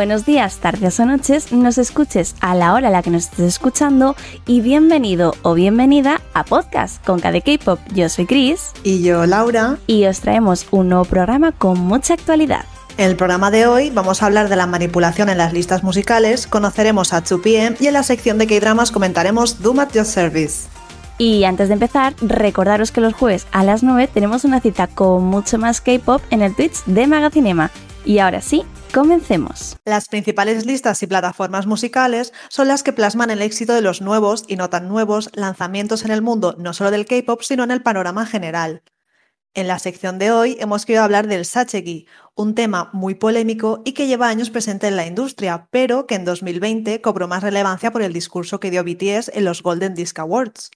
buenos 0.00 0.24
días, 0.24 0.56
tardes 0.56 0.98
o 0.98 1.04
noches, 1.04 1.52
nos 1.52 1.76
escuches 1.76 2.34
a 2.40 2.54
la 2.54 2.72
hora 2.72 2.88
a 2.88 2.90
la 2.90 3.02
que 3.02 3.10
nos 3.10 3.24
estés 3.24 3.40
escuchando 3.40 4.16
y 4.46 4.62
bienvenido 4.62 5.34
o 5.42 5.52
bienvenida 5.52 6.22
a 6.32 6.42
Podcast 6.42 7.04
con 7.04 7.20
KD 7.20 7.42
K-Pop. 7.44 7.78
Yo 7.92 8.08
soy 8.08 8.24
Chris. 8.24 8.70
Y 8.82 9.02
yo, 9.02 9.26
Laura. 9.26 9.76
Y 9.86 10.06
os 10.06 10.20
traemos 10.20 10.66
un 10.70 10.88
nuevo 10.88 11.04
programa 11.04 11.52
con 11.52 11.78
mucha 11.78 12.14
actualidad. 12.14 12.64
En 12.96 13.10
el 13.10 13.16
programa 13.16 13.50
de 13.50 13.66
hoy 13.66 13.90
vamos 13.90 14.22
a 14.22 14.26
hablar 14.26 14.48
de 14.48 14.56
la 14.56 14.66
manipulación 14.66 15.28
en 15.28 15.36
las 15.36 15.52
listas 15.52 15.82
musicales, 15.82 16.46
conoceremos 16.46 17.12
a 17.12 17.22
2PM 17.22 17.76
y 17.78 17.88
en 17.88 17.92
la 17.92 18.02
sección 18.02 18.38
de 18.38 18.46
K-Dramas 18.46 18.92
comentaremos 18.92 19.60
Doom 19.60 19.80
at 19.80 19.92
Your 19.92 20.06
Service. 20.06 20.66
Y 21.18 21.44
antes 21.44 21.68
de 21.68 21.74
empezar, 21.74 22.14
recordaros 22.22 22.90
que 22.90 23.02
los 23.02 23.12
jueves 23.12 23.46
a 23.52 23.64
las 23.64 23.82
9 23.82 24.08
tenemos 24.14 24.44
una 24.44 24.62
cita 24.62 24.86
con 24.86 25.24
mucho 25.24 25.58
más 25.58 25.82
K-pop 25.82 26.22
en 26.30 26.40
el 26.40 26.56
Twitch 26.56 26.84
de 26.86 27.06
Magacinema. 27.06 27.70
Y 28.04 28.18
ahora 28.18 28.40
sí, 28.40 28.64
Comencemos. 28.92 29.76
Las 29.84 30.08
principales 30.08 30.66
listas 30.66 31.00
y 31.04 31.06
plataformas 31.06 31.68
musicales 31.68 32.32
son 32.48 32.66
las 32.66 32.82
que 32.82 32.92
plasman 32.92 33.30
el 33.30 33.40
éxito 33.40 33.72
de 33.72 33.82
los 33.82 34.02
nuevos 34.02 34.42
y 34.48 34.56
no 34.56 34.68
tan 34.68 34.88
nuevos 34.88 35.30
lanzamientos 35.34 36.04
en 36.04 36.10
el 36.10 36.22
mundo, 36.22 36.56
no 36.58 36.72
solo 36.72 36.90
del 36.90 37.06
K-pop, 37.06 37.42
sino 37.42 37.62
en 37.62 37.70
el 37.70 37.82
panorama 37.82 38.26
general. 38.26 38.82
En 39.54 39.68
la 39.68 39.78
sección 39.78 40.18
de 40.18 40.32
hoy 40.32 40.56
hemos 40.58 40.86
querido 40.86 41.04
hablar 41.04 41.28
del 41.28 41.44
Sachegi, 41.44 42.08
un 42.34 42.56
tema 42.56 42.90
muy 42.92 43.14
polémico 43.14 43.80
y 43.84 43.92
que 43.92 44.08
lleva 44.08 44.28
años 44.28 44.50
presente 44.50 44.88
en 44.88 44.96
la 44.96 45.06
industria, 45.06 45.68
pero 45.70 46.08
que 46.08 46.16
en 46.16 46.24
2020 46.24 47.00
cobró 47.00 47.28
más 47.28 47.44
relevancia 47.44 47.92
por 47.92 48.02
el 48.02 48.12
discurso 48.12 48.58
que 48.58 48.72
dio 48.72 48.82
BTS 48.82 49.30
en 49.34 49.44
los 49.44 49.62
Golden 49.62 49.94
Disc 49.94 50.18
Awards. 50.18 50.72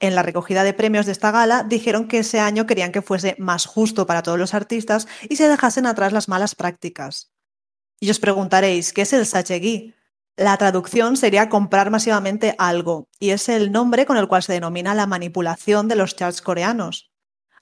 En 0.00 0.14
la 0.14 0.22
recogida 0.22 0.64
de 0.64 0.72
premios 0.72 1.04
de 1.04 1.12
esta 1.12 1.30
gala 1.30 1.62
dijeron 1.62 2.08
que 2.08 2.20
ese 2.20 2.40
año 2.40 2.66
querían 2.66 2.90
que 2.90 3.02
fuese 3.02 3.36
más 3.38 3.66
justo 3.66 4.06
para 4.06 4.22
todos 4.22 4.38
los 4.38 4.54
artistas 4.54 5.06
y 5.28 5.36
se 5.36 5.48
dejasen 5.48 5.84
atrás 5.84 6.14
las 6.14 6.28
malas 6.28 6.54
prácticas. 6.54 7.30
Y 8.00 8.10
os 8.10 8.18
preguntaréis, 8.18 8.94
¿qué 8.94 9.02
es 9.02 9.12
el 9.12 9.26
sachegi? 9.26 9.94
La 10.36 10.56
traducción 10.56 11.18
sería 11.18 11.50
comprar 11.50 11.90
masivamente 11.90 12.54
algo, 12.56 13.10
y 13.18 13.30
es 13.30 13.50
el 13.50 13.72
nombre 13.72 14.06
con 14.06 14.16
el 14.16 14.26
cual 14.26 14.42
se 14.42 14.54
denomina 14.54 14.94
la 14.94 15.06
manipulación 15.06 15.86
de 15.86 15.96
los 15.96 16.16
charts 16.16 16.40
coreanos. 16.40 17.12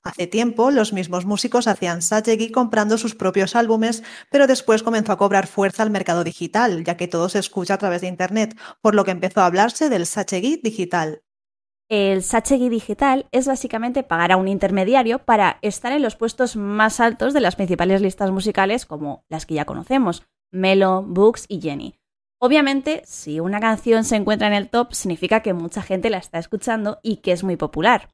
Hace 0.05 0.29
tiempo, 0.29 0.71
los 0.71 0.93
mismos 0.93 1.25
músicos 1.25 1.67
hacían 1.67 2.03
sachegi 2.03 2.53
comprando 2.53 2.99
sus 2.99 3.17
propios 3.17 3.57
álbumes, 3.57 4.05
pero 4.31 4.47
después 4.47 4.85
comenzó 4.85 5.11
a 5.11 5.19
cobrar 5.19 5.49
fuerza 5.49 5.83
el 5.83 5.91
mercado 5.91 6.23
digital, 6.23 6.85
ya 6.85 6.97
que 6.97 7.09
todo 7.09 7.29
se 7.29 7.41
escucha 7.41 7.75
a 7.75 7.79
través 7.79 8.03
de 8.03 8.07
Internet, 8.07 8.57
por 8.81 8.95
lo 8.95 9.05
que 9.05 9.11
empezó 9.11 9.41
a 9.41 9.47
hablarse 9.47 9.89
del 9.89 10.07
sachegi 10.07 10.61
digital. 10.63 11.25
El 11.91 12.23
Sachegi 12.23 12.69
digital 12.69 13.27
es 13.33 13.47
básicamente 13.47 14.03
pagar 14.03 14.31
a 14.31 14.37
un 14.37 14.47
intermediario 14.47 15.21
para 15.21 15.59
estar 15.63 15.91
en 15.93 16.03
los 16.03 16.17
puestos 16.17 16.55
más 16.55 17.01
altos 17.01 17.33
de 17.33 17.41
las 17.41 17.57
principales 17.57 18.03
listas 18.03 18.31
musicales 18.31 18.85
como 18.85 19.25
las 19.31 19.47
que 19.47 19.55
ya 19.55 19.65
conocemos, 19.65 20.27
Melo, 20.53 21.03
Books 21.03 21.47
y 21.49 21.63
Jenny. 21.63 21.95
Obviamente, 22.41 23.03
si 23.07 23.41
una 23.41 23.59
canción 23.59 24.05
se 24.05 24.17
encuentra 24.17 24.49
en 24.49 24.53
el 24.53 24.69
top, 24.69 24.93
significa 24.93 25.41
que 25.41 25.55
mucha 25.55 25.81
gente 25.81 26.11
la 26.11 26.19
está 26.19 26.39
escuchando 26.39 27.01
y 27.03 27.17
que 27.17 27.33
es 27.33 27.43
muy 27.43 27.57
popular. 27.57 28.11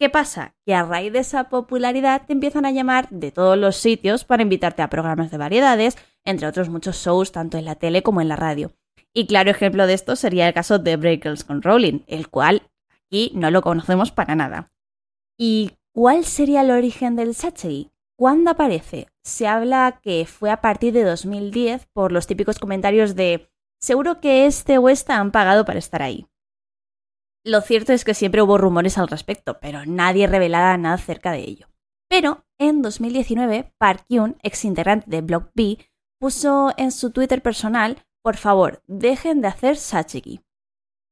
¿Qué 0.00 0.08
pasa? 0.08 0.54
Que 0.64 0.74
a 0.74 0.82
raíz 0.82 1.12
de 1.12 1.18
esa 1.18 1.50
popularidad 1.50 2.22
te 2.26 2.32
empiezan 2.32 2.64
a 2.64 2.72
llamar 2.72 3.08
de 3.10 3.30
todos 3.30 3.58
los 3.58 3.76
sitios 3.76 4.24
para 4.24 4.42
invitarte 4.42 4.80
a 4.80 4.88
programas 4.88 5.30
de 5.30 5.36
variedades, 5.36 5.98
entre 6.24 6.46
otros 6.46 6.70
muchos 6.70 6.96
shows 6.96 7.30
tanto 7.30 7.58
en 7.58 7.66
la 7.66 7.74
tele 7.74 8.02
como 8.02 8.22
en 8.22 8.28
la 8.28 8.36
radio. 8.36 8.72
Y 9.12 9.26
claro 9.26 9.50
ejemplo 9.50 9.86
de 9.86 9.92
esto 9.92 10.16
sería 10.16 10.48
el 10.48 10.54
caso 10.54 10.78
de 10.78 10.96
Breakers 10.96 11.44
con 11.44 11.60
Rolling, 11.60 12.00
el 12.06 12.28
cual 12.30 12.62
y 13.12 13.30
no 13.34 13.50
lo 13.50 13.62
conocemos 13.62 14.10
para 14.10 14.34
nada. 14.34 14.72
¿Y 15.38 15.72
cuál 15.94 16.24
sería 16.24 16.62
el 16.62 16.70
origen 16.70 17.14
del 17.14 17.34
Sachei? 17.34 17.92
¿Cuándo 18.16 18.50
aparece? 18.50 19.08
Se 19.22 19.46
habla 19.46 20.00
que 20.02 20.26
fue 20.26 20.50
a 20.50 20.60
partir 20.60 20.92
de 20.92 21.04
2010 21.04 21.86
por 21.92 22.10
los 22.10 22.26
típicos 22.26 22.58
comentarios 22.58 23.14
de 23.14 23.50
seguro 23.80 24.20
que 24.20 24.46
este 24.46 24.78
o 24.78 24.88
esta 24.88 25.18
han 25.18 25.30
pagado 25.30 25.64
para 25.64 25.78
estar 25.78 26.02
ahí. 26.02 26.26
Lo 27.44 27.60
cierto 27.60 27.92
es 27.92 28.04
que 28.04 28.14
siempre 28.14 28.40
hubo 28.40 28.56
rumores 28.56 28.96
al 28.98 29.08
respecto, 29.08 29.58
pero 29.60 29.84
nadie 29.84 30.26
revelaba 30.26 30.76
nada 30.76 30.94
acerca 30.94 31.32
de 31.32 31.40
ello. 31.40 31.66
Pero 32.08 32.44
en 32.58 32.82
2019, 32.82 33.74
Park 33.78 34.04
Yoon, 34.08 34.38
ex 34.42 34.64
integrante 34.64 35.10
de 35.10 35.20
Block 35.20 35.50
B, 35.54 35.78
puso 36.20 36.72
en 36.76 36.92
su 36.92 37.10
Twitter 37.10 37.42
personal, 37.42 38.04
por 38.22 38.36
favor, 38.36 38.82
dejen 38.86 39.40
de 39.40 39.48
hacer 39.48 39.76
Sachegi. 39.76 40.40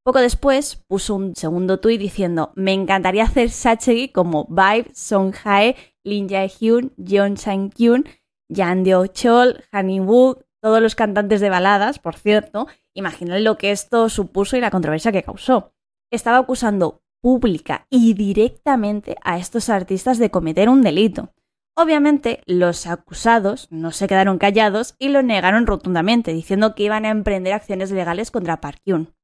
Poco 0.03 0.21
después 0.21 0.77
puso 0.89 1.15
un 1.15 1.37
segundo 1.37 1.79
tuit 1.79 2.01
diciendo, 2.01 2.53
me 2.57 2.73
encantaría 2.73 3.25
hacer 3.25 3.51
Sachegi 3.51 4.09
como 4.09 4.47
Vibe, 4.49 4.91
Song 4.95 5.35
Hae, 5.45 5.77
Lin 6.05 6.29
Jae-hyun, 6.29 6.95
Jeon 6.97 7.37
Sang-kyun, 7.37 8.07
Jan 8.49 8.85
Chol, 9.13 9.65
Han 9.71 10.01
Woo, 10.01 10.39
todos 10.63 10.81
los 10.81 10.95
cantantes 10.95 11.41
de 11.41 11.51
baladas, 11.51 11.99
por 11.99 12.17
cierto. 12.17 12.67
Imaginad 12.95 13.39
lo 13.41 13.59
que 13.59 13.71
esto 13.71 14.09
supuso 14.09 14.57
y 14.57 14.61
la 14.61 14.71
controversia 14.71 15.13
que 15.13 15.23
causó. 15.23 15.75
Estaba 16.11 16.39
acusando 16.39 17.03
pública 17.23 17.87
y 17.91 18.15
directamente 18.15 19.17
a 19.23 19.39
estos 19.39 19.69
artistas 19.69 20.19
de 20.19 20.31
cometer 20.31 20.69
un 20.69 20.83
delito. 20.83 21.35
Obviamente, 21.77 22.43
los 22.47 22.87
acusados 22.87 23.69
no 23.71 23.93
se 23.93 24.09
quedaron 24.09 24.39
callados 24.39 24.95
y 24.99 25.09
lo 25.09 25.23
negaron 25.23 25.67
rotundamente, 25.67 26.33
diciendo 26.33 26.75
que 26.75 26.85
iban 26.85 27.05
a 27.05 27.11
emprender 27.11 27.53
acciones 27.53 27.91
legales 27.91 28.31
contra 28.31 28.61
Park 28.61 28.81
Hyun. 28.85 29.15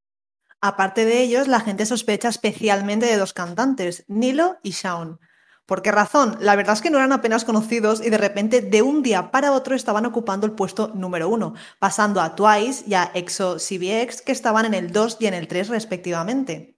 Aparte 0.66 1.04
de 1.04 1.20
ellos, 1.22 1.46
la 1.46 1.60
gente 1.60 1.86
sospecha 1.86 2.28
especialmente 2.28 3.06
de 3.06 3.16
dos 3.16 3.32
cantantes, 3.32 4.04
Nilo 4.08 4.56
y 4.64 4.72
Shawn. 4.72 5.20
¿Por 5.64 5.80
qué 5.80 5.92
razón? 5.92 6.38
La 6.40 6.56
verdad 6.56 6.74
es 6.74 6.82
que 6.82 6.90
no 6.90 6.98
eran 6.98 7.12
apenas 7.12 7.44
conocidos 7.44 8.04
y 8.04 8.10
de 8.10 8.18
repente 8.18 8.62
de 8.62 8.82
un 8.82 9.04
día 9.04 9.30
para 9.30 9.52
otro 9.52 9.76
estaban 9.76 10.06
ocupando 10.06 10.44
el 10.44 10.54
puesto 10.54 10.88
número 10.88 11.28
uno, 11.28 11.54
pasando 11.78 12.20
a 12.20 12.34
Twice 12.34 12.82
y 12.88 12.94
a 12.94 13.12
EXO 13.14 13.58
CBX 13.58 14.22
que 14.22 14.32
estaban 14.32 14.64
en 14.64 14.74
el 14.74 14.90
2 14.90 15.18
y 15.20 15.26
en 15.26 15.34
el 15.34 15.46
3 15.46 15.68
respectivamente. 15.68 16.76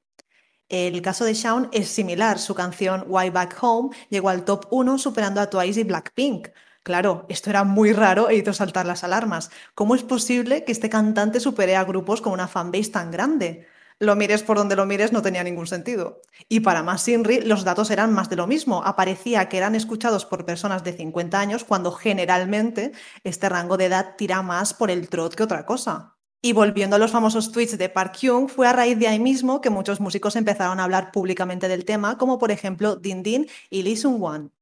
El 0.68 1.00
caso 1.00 1.24
de 1.24 1.32
Shawn 1.32 1.70
es 1.72 1.88
similar, 1.88 2.38
su 2.38 2.54
canción 2.54 3.06
Why 3.08 3.30
Back 3.30 3.56
Home 3.62 3.96
llegó 4.10 4.28
al 4.28 4.44
top 4.44 4.66
1 4.70 4.98
superando 4.98 5.40
a 5.40 5.48
Twice 5.48 5.80
y 5.80 5.84
Blackpink. 5.84 6.48
Claro, 6.82 7.24
esto 7.30 7.48
era 7.48 7.64
muy 7.64 7.94
raro 7.94 8.28
e 8.28 8.36
hizo 8.36 8.52
saltar 8.52 8.84
las 8.84 9.02
alarmas. 9.02 9.50
¿Cómo 9.74 9.94
es 9.94 10.02
posible 10.02 10.64
que 10.64 10.72
este 10.72 10.90
cantante 10.90 11.40
supere 11.40 11.74
a 11.74 11.84
grupos 11.84 12.20
con 12.20 12.34
una 12.34 12.48
fanbase 12.48 12.90
tan 12.90 13.10
grande? 13.10 13.66
Lo 14.00 14.14
mires 14.14 14.44
por 14.44 14.56
donde 14.56 14.76
lo 14.76 14.86
mires, 14.86 15.12
no 15.12 15.22
tenía 15.22 15.42
ningún 15.42 15.66
sentido. 15.66 16.22
Y 16.48 16.60
para 16.60 16.84
más 16.84 17.06
los 17.44 17.64
datos 17.64 17.90
eran 17.90 18.12
más 18.12 18.30
de 18.30 18.36
lo 18.36 18.46
mismo. 18.46 18.84
Aparecía 18.84 19.48
que 19.48 19.56
eran 19.56 19.74
escuchados 19.74 20.24
por 20.24 20.44
personas 20.44 20.84
de 20.84 20.92
50 20.92 21.38
años 21.40 21.64
cuando 21.64 21.90
generalmente 21.90 22.92
este 23.24 23.48
rango 23.48 23.76
de 23.76 23.86
edad 23.86 24.14
tira 24.16 24.42
más 24.42 24.72
por 24.72 24.92
el 24.92 25.08
trot 25.08 25.34
que 25.34 25.42
otra 25.42 25.66
cosa. 25.66 26.16
Y 26.40 26.52
volviendo 26.52 26.94
a 26.94 27.00
los 27.00 27.10
famosos 27.10 27.50
tweets 27.50 27.76
de 27.76 27.88
Park 27.88 28.18
Hyung, 28.20 28.48
fue 28.48 28.68
a 28.68 28.72
raíz 28.72 28.96
de 28.96 29.08
ahí 29.08 29.18
mismo 29.18 29.60
que 29.60 29.70
muchos 29.70 29.98
músicos 29.98 30.36
empezaron 30.36 30.78
a 30.78 30.84
hablar 30.84 31.10
públicamente 31.10 31.66
del 31.66 31.84
tema, 31.84 32.16
como 32.16 32.38
por 32.38 32.52
ejemplo 32.52 32.94
Din 32.94 33.24
Din 33.24 33.48
y 33.70 33.82
Lee 33.82 33.96
Sung 33.96 34.22
Wan. 34.22 34.52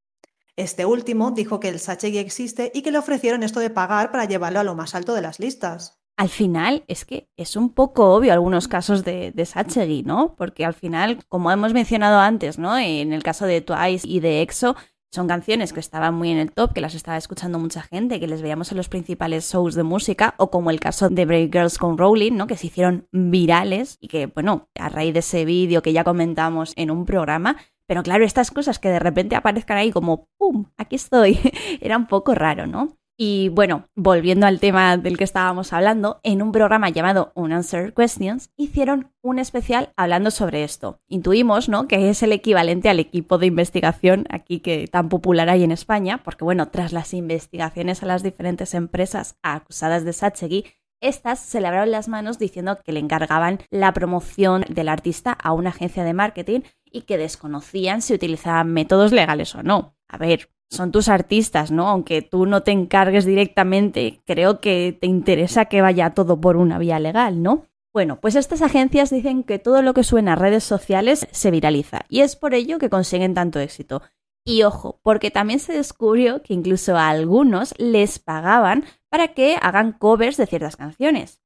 Este 0.56 0.86
último 0.86 1.32
dijo 1.32 1.60
que 1.60 1.68
el 1.68 1.78
Sachegi 1.78 2.16
existe 2.16 2.72
y 2.74 2.80
que 2.80 2.90
le 2.90 2.96
ofrecieron 2.96 3.42
esto 3.42 3.60
de 3.60 3.68
pagar 3.68 4.10
para 4.10 4.24
llevarlo 4.24 4.60
a 4.60 4.64
lo 4.64 4.74
más 4.74 4.94
alto 4.94 5.12
de 5.12 5.20
las 5.20 5.38
listas. 5.38 6.00
Al 6.18 6.30
final 6.30 6.84
es 6.88 7.04
que 7.04 7.28
es 7.36 7.56
un 7.56 7.74
poco 7.74 8.14
obvio 8.14 8.32
algunos 8.32 8.68
casos 8.68 9.04
de, 9.04 9.32
de 9.32 10.02
¿no? 10.04 10.34
Porque 10.36 10.64
al 10.64 10.72
final, 10.72 11.18
como 11.28 11.50
hemos 11.50 11.74
mencionado 11.74 12.20
antes, 12.20 12.58
¿no? 12.58 12.78
En 12.78 13.12
el 13.12 13.22
caso 13.22 13.44
de 13.44 13.60
Twice 13.60 14.08
y 14.08 14.20
de 14.20 14.40
EXO, 14.40 14.76
son 15.12 15.28
canciones 15.28 15.72
que 15.72 15.80
estaban 15.80 16.14
muy 16.14 16.30
en 16.30 16.38
el 16.38 16.52
top, 16.52 16.72
que 16.72 16.80
las 16.80 16.94
estaba 16.94 17.16
escuchando 17.16 17.58
mucha 17.58 17.82
gente, 17.82 18.18
que 18.18 18.26
les 18.26 18.42
veíamos 18.42 18.70
en 18.70 18.78
los 18.78 18.88
principales 18.88 19.50
shows 19.50 19.74
de 19.74 19.82
música, 19.82 20.34
o 20.38 20.50
como 20.50 20.70
el 20.70 20.80
caso 20.80 21.08
de 21.08 21.24
Brave 21.24 21.50
Girls 21.52 21.78
con 21.78 21.96
Rowling, 21.96 22.32
¿no? 22.32 22.46
Que 22.46 22.56
se 22.56 22.66
hicieron 22.66 23.08
virales 23.12 23.98
y 24.00 24.08
que, 24.08 24.26
bueno, 24.26 24.68
a 24.78 24.88
raíz 24.88 25.12
de 25.12 25.20
ese 25.20 25.44
vídeo 25.44 25.82
que 25.82 25.92
ya 25.92 26.04
comentamos 26.04 26.72
en 26.76 26.90
un 26.90 27.04
programa, 27.04 27.56
pero 27.86 28.02
claro, 28.02 28.24
estas 28.24 28.50
cosas 28.50 28.78
que 28.78 28.88
de 28.88 28.98
repente 28.98 29.36
aparezcan 29.36 29.78
ahí 29.78 29.92
como, 29.92 30.28
¡pum! 30.38 30.66
Aquí 30.76 30.96
estoy. 30.96 31.38
Era 31.80 31.96
un 31.96 32.06
poco 32.06 32.34
raro, 32.34 32.66
¿no? 32.66 32.96
Y 33.18 33.48
bueno, 33.48 33.88
volviendo 33.94 34.46
al 34.46 34.60
tema 34.60 34.98
del 34.98 35.16
que 35.16 35.24
estábamos 35.24 35.72
hablando, 35.72 36.20
en 36.22 36.42
un 36.42 36.52
programa 36.52 36.90
llamado 36.90 37.32
Unanswered 37.34 37.94
Questions 37.94 38.50
hicieron 38.58 39.10
un 39.22 39.38
especial 39.38 39.90
hablando 39.96 40.30
sobre 40.30 40.64
esto. 40.64 41.00
Intuimos, 41.08 41.70
¿no? 41.70 41.88
Que 41.88 42.10
es 42.10 42.22
el 42.22 42.32
equivalente 42.32 42.90
al 42.90 43.00
equipo 43.00 43.38
de 43.38 43.46
investigación 43.46 44.26
aquí 44.28 44.60
que 44.60 44.86
tan 44.86 45.08
popular 45.08 45.48
hay 45.48 45.64
en 45.64 45.72
España, 45.72 46.22
porque 46.22 46.44
bueno, 46.44 46.68
tras 46.68 46.92
las 46.92 47.14
investigaciones 47.14 48.02
a 48.02 48.06
las 48.06 48.22
diferentes 48.22 48.74
empresas 48.74 49.38
acusadas 49.42 50.04
de 50.04 50.12
Sachegi, 50.12 50.66
estas 51.00 51.40
se 51.40 51.60
lavaron 51.60 51.90
las 51.90 52.08
manos 52.08 52.38
diciendo 52.38 52.78
que 52.84 52.92
le 52.92 53.00
encargaban 53.00 53.60
la 53.70 53.94
promoción 53.94 54.64
del 54.68 54.90
artista 54.90 55.32
a 55.32 55.52
una 55.52 55.70
agencia 55.70 56.04
de 56.04 56.14
marketing 56.14 56.60
y 56.84 57.02
que 57.02 57.16
desconocían 57.16 58.02
si 58.02 58.12
utilizaban 58.12 58.72
métodos 58.72 59.12
legales 59.12 59.54
o 59.54 59.62
no. 59.62 59.94
A 60.08 60.18
ver, 60.18 60.50
son 60.70 60.92
tus 60.92 61.08
artistas, 61.08 61.70
¿no? 61.70 61.88
Aunque 61.88 62.22
tú 62.22 62.46
no 62.46 62.62
te 62.62 62.72
encargues 62.72 63.24
directamente, 63.24 64.20
creo 64.24 64.60
que 64.60 64.96
te 65.00 65.06
interesa 65.06 65.66
que 65.66 65.82
vaya 65.82 66.14
todo 66.14 66.40
por 66.40 66.56
una 66.56 66.78
vía 66.78 66.98
legal, 66.98 67.42
¿no? 67.42 67.66
Bueno, 67.92 68.20
pues 68.20 68.34
estas 68.34 68.60
agencias 68.60 69.10
dicen 69.10 69.42
que 69.42 69.58
todo 69.58 69.80
lo 69.80 69.94
que 69.94 70.04
suena 70.04 70.34
a 70.34 70.36
redes 70.36 70.64
sociales 70.64 71.26
se 71.30 71.50
viraliza 71.50 72.02
y 72.10 72.20
es 72.20 72.36
por 72.36 72.52
ello 72.52 72.78
que 72.78 72.90
consiguen 72.90 73.32
tanto 73.32 73.58
éxito. 73.58 74.02
Y 74.44 74.62
ojo, 74.62 75.00
porque 75.02 75.30
también 75.30 75.58
se 75.58 75.72
descubrió 75.72 76.42
que 76.42 76.54
incluso 76.54 76.96
a 76.96 77.08
algunos 77.08 77.74
les 77.78 78.18
pagaban 78.18 78.84
para 79.08 79.28
que 79.28 79.56
hagan 79.60 79.92
covers 79.92 80.36
de 80.36 80.46
ciertas 80.46 80.76
canciones. 80.76 81.40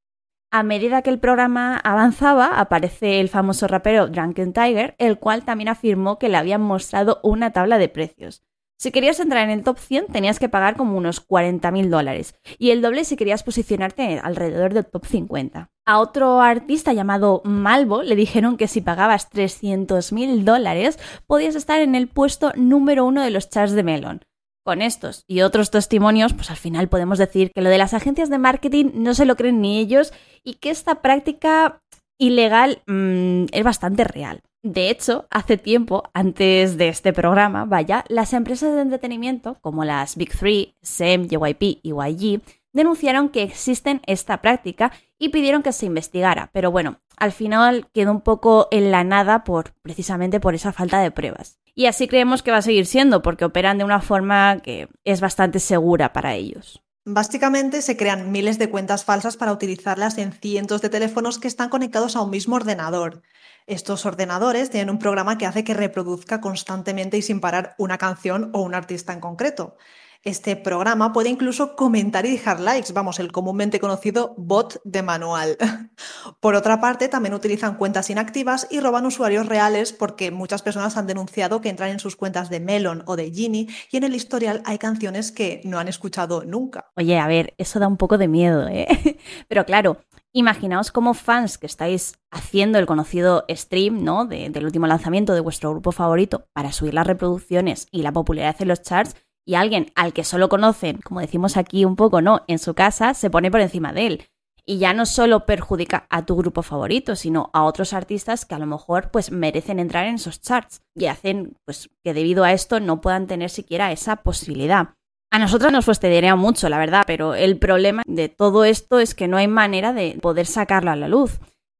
A 0.51 0.63
medida 0.63 1.01
que 1.01 1.09
el 1.09 1.19
programa 1.19 1.77
avanzaba, 1.77 2.59
aparece 2.59 3.21
el 3.21 3.29
famoso 3.29 3.67
rapero 3.67 4.07
Drunken 4.07 4.51
Tiger, 4.51 4.95
el 4.97 5.17
cual 5.17 5.45
también 5.45 5.69
afirmó 5.69 6.19
que 6.19 6.27
le 6.27 6.35
habían 6.35 6.61
mostrado 6.61 7.21
una 7.23 7.53
tabla 7.53 7.77
de 7.77 7.87
precios. 7.87 8.43
Si 8.81 8.91
querías 8.91 9.19
entrar 9.19 9.43
en 9.43 9.51
el 9.51 9.63
top 9.63 9.77
100 9.77 10.07
tenías 10.07 10.39
que 10.39 10.49
pagar 10.49 10.75
como 10.75 10.97
unos 10.97 11.23
40.000 11.27 11.89
dólares 11.89 12.33
y 12.57 12.71
el 12.71 12.81
doble 12.81 13.05
si 13.05 13.15
querías 13.15 13.43
posicionarte 13.43 14.17
alrededor 14.17 14.73
del 14.73 14.87
top 14.87 15.05
50. 15.05 15.69
A 15.85 15.99
otro 15.99 16.41
artista 16.41 16.91
llamado 16.91 17.43
Malvo 17.45 18.01
le 18.01 18.15
dijeron 18.15 18.57
que 18.57 18.67
si 18.67 18.81
pagabas 18.81 19.29
300.000 19.29 20.43
dólares 20.43 20.97
podías 21.27 21.53
estar 21.53 21.79
en 21.79 21.93
el 21.93 22.07
puesto 22.07 22.53
número 22.55 23.05
uno 23.05 23.21
de 23.21 23.29
los 23.29 23.51
charts 23.51 23.73
de 23.73 23.83
Melon. 23.83 24.21
Con 24.65 24.81
estos 24.81 25.25
y 25.27 25.41
otros 25.41 25.69
testimonios, 25.69 26.33
pues 26.33 26.49
al 26.49 26.57
final 26.57 26.89
podemos 26.89 27.19
decir 27.19 27.51
que 27.53 27.61
lo 27.61 27.69
de 27.69 27.77
las 27.77 27.93
agencias 27.93 28.31
de 28.31 28.39
marketing 28.39 28.93
no 28.95 29.13
se 29.13 29.25
lo 29.25 29.35
creen 29.35 29.61
ni 29.61 29.77
ellos 29.77 30.11
y 30.43 30.55
que 30.55 30.71
esta 30.71 31.03
práctica 31.03 31.83
ilegal 32.17 32.81
mm, 32.87 33.45
es 33.51 33.63
bastante 33.63 34.05
real. 34.05 34.41
De 34.63 34.91
hecho, 34.91 35.27
hace 35.31 35.57
tiempo, 35.57 36.03
antes 36.13 36.77
de 36.77 36.87
este 36.87 37.13
programa, 37.13 37.65
vaya, 37.65 38.05
las 38.09 38.31
empresas 38.33 38.75
de 38.75 38.81
entretenimiento, 38.81 39.57
como 39.61 39.85
las 39.85 40.15
Big 40.15 40.37
Three, 40.37 40.75
SEM, 40.83 41.27
JYP 41.27 41.79
y 41.81 41.93
YG, 41.93 42.41
denunciaron 42.71 43.29
que 43.29 43.41
existen 43.41 44.01
esta 44.05 44.41
práctica 44.41 44.91
y 45.17 45.29
pidieron 45.29 45.63
que 45.63 45.73
se 45.73 45.87
investigara. 45.87 46.51
Pero 46.53 46.69
bueno, 46.69 46.99
al 47.17 47.31
final 47.31 47.87
quedó 47.91 48.11
un 48.11 48.21
poco 48.21 48.67
en 48.69 48.91
la 48.91 49.03
nada 49.03 49.43
por 49.43 49.73
precisamente 49.81 50.39
por 50.39 50.53
esa 50.53 50.71
falta 50.71 51.01
de 51.01 51.09
pruebas. 51.09 51.59
Y 51.73 51.87
así 51.87 52.07
creemos 52.07 52.43
que 52.43 52.51
va 52.51 52.57
a 52.57 52.61
seguir 52.61 52.85
siendo, 52.85 53.23
porque 53.23 53.45
operan 53.45 53.79
de 53.79 53.83
una 53.83 54.01
forma 54.01 54.59
que 54.59 54.89
es 55.03 55.21
bastante 55.21 55.59
segura 55.59 56.13
para 56.13 56.35
ellos. 56.35 56.83
Básicamente 57.03 57.81
se 57.81 57.97
crean 57.97 58.31
miles 58.31 58.59
de 58.59 58.69
cuentas 58.69 59.05
falsas 59.05 59.35
para 59.35 59.51
utilizarlas 59.53 60.19
en 60.19 60.33
cientos 60.33 60.81
de 60.81 60.89
teléfonos 60.89 61.39
que 61.39 61.47
están 61.47 61.69
conectados 61.69 62.15
a 62.15 62.21
un 62.21 62.29
mismo 62.29 62.57
ordenador. 62.57 63.23
Estos 63.67 64.05
ordenadores 64.05 64.69
tienen 64.69 64.89
un 64.89 64.99
programa 64.99 65.37
que 65.37 65.45
hace 65.45 65.63
que 65.63 65.73
reproduzca 65.73 66.41
constantemente 66.41 67.17
y 67.17 67.21
sin 67.21 67.39
parar 67.39 67.75
una 67.77 67.97
canción 67.97 68.49
o 68.53 68.61
un 68.61 68.75
artista 68.75 69.13
en 69.13 69.19
concreto. 69.19 69.75
Este 70.23 70.55
programa 70.55 71.13
puede 71.13 71.29
incluso 71.29 71.75
comentar 71.75 72.27
y 72.27 72.31
dejar 72.31 72.59
likes, 72.59 72.93
vamos, 72.93 73.19
el 73.19 73.31
comúnmente 73.31 73.79
conocido 73.79 74.35
bot 74.37 74.79
de 74.83 75.01
manual. 75.01 75.57
Por 76.39 76.53
otra 76.53 76.79
parte, 76.79 77.07
también 77.07 77.33
utilizan 77.33 77.75
cuentas 77.75 78.07
inactivas 78.11 78.67
y 78.69 78.81
roban 78.81 79.07
usuarios 79.07 79.47
reales 79.47 79.93
porque 79.93 80.29
muchas 80.29 80.61
personas 80.61 80.95
han 80.95 81.07
denunciado 81.07 81.59
que 81.59 81.69
entran 81.69 81.89
en 81.89 81.99
sus 81.99 82.15
cuentas 82.15 82.51
de 82.51 82.59
Melon 82.59 83.03
o 83.07 83.15
de 83.15 83.31
Genie 83.31 83.67
y 83.91 83.97
en 83.97 84.03
el 84.03 84.13
historial 84.13 84.61
hay 84.65 84.77
canciones 84.77 85.31
que 85.31 85.59
no 85.63 85.79
han 85.79 85.87
escuchado 85.87 86.43
nunca. 86.43 86.91
Oye, 86.95 87.17
a 87.17 87.25
ver, 87.25 87.55
eso 87.57 87.79
da 87.79 87.87
un 87.87 87.97
poco 87.97 88.19
de 88.19 88.27
miedo, 88.27 88.67
¿eh? 88.67 89.17
Pero 89.47 89.65
claro, 89.65 90.05
Imaginaos 90.33 90.91
como 90.91 91.13
fans 91.13 91.57
que 91.57 91.65
estáis 91.65 92.17
haciendo 92.31 92.79
el 92.79 92.85
conocido 92.85 93.43
stream 93.49 94.05
¿no? 94.05 94.25
del 94.25 94.63
último 94.63 94.87
lanzamiento 94.87 95.33
de 95.33 95.41
vuestro 95.41 95.71
grupo 95.71 95.91
favorito 95.91 96.45
para 96.53 96.71
subir 96.71 96.93
las 96.93 97.05
reproducciones 97.05 97.87
y 97.91 98.01
la 98.01 98.13
popularidad 98.13 98.55
en 98.59 98.69
los 98.69 98.81
charts 98.81 99.17
y 99.45 99.55
alguien 99.55 99.91
al 99.93 100.13
que 100.13 100.23
solo 100.23 100.47
conocen, 100.47 101.01
como 101.03 101.19
decimos 101.19 101.57
aquí 101.57 101.83
un 101.83 101.97
poco, 101.97 102.21
¿no? 102.21 102.41
En 102.47 102.59
su 102.59 102.75
casa, 102.75 103.13
se 103.13 103.29
pone 103.29 103.51
por 103.51 103.59
encima 103.59 103.91
de 103.91 104.07
él. 104.07 104.23
Y 104.65 104.77
ya 104.77 104.93
no 104.93 105.05
solo 105.05 105.45
perjudica 105.45 106.05
a 106.09 106.25
tu 106.25 106.37
grupo 106.37 106.61
favorito, 106.61 107.17
sino 107.17 107.49
a 107.51 107.63
otros 107.63 107.91
artistas 107.91 108.45
que 108.45 108.55
a 108.55 108.59
lo 108.59 108.67
mejor 108.67 109.11
pues 109.11 109.31
merecen 109.31 109.79
entrar 109.79 110.05
en 110.05 110.15
esos 110.15 110.39
charts 110.39 110.81
y 110.95 111.07
hacen 111.07 111.57
pues 111.65 111.89
que 112.05 112.13
debido 112.13 112.45
a 112.45 112.53
esto 112.53 112.79
no 112.79 113.01
puedan 113.01 113.27
tener 113.27 113.49
siquiera 113.49 113.91
esa 113.91 114.17
posibilidad. 114.17 114.93
A 115.33 115.39
nosotros 115.39 115.71
nos 115.71 115.85
fastidiaría 115.85 116.35
mucho, 116.35 116.67
la 116.67 116.77
verdad, 116.77 117.03
pero 117.07 117.35
el 117.35 117.57
problema 117.57 118.03
de 118.05 118.27
todo 118.27 118.65
esto 118.65 118.99
es 118.99 119.15
que 119.15 119.29
no 119.29 119.37
hay 119.37 119.47
manera 119.47 119.93
de 119.93 120.19
poder 120.21 120.45
sacarlo 120.45 120.91
a 120.91 120.97
la 120.97 121.07
luz. 121.07 121.39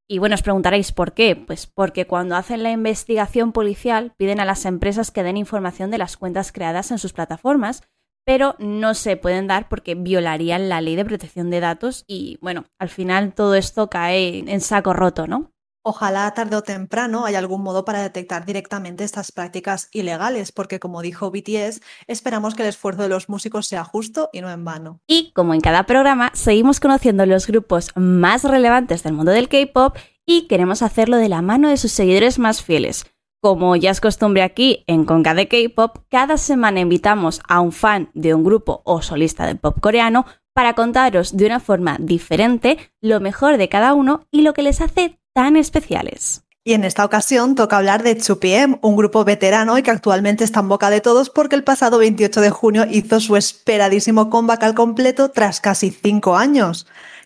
Y 0.09 0.19
bueno, 0.19 0.35
os 0.35 0.41
preguntaréis 0.41 0.93
por 0.93 1.13
qué. 1.13 1.35
Pues 1.35 1.67
porque 1.67 2.07
cuando 2.07 2.37
hacen 2.37 2.63
la 2.63 2.71
investigación 2.71 3.51
policial 3.51 4.13
piden 4.17 4.39
a 4.39 4.45
las 4.45 4.63
empresas 4.65 5.11
que 5.11 5.23
den 5.23 5.35
información 5.35 5.91
de 5.91 5.97
las 5.97 6.15
cuentas 6.15 6.53
creadas 6.53 6.91
en 6.91 6.97
sus 6.97 7.11
plataformas, 7.11 7.83
pero 8.25 8.55
no 8.57 8.93
se 8.93 9.17
pueden 9.17 9.47
dar 9.47 9.67
porque 9.67 9.95
violarían 9.95 10.69
la 10.69 10.79
ley 10.79 10.95
de 10.95 11.05
protección 11.05 11.49
de 11.49 11.59
datos 11.59 12.05
y 12.07 12.37
bueno, 12.41 12.65
al 12.79 12.89
final 12.89 13.33
todo 13.33 13.55
esto 13.55 13.89
cae 13.89 14.39
en 14.47 14.61
saco 14.61 14.93
roto, 14.93 15.27
¿no? 15.27 15.51
Ojalá 15.83 16.31
tarde 16.35 16.55
o 16.57 16.61
temprano 16.61 17.25
haya 17.25 17.39
algún 17.39 17.63
modo 17.63 17.85
para 17.85 18.03
detectar 18.03 18.45
directamente 18.45 19.03
estas 19.03 19.31
prácticas 19.31 19.89
ilegales, 19.91 20.51
porque 20.51 20.79
como 20.79 21.01
dijo 21.01 21.31
BTS, 21.31 21.81
esperamos 22.05 22.53
que 22.53 22.61
el 22.61 22.69
esfuerzo 22.69 23.01
de 23.01 23.09
los 23.09 23.29
músicos 23.29 23.65
sea 23.65 23.83
justo 23.83 24.29
y 24.31 24.41
no 24.41 24.51
en 24.51 24.63
vano. 24.63 24.99
Y 25.07 25.31
como 25.33 25.55
en 25.55 25.61
cada 25.61 25.87
programa, 25.87 26.29
seguimos 26.35 26.79
conociendo 26.79 27.25
los 27.25 27.47
grupos 27.47 27.89
más 27.95 28.43
relevantes 28.43 29.01
del 29.01 29.13
mundo 29.13 29.31
del 29.31 29.49
K-Pop 29.49 29.97
y 30.23 30.47
queremos 30.47 30.83
hacerlo 30.83 31.17
de 31.17 31.29
la 31.29 31.41
mano 31.41 31.67
de 31.67 31.77
sus 31.77 31.91
seguidores 31.91 32.37
más 32.37 32.61
fieles. 32.61 33.07
Como 33.41 33.75
ya 33.75 33.89
es 33.89 34.01
costumbre 34.01 34.43
aquí 34.43 34.83
en 34.85 35.03
Conca 35.03 35.33
de 35.33 35.47
K-Pop, 35.47 36.05
cada 36.11 36.37
semana 36.37 36.79
invitamos 36.79 37.41
a 37.47 37.59
un 37.59 37.71
fan 37.71 38.11
de 38.13 38.35
un 38.35 38.43
grupo 38.43 38.83
o 38.85 39.01
solista 39.01 39.47
de 39.47 39.55
pop 39.55 39.79
coreano 39.81 40.27
para 40.53 40.75
contaros 40.75 41.35
de 41.35 41.47
una 41.47 41.59
forma 41.59 41.97
diferente 41.99 42.77
lo 43.01 43.19
mejor 43.19 43.57
de 43.57 43.67
cada 43.67 43.95
uno 43.95 44.27
y 44.29 44.43
lo 44.43 44.53
que 44.53 44.61
les 44.61 44.79
hace 44.79 45.20
tan 45.33 45.55
especiales. 45.55 46.43
Y 46.63 46.73
en 46.73 46.83
esta 46.83 47.03
ocasión 47.03 47.55
toca 47.55 47.77
hablar 47.77 48.03
de 48.03 48.15
2PM, 48.15 48.77
un 48.83 48.95
grupo 48.95 49.25
veterano 49.25 49.79
y 49.79 49.83
que 49.83 49.89
actualmente 49.89 50.43
está 50.43 50.59
en 50.59 50.69
boca 50.69 50.91
de 50.91 51.01
todos 51.01 51.31
porque 51.31 51.55
el 51.55 51.63
pasado 51.63 51.97
28 51.97 52.39
de 52.39 52.51
junio 52.51 52.85
hizo 52.87 53.19
su 53.19 53.35
esperadísimo 53.35 54.29
comeback 54.29 54.61
al 54.63 54.75
completo 54.75 55.31
tras 55.31 55.59
casi 55.59 55.89
cinco 55.89 56.35
años. 56.35 56.85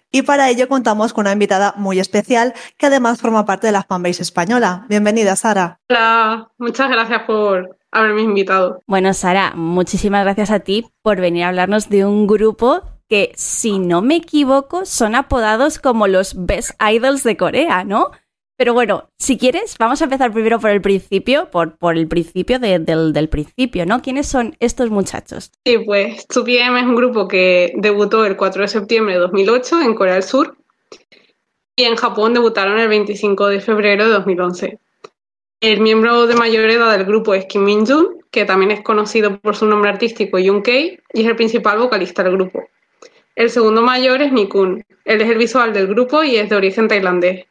Y 0.10 0.22
para 0.22 0.50
ello 0.50 0.70
contamos 0.70 1.12
con 1.12 1.24
una 1.24 1.34
invitada 1.34 1.74
muy 1.76 2.00
especial 2.00 2.54
que 2.78 2.86
además 2.86 3.20
forma 3.20 3.46
parte 3.46 3.68
de 3.68 3.74
la 3.74 3.84
fanbase 3.84 4.22
española. 4.22 4.86
Bienvenida, 4.88 5.36
Sara. 5.36 5.82
Hola, 5.90 6.50
muchas 6.58 6.90
gracias 6.90 7.24
por 7.24 7.78
haberme 7.92 8.22
invitado. 8.22 8.80
Bueno, 8.88 9.14
Sara, 9.14 9.52
muchísimas 9.56 10.24
gracias 10.24 10.52
a 10.52 10.62
ti 10.62 10.88
por 11.02 11.20
venir 11.20 11.44
a 11.44 11.50
hablarnos 11.50 11.90
de 11.90 12.06
un 12.06 12.28
grupo 12.28 12.84
que, 13.10 13.32
si 13.36 13.80
no 13.80 14.02
me 14.02 14.18
equivoco, 14.18 14.86
son 14.86 15.16
apodados 15.16 15.80
como 15.80 16.08
los 16.08 16.46
Best 16.46 16.72
Idols 16.82 17.24
de 17.24 17.38
Corea, 17.38 17.84
¿no? 17.84 18.12
Pero 18.58 18.74
bueno, 18.74 19.10
si 19.20 19.38
quieres, 19.38 19.76
vamos 19.78 20.02
a 20.02 20.06
empezar 20.06 20.32
primero 20.32 20.60
por 20.60 20.70
el 20.70 20.82
principio, 20.82 21.50
por, 21.52 21.78
por 21.78 21.98
el 21.98 22.08
principio 22.08 22.58
del, 22.58 22.86
del, 22.86 23.30
principio, 23.30 23.86
¿no? 23.86 24.02
¿Quiénes 24.02 24.28
son 24.28 24.56
estos 24.60 24.90
muchachos? 24.90 25.52
Sí, 25.66 25.78
pues 25.80 26.26
2PM 26.30 26.80
es 26.80 26.86
un 26.86 26.96
grupo 26.96 27.28
que 27.28 27.74
debutó 27.76 28.26
el 28.26 28.38
4 28.38 28.62
de 28.62 28.68
septiembre 28.70 29.16
de 29.16 29.20
2008 29.20 29.82
en 29.82 29.94
Corea 29.94 30.14
del 30.14 30.24
Sur 30.24 30.58
y 31.76 31.84
en 31.84 31.98
Japón 31.98 32.34
debutaron 32.34 32.80
el 32.80 32.88
25 32.88 33.48
de 33.48 33.60
febrero 33.60 34.06
de 34.06 34.12
2011. 34.12 34.80
El 35.60 35.82
miembro 35.82 36.26
de 36.26 36.36
mayor 36.36 36.70
edad 36.70 36.98
del 36.98 37.06
grupo 37.06 37.34
es 37.34 37.46
Kim 37.48 37.66
Min-jun, 37.66 38.24
que 38.32 38.46
también 38.46 38.72
es 38.72 38.82
conocido 38.82 39.38
por 39.40 39.58
su 39.58 39.66
nombre 39.66 39.90
artístico 39.90 40.40
Yoon 40.40 40.62
Kei 40.62 41.00
y 41.14 41.22
es 41.22 41.28
el 41.28 41.36
principal 41.36 41.80
vocalista 41.80 42.24
del 42.24 42.34
grupo. 42.34 42.64
El 43.36 43.50
segundo 43.50 43.82
mayor 43.82 44.22
es 44.22 44.32
Nikun. 44.32 44.84
Él 45.04 45.22
es 45.22 45.30
el 45.30 45.38
visual 45.38 45.74
del 45.74 45.88
grupo 45.88 46.24
y 46.24 46.38
es 46.38 46.50
de 46.50 46.56
origen 46.56 46.88
tailandés. 46.88 47.46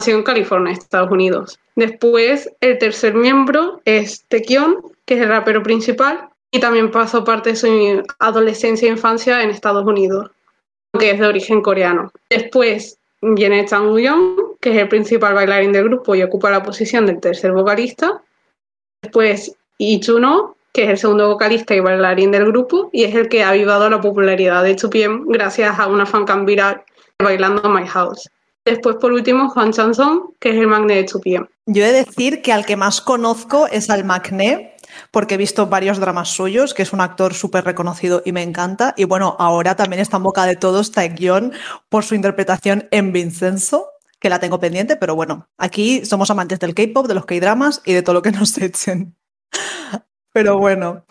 Nació 0.00 0.16
en 0.16 0.22
California, 0.22 0.72
Estados 0.72 1.10
Unidos. 1.10 1.58
Después, 1.74 2.48
el 2.60 2.78
tercer 2.78 3.14
miembro 3.14 3.80
es 3.84 4.24
Taekyon, 4.28 4.80
que 5.04 5.14
es 5.14 5.20
el 5.20 5.28
rapero 5.28 5.62
principal 5.62 6.28
y 6.50 6.60
también 6.60 6.90
pasó 6.90 7.24
parte 7.24 7.50
de 7.50 7.56
su 7.56 8.02
adolescencia 8.18 8.88
e 8.88 8.92
infancia 8.92 9.42
en 9.42 9.50
Estados 9.50 9.84
Unidos, 9.84 10.30
que 10.98 11.10
es 11.10 11.18
de 11.18 11.26
origen 11.26 11.62
coreano. 11.62 12.12
Después 12.30 12.98
viene 13.20 13.66
Chang 13.66 13.88
Woo 13.88 14.56
que 14.60 14.70
es 14.70 14.76
el 14.76 14.88
principal 14.88 15.34
bailarín 15.34 15.72
del 15.72 15.84
grupo 15.84 16.14
y 16.14 16.22
ocupa 16.22 16.50
la 16.50 16.62
posición 16.62 17.06
del 17.06 17.20
tercer 17.20 17.52
vocalista. 17.52 18.22
Después 19.02 19.56
Lee 19.78 20.00
Chuno, 20.00 20.56
que 20.72 20.84
es 20.84 20.90
el 20.90 20.98
segundo 20.98 21.28
vocalista 21.28 21.74
y 21.74 21.80
bailarín 21.80 22.30
del 22.30 22.46
grupo 22.46 22.90
y 22.92 23.04
es 23.04 23.14
el 23.14 23.28
que 23.28 23.42
ha 23.42 23.50
avivado 23.50 23.88
la 23.88 24.00
popularidad 24.00 24.62
de 24.62 24.76
2PM 24.76 25.24
gracias 25.26 25.78
a 25.78 25.86
una 25.86 26.06
fancam 26.06 26.44
viral 26.44 26.82
bailando 27.18 27.68
My 27.68 27.86
House. 27.86 28.28
Después, 28.64 28.96
por 28.96 29.12
último, 29.12 29.48
Juan 29.48 29.72
Chanson, 29.72 30.34
que 30.38 30.50
es 30.50 30.56
el 30.56 30.66
magné 30.66 30.96
de 30.96 31.06
2PM. 31.06 31.48
Yo 31.66 31.84
he 31.84 31.92
de 31.92 32.04
decir 32.04 32.42
que 32.42 32.52
al 32.52 32.66
que 32.66 32.76
más 32.76 33.00
conozco 33.00 33.66
es 33.66 33.88
al 33.88 34.04
magné, 34.04 34.76
porque 35.10 35.34
he 35.34 35.38
visto 35.38 35.66
varios 35.66 35.98
dramas 35.98 36.28
suyos, 36.28 36.74
que 36.74 36.82
es 36.82 36.92
un 36.92 37.00
actor 37.00 37.34
súper 37.34 37.64
reconocido 37.64 38.22
y 38.24 38.32
me 38.32 38.42
encanta. 38.42 38.94
Y 38.96 39.04
bueno, 39.04 39.36
ahora 39.38 39.74
también 39.76 40.00
está 40.00 40.18
en 40.18 40.22
boca 40.24 40.44
de 40.44 40.56
todos 40.56 40.92
Taekyon 40.92 41.52
por 41.88 42.04
su 42.04 42.14
interpretación 42.14 42.88
en 42.90 43.12
Vincenzo, 43.12 43.88
que 44.20 44.28
la 44.28 44.40
tengo 44.40 44.60
pendiente, 44.60 44.96
pero 44.96 45.14
bueno, 45.14 45.48
aquí 45.56 46.04
somos 46.04 46.30
amantes 46.30 46.58
del 46.58 46.74
K-pop, 46.74 47.06
de 47.06 47.14
los 47.14 47.26
K-dramas 47.26 47.80
y 47.84 47.92
de 47.92 48.02
todo 48.02 48.14
lo 48.14 48.22
que 48.22 48.32
nos 48.32 48.56
echen. 48.58 49.17
Pero 50.32 50.58
bueno, 50.58 51.04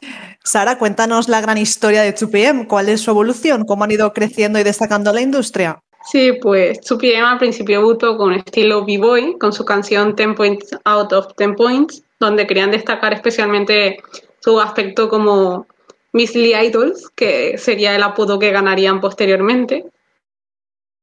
Sara, 0.43 0.77
cuéntanos 0.77 1.27
la 1.27 1.41
gran 1.41 1.57
historia 1.57 2.03
de 2.03 2.13
2PM. 2.13 2.67
¿Cuál 2.67 2.89
es 2.89 3.01
su 3.01 3.11
evolución? 3.11 3.65
¿Cómo 3.65 3.83
han 3.83 3.91
ido 3.91 4.13
creciendo 4.13 4.59
y 4.59 4.63
destacando 4.63 5.11
la 5.11 5.21
industria? 5.21 5.81
Sí, 6.09 6.33
pues 6.41 6.79
2PM 6.81 7.25
al 7.25 7.37
principio 7.37 7.79
debutó 7.79 8.17
con 8.17 8.33
estilo 8.33 8.85
B-Boy, 8.85 9.37
con 9.39 9.51
su 9.51 9.65
canción 9.65 10.15
Ten 10.15 10.35
Points 10.35 10.77
Out 10.85 11.11
of 11.11 11.33
Ten 11.35 11.55
Points, 11.55 12.01
donde 12.19 12.47
querían 12.47 12.71
destacar 12.71 13.13
especialmente 13.13 13.97
su 14.39 14.59
aspecto 14.61 15.09
como 15.09 15.67
Miss 16.13 16.33
Lee 16.33 16.55
Idols, 16.55 17.09
que 17.15 17.57
sería 17.57 17.93
el 17.95 18.03
apodo 18.03 18.39
que 18.39 18.51
ganarían 18.51 19.01
posteriormente. 19.01 19.85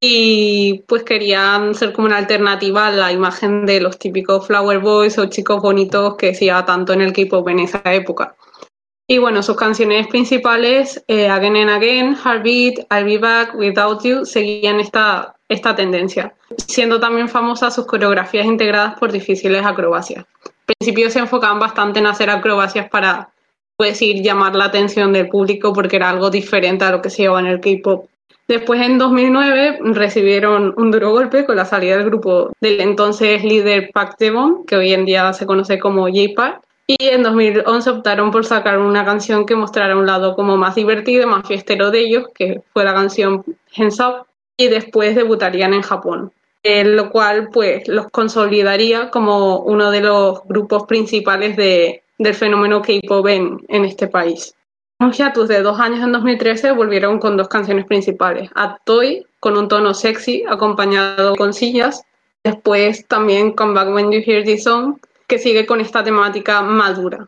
Y 0.01 0.83
pues 0.87 1.03
querían 1.03 1.75
ser 1.75 1.93
como 1.93 2.07
una 2.07 2.19
alternativa 2.19 2.89
a 2.89 2.91
la 2.91 3.13
imagen 3.13 3.65
de 3.65 3.81
los 3.81 3.99
típicos 3.99 4.47
flower 4.47 4.81
boys 4.81 5.19
o 5.19 5.27
chicos 5.27 5.63
bonitos 5.63 6.17
que 6.17 6.35
se 6.35 6.51
tanto 6.67 6.93
en 6.93 7.01
el 7.01 7.13
K-pop 7.13 7.49
en 7.49 7.61
esa 7.61 7.83
época. 7.87 8.35
Y 9.07 9.19
bueno, 9.19 9.43
sus 9.43 9.57
canciones 9.57 10.07
principales, 10.07 11.05
eh, 11.09 11.29
Again 11.29 11.57
and 11.57 11.71
Again, 11.71 12.17
Heartbeat, 12.17 12.87
I'll 12.91 13.05
Be 13.05 13.19
Back, 13.19 13.55
Without 13.55 14.03
You, 14.03 14.25
seguían 14.25 14.81
esta, 14.81 15.35
esta 15.51 15.77
tendencia, 15.77 16.35
siendo 16.67 16.99
también 16.99 17.29
famosas 17.29 17.75
sus 17.75 17.85
coreografías 17.85 18.47
integradas 18.47 18.99
por 18.99 19.13
difíciles 19.13 19.63
acrobacias. 19.65 20.25
Al 20.45 20.75
principio 20.79 21.11
se 21.11 21.19
enfocaban 21.19 21.59
bastante 21.59 21.99
en 21.99 22.07
hacer 22.07 22.31
acrobacias 22.31 22.89
para, 22.89 23.29
pues, 23.77 23.91
decir, 23.91 24.23
llamar 24.23 24.55
la 24.55 24.67
atención 24.67 25.13
del 25.13 25.29
público 25.29 25.75
porque 25.75 25.97
era 25.97 26.09
algo 26.09 26.31
diferente 26.31 26.87
a 26.87 26.91
lo 26.91 27.03
que 27.03 27.11
se 27.11 27.23
llevaba 27.23 27.41
en 27.41 27.47
el 27.47 27.61
K-pop. 27.61 28.07
Después, 28.47 28.83
en 28.83 28.99
2009, 28.99 29.79
recibieron 29.95 30.75
un 30.77 30.91
duro 30.91 31.13
golpe 31.13 31.47
con 31.47 31.57
la 31.57 31.65
salida 31.65 31.97
del 31.97 32.07
grupo 32.07 32.53
del 32.61 32.81
entonces 32.81 33.43
líder 33.43 33.91
Park 33.93 34.17
Devon, 34.19 34.67
que 34.67 34.77
hoy 34.77 34.93
en 34.93 35.07
día 35.07 35.33
se 35.33 35.47
conoce 35.47 35.79
como 35.79 36.09
J-Park, 36.09 36.63
y 36.87 36.97
en 37.01 37.23
2011 37.23 37.89
optaron 37.89 38.31
por 38.31 38.45
sacar 38.45 38.79
una 38.79 39.05
canción 39.07 39.47
que 39.47 39.57
mostrara 39.57 39.97
un 39.97 40.05
lado 40.05 40.35
como 40.35 40.59
más 40.59 40.75
divertido, 40.75 41.27
más 41.27 41.49
fiestero 41.49 41.91
de 41.91 42.01
ellos, 42.01 42.27
que 42.35 42.61
fue 42.75 42.85
la 42.85 42.93
canción 42.93 43.43
Hands 43.75 44.01
Up, 44.01 44.27
y 44.59 44.69
después 44.69 45.15
debutarían 45.15 45.73
en 45.73 45.83
Japón, 45.83 46.31
lo 46.63 47.11
cual 47.11 47.49
pues 47.51 47.89
los 47.89 48.11
consolidaría 48.11 49.11
como 49.11 49.61
uno 49.61 49.91
de 49.91 50.03
los 50.03 50.45
grupos 50.45 50.85
principales 50.85 51.57
de, 51.57 52.03
del 52.19 52.35
fenómeno 52.35 52.83
K-pop 52.83 53.27
en, 53.29 53.65
en 53.69 53.85
este 53.87 54.07
país. 54.07 54.55
Hiatus 55.13 55.49
de 55.49 55.63
dos 55.63 55.81
años 55.81 56.01
en 56.05 56.13
2013 56.13 56.73
volvieron 56.73 57.19
con 57.19 57.37
dos 57.37 57.49
canciones 57.49 57.87
principales, 57.87 58.51
A 58.55 58.79
Toy 58.85 59.27
con 59.41 59.57
un 59.57 59.69
tono 59.69 59.95
sexy 59.95 60.45
acompañado 60.49 61.37
con 61.37 61.53
sillas, 61.53 62.05
después 62.43 63.07
también 63.07 63.53
Come 63.53 63.75
Back 63.75 63.95
When 63.95 64.13
You 64.13 64.21
Hear 64.25 64.45
This 64.45 64.65
Song 64.65 64.99
que 65.27 65.39
sigue 65.39 65.67
con 65.67 65.81
esta 65.81 66.05
temática 66.05 66.63
madura. 66.63 67.27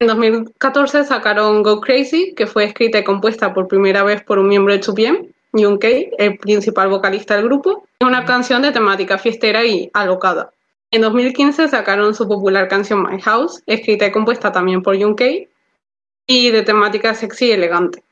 En 0.00 0.06
2014 0.06 1.04
sacaron 1.04 1.62
Go 1.62 1.80
Crazy, 1.80 2.34
que 2.34 2.46
fue 2.46 2.64
escrita 2.64 2.98
y 2.98 3.04
compuesta 3.04 3.52
por 3.52 3.66
primera 3.66 4.04
vez 4.04 4.22
por 4.22 4.38
un 4.38 4.48
miembro 4.48 4.72
de 4.72 4.80
2PM, 4.80 5.28
Yoon 5.54 5.78
el 5.82 6.38
principal 6.38 6.88
vocalista 6.88 7.34
del 7.36 7.44
grupo, 7.44 7.86
una 8.00 8.24
canción 8.24 8.62
de 8.62 8.70
temática 8.70 9.18
fiestera 9.18 9.64
y 9.64 9.90
alocada. 9.94 10.52
En 10.90 11.02
2015 11.02 11.68
sacaron 11.68 12.14
su 12.14 12.28
popular 12.28 12.68
canción 12.68 13.02
My 13.02 13.20
House, 13.20 13.62
escrita 13.66 14.06
y 14.06 14.12
compuesta 14.12 14.52
también 14.52 14.82
por 14.82 14.96
Yoon 14.96 15.16
y 16.28 16.50
de 16.50 16.62
temática 16.62 17.14
sexy 17.14 17.46
y 17.46 17.52
elegante. 17.52 18.04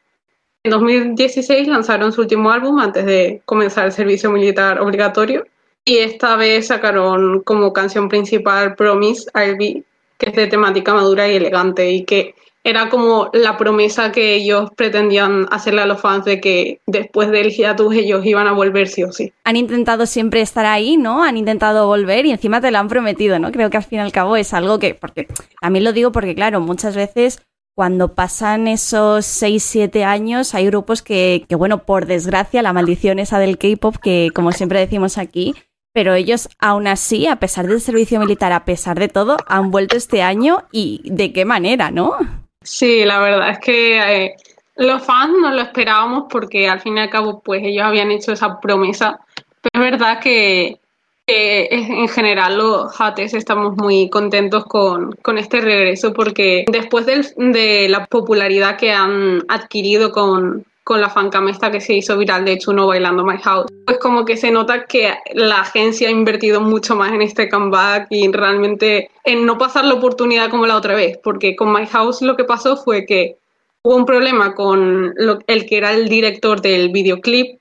En 0.64 0.73
2016 0.73 1.68
lanzaron 1.68 2.11
su 2.11 2.23
último 2.23 2.50
álbum 2.50 2.80
antes 2.80 3.06
de 3.06 3.40
comenzar 3.44 3.87
el 3.87 3.92
servicio 3.92 4.32
militar 4.32 4.80
obligatorio, 4.80 5.46
y 5.85 5.99
esta 5.99 6.35
vez 6.35 6.66
sacaron 6.66 7.42
como 7.42 7.73
canción 7.73 8.08
principal 8.08 8.75
Promise 8.75 9.30
I'll 9.37 9.56
Be, 9.56 9.85
que 10.18 10.30
es 10.30 10.35
de 10.35 10.49
temática 10.49 10.92
madura 10.92 11.28
y 11.28 11.37
elegante 11.37 11.92
y 11.92 12.04
que 12.04 12.35
era 12.64 12.88
como 12.88 13.30
la 13.32 13.56
promesa 13.56 14.11
que 14.11 14.35
ellos 14.35 14.70
pretendían 14.75 15.46
hacerle 15.52 15.82
a 15.82 15.87
los 15.87 16.00
fans 16.00 16.25
de 16.25 16.40
que 16.40 16.80
después 16.87 17.30
del 17.30 17.52
hiatus 17.52 17.94
ellos 17.94 18.26
iban 18.26 18.49
a 18.49 18.52
volver 18.52 18.88
sí 18.88 19.04
o 19.04 19.12
sí. 19.12 19.32
Han 19.44 19.54
intentado 19.54 20.04
siempre 20.06 20.40
estar 20.40 20.66
ahí, 20.66 20.96
¿no? 20.96 21.23
Han 21.23 21.37
intentado 21.37 21.87
volver 21.87 22.26
y 22.26 22.32
encima 22.32 22.61
te 22.61 22.73
lo 22.73 22.78
han 22.78 22.88
prometido, 22.88 23.38
¿no? 23.38 23.52
Creo 23.52 23.70
que 23.70 23.76
al 23.76 23.85
fin 23.85 24.00
y 24.00 24.02
al 24.02 24.11
cabo 24.11 24.37
es 24.37 24.52
algo 24.52 24.80
que, 24.80 24.94
porque 24.94 25.28
también 25.61 25.85
lo 25.85 25.92
digo 25.92 26.11
porque 26.11 26.35
claro, 26.35 26.58
muchas 26.58 26.96
veces 26.96 27.40
cuando 27.76 28.14
pasan 28.14 28.68
esos 28.68 29.26
6, 29.26 29.62
7 29.62 30.02
años 30.02 30.54
hay 30.54 30.64
grupos 30.64 31.02
que, 31.02 31.45
que 31.47 31.54
bueno, 31.56 31.85
por 31.85 32.06
desgracia, 32.06 32.62
la 32.62 32.73
maldición 32.73 33.18
esa 33.18 33.38
del 33.38 33.59
K-Pop, 33.59 33.97
que 34.02 34.30
como 34.35 34.50
siempre 34.52 34.80
decimos 34.80 35.18
aquí, 35.18 35.54
pero 35.92 36.14
ellos 36.14 36.49
aún 36.59 36.87
así, 36.87 37.26
a 37.26 37.37
pesar 37.37 37.66
del 37.66 37.83
servicio 37.83 38.18
militar, 38.18 38.52
a 38.52 38.64
pesar 38.64 38.99
de 38.99 39.09
todo, 39.09 39.37
han 39.47 39.71
vuelto 39.71 39.95
este 39.95 40.23
año 40.23 40.64
y 40.73 41.02
de 41.04 41.35
qué 41.35 41.45
manera, 41.45 41.90
¿no? 41.90 42.16
Sí, 42.62 43.04
la 43.04 43.21
verdad 43.21 43.50
es 43.50 43.59
que 43.59 44.25
eh, 44.25 44.37
los 44.76 45.04
fans 45.04 45.35
no 45.38 45.50
lo 45.52 45.61
esperábamos 45.61 46.25
porque 46.30 46.71
al 46.71 46.80
fin 46.80 46.97
y 46.97 47.00
al 47.00 47.11
cabo 47.11 47.42
pues 47.42 47.62
ellos 47.62 47.85
habían 47.85 48.11
hecho 48.11 48.33
esa 48.33 48.59
promesa, 48.59 49.21
pero 49.61 49.85
es 49.85 49.90
verdad 49.90 50.18
que, 50.21 50.80
en 51.28 52.09
general 52.09 52.56
los 52.56 53.00
Hates 53.00 53.35
estamos 53.35 53.76
muy 53.76 54.09
contentos 54.09 54.64
con, 54.66 55.12
con 55.23 55.38
este 55.38 55.61
regreso 55.61 56.12
porque 56.12 56.64
después 56.71 57.04
de 57.06 57.88
la 57.88 58.06
popularidad 58.06 58.76
que 58.76 58.92
han 58.92 59.42
adquirido 59.49 60.12
con, 60.12 60.64
con 60.85 61.00
la 61.00 61.11
fancam 61.11 61.49
esta 61.49 61.73
que 61.73 61.80
se 61.80 61.95
hizo 61.95 62.16
viral 62.16 62.45
de 62.45 62.52
hecho 62.52 62.71
uno 62.71 62.87
bailando 62.87 63.25
My 63.25 63.38
House. 63.38 63.66
Pues 63.87 63.99
como 63.99 64.25
que 64.25 64.37
se 64.37 64.52
nota 64.52 64.85
que 64.87 65.12
la 65.35 65.62
agencia 65.62 66.09
ha 66.09 66.12
invertido 66.12 66.61
mucho 66.61 66.95
más 66.95 67.12
en 67.12 67.23
este 67.23 67.49
comeback 67.49 68.06
y 68.11 68.30
realmente 68.30 69.11
en 69.25 69.45
no 69.47 69.59
pasar 69.59 69.85
la 69.85 69.95
oportunidad 69.95 70.49
como 70.49 70.64
la 70.64 70.76
otra 70.76 70.95
vez, 70.95 71.18
porque 71.25 71.56
con 71.56 71.73
My 71.73 71.87
House 71.87 72.23
lo 72.23 72.37
que 72.37 72.45
pasó 72.45 72.76
fue 72.76 73.04
que 73.04 73.37
hubo 73.83 73.97
un 73.97 74.06
problema 74.06 74.54
con 74.54 75.12
el 75.49 75.66
que 75.66 75.76
era 75.76 75.92
el 75.92 76.09
director 76.09 76.61
del 76.61 76.90
videoclip 76.90 77.59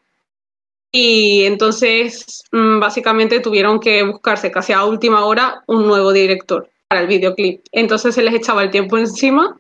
y 0.97 1.43
entonces 1.43 2.45
mm, 2.53 2.79
básicamente 2.79 3.41
tuvieron 3.41 3.81
que 3.81 4.01
buscarse 4.03 4.49
casi 4.49 4.71
a 4.71 4.85
última 4.85 5.25
hora 5.25 5.61
un 5.67 5.85
nuevo 5.85 6.13
director 6.13 6.69
para 6.87 7.01
el 7.01 7.07
videoclip. 7.07 7.65
Entonces 7.73 8.15
se 8.15 8.23
les 8.23 8.33
echaba 8.33 8.63
el 8.63 8.71
tiempo 8.71 8.97
encima 8.97 9.59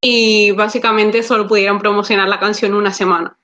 y 0.00 0.52
básicamente 0.52 1.24
solo 1.24 1.48
pudieron 1.48 1.80
promocionar 1.80 2.28
la 2.28 2.38
canción 2.38 2.72
una 2.74 2.92
semana. 2.92 3.36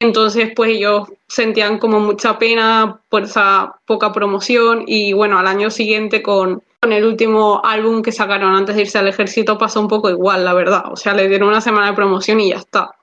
Entonces, 0.00 0.52
pues 0.56 0.70
ellos 0.70 1.08
sentían 1.28 1.78
como 1.78 2.00
mucha 2.00 2.38
pena 2.38 3.02
por 3.10 3.24
esa 3.24 3.78
poca 3.84 4.10
promoción 4.10 4.84
y 4.86 5.12
bueno, 5.12 5.38
al 5.38 5.46
año 5.46 5.70
siguiente 5.70 6.22
con, 6.22 6.62
con, 6.80 6.92
el 6.92 7.04
último 7.04 7.60
álbum 7.62 8.00
que 8.00 8.10
sacaron 8.10 8.54
antes 8.56 8.74
de 8.74 8.82
irse 8.82 8.96
al 8.96 9.08
ejército 9.08 9.58
pasó 9.58 9.82
un 9.82 9.88
poco 9.88 10.08
igual, 10.08 10.46
la 10.46 10.54
verdad. 10.54 10.84
O 10.90 10.96
sea, 10.96 11.12
le 11.12 11.28
dieron 11.28 11.48
una 11.48 11.60
semana 11.60 11.88
de 11.88 11.92
promoción 11.92 12.40
y 12.40 12.48
ya 12.48 12.56
está. 12.56 12.96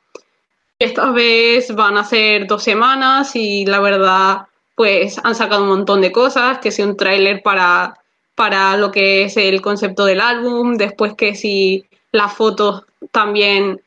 Esta 0.80 1.12
vez 1.12 1.76
van 1.76 1.98
a 1.98 2.06
ser 2.06 2.48
dos 2.48 2.64
semanas 2.64 3.36
y 3.36 3.66
la 3.66 3.82
verdad, 3.82 4.48
pues 4.76 5.20
han 5.22 5.36
sacado 5.36 5.64
un 5.64 5.70
montón 5.70 6.00
de 6.00 6.14
cosas, 6.14 6.60
que 6.60 6.72
si 6.72 6.82
un 6.82 6.96
tráiler 6.96 7.44
para, 7.44 8.00
para 8.34 8.78
lo 8.78 8.90
que 8.90 9.24
es 9.24 9.36
el 9.36 9.62
concepto 9.62 10.06
del 10.06 10.22
álbum, 10.22 10.76
después 10.78 11.16
que 11.16 11.36
si 11.36 11.86
las 12.14 12.34
fotos 12.34 12.86
también 13.12 13.82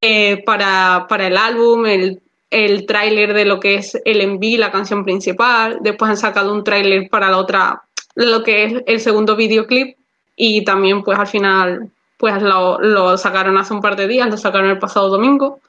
eh, 0.00 0.42
para, 0.44 1.06
para, 1.08 1.28
el 1.28 1.36
álbum, 1.36 1.86
el, 1.86 2.20
el 2.50 2.86
tráiler 2.86 3.34
de 3.34 3.44
lo 3.44 3.60
que 3.60 3.76
es 3.76 3.96
el 4.04 4.20
enví, 4.20 4.56
la 4.56 4.72
canción 4.72 5.04
principal. 5.04 5.78
Después 5.80 6.10
han 6.10 6.16
sacado 6.16 6.52
un 6.52 6.64
tráiler 6.64 7.08
para 7.08 7.30
la 7.30 7.38
otra, 7.38 7.82
lo 8.16 8.42
que 8.42 8.64
es 8.64 8.82
el 8.86 8.98
segundo 8.98 9.36
videoclip. 9.36 9.96
Y 10.34 10.64
también, 10.64 11.04
pues 11.04 11.20
al 11.20 11.28
final, 11.28 11.88
pues 12.16 12.42
lo, 12.42 12.80
lo 12.80 13.16
sacaron 13.16 13.58
hace 13.58 13.74
un 13.74 13.80
par 13.80 13.94
de 13.94 14.08
días, 14.08 14.28
lo 14.28 14.36
sacaron 14.36 14.70
el 14.70 14.80
pasado 14.80 15.08
domingo. 15.08 15.60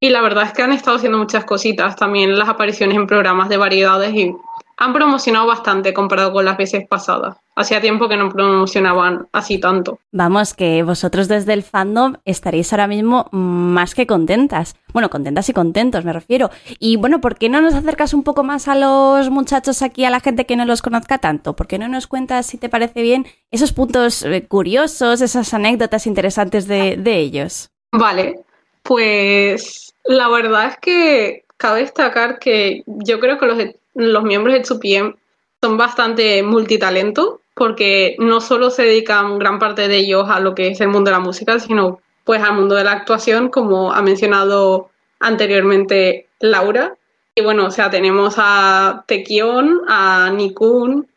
Y 0.00 0.10
la 0.10 0.20
verdad 0.20 0.44
es 0.44 0.52
que 0.52 0.62
han 0.62 0.72
estado 0.72 0.96
haciendo 0.96 1.18
muchas 1.18 1.44
cositas, 1.44 1.96
también 1.96 2.38
las 2.38 2.48
apariciones 2.48 2.96
en 2.96 3.06
programas 3.06 3.48
de 3.48 3.56
variedades 3.56 4.14
y 4.14 4.32
han 4.80 4.92
promocionado 4.92 5.46
bastante 5.46 5.92
comparado 5.92 6.32
con 6.32 6.44
las 6.44 6.56
veces 6.56 6.86
pasadas. 6.86 7.36
Hacía 7.56 7.80
tiempo 7.80 8.08
que 8.08 8.16
no 8.16 8.28
promocionaban 8.28 9.26
así 9.32 9.58
tanto. 9.58 9.98
Vamos, 10.12 10.54
que 10.54 10.84
vosotros 10.84 11.26
desde 11.26 11.52
el 11.52 11.64
fandom 11.64 12.14
estaréis 12.24 12.72
ahora 12.72 12.86
mismo 12.86 13.28
más 13.32 13.96
que 13.96 14.06
contentas. 14.06 14.76
Bueno, 14.92 15.10
contentas 15.10 15.48
y 15.48 15.52
contentos, 15.52 16.04
me 16.04 16.12
refiero. 16.12 16.50
Y 16.78 16.94
bueno, 16.94 17.20
¿por 17.20 17.36
qué 17.36 17.48
no 17.48 17.60
nos 17.60 17.74
acercas 17.74 18.14
un 18.14 18.22
poco 18.22 18.44
más 18.44 18.68
a 18.68 18.76
los 18.76 19.30
muchachos 19.30 19.82
aquí, 19.82 20.04
a 20.04 20.10
la 20.10 20.20
gente 20.20 20.46
que 20.46 20.54
no 20.54 20.64
los 20.64 20.80
conozca 20.80 21.18
tanto? 21.18 21.56
¿Por 21.56 21.66
qué 21.66 21.80
no 21.80 21.88
nos 21.88 22.06
cuentas, 22.06 22.46
si 22.46 22.56
te 22.56 22.68
parece 22.68 23.02
bien, 23.02 23.26
esos 23.50 23.72
puntos 23.72 24.22
eh, 24.22 24.46
curiosos, 24.46 25.20
esas 25.20 25.52
anécdotas 25.52 26.06
interesantes 26.06 26.68
de, 26.68 26.96
de 26.96 27.18
ellos? 27.18 27.70
Vale, 27.90 28.44
pues 28.84 29.87
la 30.08 30.28
verdad 30.28 30.66
es 30.66 30.78
que 30.78 31.44
cabe 31.56 31.80
destacar 31.80 32.38
que 32.38 32.82
yo 32.86 33.20
creo 33.20 33.38
que 33.38 33.46
los 33.46 33.58
los 33.94 34.22
miembros 34.22 34.54
de 34.54 34.62
2PM 34.62 35.16
son 35.60 35.76
bastante 35.76 36.42
multitalento 36.42 37.40
porque 37.54 38.14
no 38.20 38.40
solo 38.40 38.70
se 38.70 38.84
dedican 38.84 39.38
gran 39.38 39.58
parte 39.58 39.88
de 39.88 39.96
ellos 39.96 40.30
a 40.30 40.38
lo 40.38 40.54
que 40.54 40.68
es 40.68 40.80
el 40.80 40.88
mundo 40.88 41.10
de 41.10 41.16
la 41.16 41.22
música, 41.22 41.58
sino 41.58 42.00
pues 42.24 42.40
al 42.42 42.54
mundo 42.54 42.76
de 42.76 42.84
la 42.84 42.92
actuación, 42.92 43.48
como 43.48 43.92
ha 43.92 44.00
mencionado 44.00 44.90
anteriormente 45.18 46.28
Laura. 46.38 46.96
Y 47.34 47.42
bueno, 47.42 47.66
o 47.66 47.70
sea, 47.72 47.90
tenemos 47.90 48.34
a 48.38 49.04
Taekyon, 49.08 49.82
a 49.88 50.30
Nikun, 50.32 51.08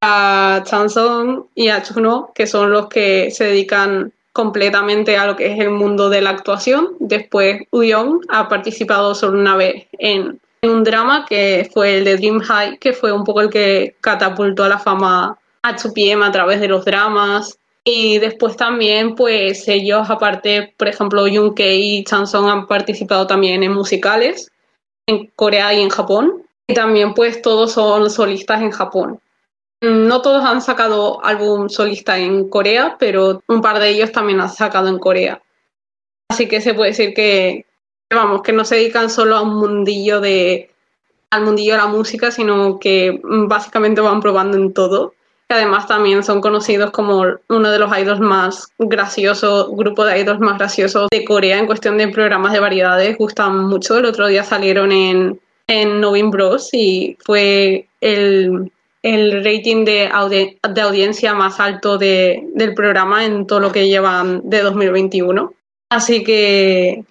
a 0.00 0.62
Chansong 0.64 1.48
y 1.54 1.68
a 1.68 1.82
Chuno, 1.82 2.32
que 2.34 2.46
son 2.46 2.70
los 2.72 2.88
que 2.88 3.30
se 3.30 3.44
dedican 3.44 4.12
completamente 4.32 5.16
a 5.16 5.26
lo 5.26 5.36
que 5.36 5.52
es 5.52 5.58
el 5.58 5.70
mundo 5.70 6.08
de 6.08 6.22
la 6.22 6.30
actuación. 6.30 6.96
Después 6.98 7.62
Uyong 7.70 8.20
ha 8.28 8.48
participado 8.48 9.14
solo 9.14 9.38
una 9.38 9.56
vez 9.56 9.86
en 9.98 10.40
un 10.62 10.84
drama 10.84 11.26
que 11.28 11.68
fue 11.72 11.98
el 11.98 12.04
de 12.04 12.16
Dream 12.16 12.40
High, 12.40 12.78
que 12.78 12.92
fue 12.92 13.12
un 13.12 13.24
poco 13.24 13.40
el 13.40 13.50
que 13.50 13.96
catapultó 14.00 14.64
a 14.64 14.68
la 14.68 14.78
fama 14.78 15.38
a 15.62 15.76
2PM 15.76 16.24
a 16.24 16.32
través 16.32 16.60
de 16.60 16.68
los 16.68 16.84
dramas. 16.84 17.58
Y 17.84 18.18
después 18.18 18.56
también, 18.56 19.16
pues 19.16 19.66
ellos, 19.66 20.08
aparte, 20.08 20.72
por 20.76 20.86
ejemplo, 20.86 21.26
y 21.26 22.04
Chanson 22.04 22.48
han 22.48 22.66
participado 22.68 23.26
también 23.26 23.62
en 23.64 23.72
musicales 23.72 24.52
en 25.06 25.26
Corea 25.34 25.74
y 25.74 25.80
en 25.80 25.88
Japón. 25.88 26.44
Y 26.68 26.74
también, 26.74 27.12
pues 27.12 27.42
todos 27.42 27.72
son 27.72 28.08
solistas 28.08 28.62
en 28.62 28.70
Japón. 28.70 29.20
No 29.82 30.22
todos 30.22 30.44
han 30.44 30.62
sacado 30.62 31.24
álbum 31.24 31.68
solista 31.68 32.16
en 32.16 32.48
Corea, 32.48 32.96
pero 32.98 33.42
un 33.48 33.60
par 33.60 33.78
de 33.78 33.90
ellos 33.90 34.12
también 34.12 34.40
han 34.40 34.48
sacado 34.48 34.88
en 34.88 34.98
Corea. 34.98 35.42
Así 36.30 36.48
que 36.48 36.60
se 36.60 36.72
puede 36.72 36.90
decir 36.90 37.12
que, 37.12 37.66
vamos, 38.10 38.42
que 38.42 38.52
no 38.52 38.64
se 38.64 38.76
dedican 38.76 39.10
solo 39.10 39.36
a 39.36 39.42
un 39.42 39.56
mundillo 39.56 40.20
de 40.20 40.70
al 41.30 41.44
mundillo 41.44 41.72
de 41.72 41.78
la 41.78 41.86
música, 41.86 42.30
sino 42.30 42.78
que 42.78 43.20
básicamente 43.22 44.00
van 44.00 44.20
probando 44.20 44.56
en 44.56 44.72
todo 44.72 45.14
además 45.52 45.86
también 45.86 46.22
son 46.22 46.40
conocidos 46.40 46.90
como 46.90 47.24
uno 47.48 47.70
de 47.70 47.78
los 47.78 47.96
idols 47.96 48.20
más 48.20 48.72
graciosos, 48.78 49.68
grupo 49.70 50.04
de 50.04 50.20
idols 50.20 50.40
más 50.40 50.58
graciosos 50.58 51.08
de 51.10 51.24
Corea 51.24 51.58
en 51.58 51.66
cuestión 51.66 51.98
de 51.98 52.08
programas 52.08 52.52
de 52.52 52.60
variedades, 52.60 53.16
gustan 53.18 53.66
mucho. 53.66 53.98
El 53.98 54.06
otro 54.06 54.26
día 54.26 54.44
salieron 54.44 54.92
en, 54.92 55.40
en 55.66 56.00
Novin 56.00 56.30
Bros 56.30 56.70
y 56.72 57.16
fue 57.24 57.88
el, 58.00 58.72
el 59.02 59.44
rating 59.44 59.84
de, 59.84 60.08
audiencia 60.08 61.34
más 61.34 61.58
alto 61.60 61.98
de, 61.98 62.48
del 62.54 62.74
programa 62.74 63.24
en 63.24 63.46
todo 63.46 63.60
lo 63.60 63.72
que 63.72 63.88
llevan 63.88 64.48
de 64.48 64.62
2021. 64.62 65.52
Así 65.90 66.22
que 66.24 67.04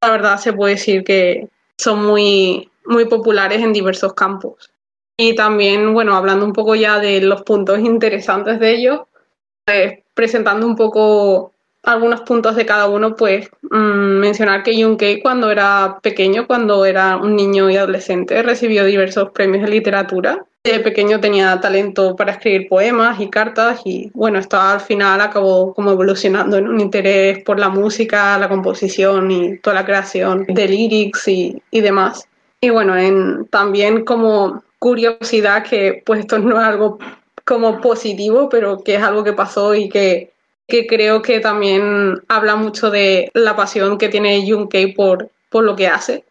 la 0.00 0.10
verdad 0.10 0.38
se 0.38 0.52
puede 0.52 0.74
decir 0.74 1.04
que 1.04 1.48
son 1.76 2.04
muy, 2.04 2.70
muy 2.86 3.06
populares 3.06 3.60
en 3.60 3.72
diversos 3.72 4.14
campos. 4.14 4.70
Y 5.16 5.34
también, 5.34 5.92
bueno, 5.92 6.16
hablando 6.16 6.46
un 6.46 6.52
poco 6.52 6.74
ya 6.74 6.98
de 6.98 7.20
los 7.20 7.42
puntos 7.42 7.80
interesantes 7.80 8.58
de 8.58 8.74
ellos, 8.74 9.00
pues, 9.64 9.98
presentando 10.14 10.66
un 10.66 10.76
poco 10.76 11.52
algunos 11.82 12.22
puntos 12.22 12.56
de 12.56 12.66
cada 12.66 12.88
uno, 12.88 13.16
pues 13.16 13.50
mm, 13.62 14.18
mencionar 14.20 14.62
que 14.62 14.80
Junkei 14.82 15.20
cuando 15.20 15.50
era 15.50 15.98
pequeño, 16.02 16.46
cuando 16.46 16.84
era 16.84 17.16
un 17.16 17.36
niño 17.36 17.70
y 17.70 17.76
adolescente, 17.76 18.42
recibió 18.42 18.84
diversos 18.84 19.30
premios 19.30 19.64
de 19.64 19.70
literatura. 19.70 20.46
De 20.64 20.78
pequeño 20.78 21.18
tenía 21.18 21.60
talento 21.60 22.14
para 22.14 22.32
escribir 22.32 22.68
poemas 22.68 23.18
y 23.20 23.28
cartas 23.28 23.80
y 23.84 24.12
bueno, 24.14 24.38
esto 24.38 24.60
al 24.60 24.80
final 24.80 25.20
acabó 25.20 25.74
como 25.74 25.90
evolucionando 25.90 26.56
en 26.56 26.68
un 26.68 26.78
interés 26.78 27.42
por 27.42 27.58
la 27.58 27.68
música, 27.68 28.38
la 28.38 28.48
composición 28.48 29.28
y 29.32 29.58
toda 29.58 29.74
la 29.74 29.84
creación 29.84 30.44
de 30.46 30.68
lyrics 30.68 31.26
y, 31.26 31.60
y 31.72 31.80
demás. 31.80 32.28
Y 32.60 32.70
bueno, 32.70 32.96
en, 32.96 33.46
también 33.46 34.04
como 34.04 34.62
curiosidad 34.78 35.64
que 35.64 36.00
pues 36.06 36.20
esto 36.20 36.38
no 36.38 36.60
es 36.60 36.64
algo 36.64 37.00
como 37.44 37.80
positivo, 37.80 38.48
pero 38.48 38.84
que 38.84 38.94
es 38.94 39.02
algo 39.02 39.24
que 39.24 39.32
pasó 39.32 39.74
y 39.74 39.88
que, 39.88 40.32
que 40.68 40.86
creo 40.86 41.22
que 41.22 41.40
también 41.40 42.22
habla 42.28 42.54
mucho 42.54 42.88
de 42.88 43.32
la 43.34 43.56
pasión 43.56 43.98
que 43.98 44.08
tiene 44.08 44.48
Junkei 44.48 44.92
por, 44.92 45.28
por 45.50 45.64
lo 45.64 45.74
que 45.74 45.88
hace. 45.88 46.24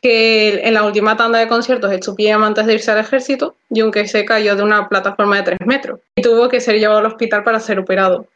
Que 0.00 0.66
en 0.66 0.74
la 0.74 0.82
última 0.82 1.16
tanda 1.16 1.38
de 1.38 1.48
conciertos 1.48 1.98
Chupiem 2.00 2.42
antes 2.42 2.66
de 2.66 2.74
irse 2.74 2.90
al 2.90 2.98
ejército, 2.98 3.54
Junkei 3.70 4.08
se 4.08 4.24
cayó 4.24 4.56
de 4.56 4.62
una 4.62 4.88
plataforma 4.88 5.36
de 5.36 5.42
3 5.42 5.58
metros 5.66 6.00
y 6.16 6.22
tuvo 6.22 6.48
que 6.48 6.60
ser 6.60 6.78
llevado 6.78 6.98
al 6.98 7.06
hospital 7.06 7.44
para 7.44 7.60
ser 7.60 7.78
operado. 7.78 8.26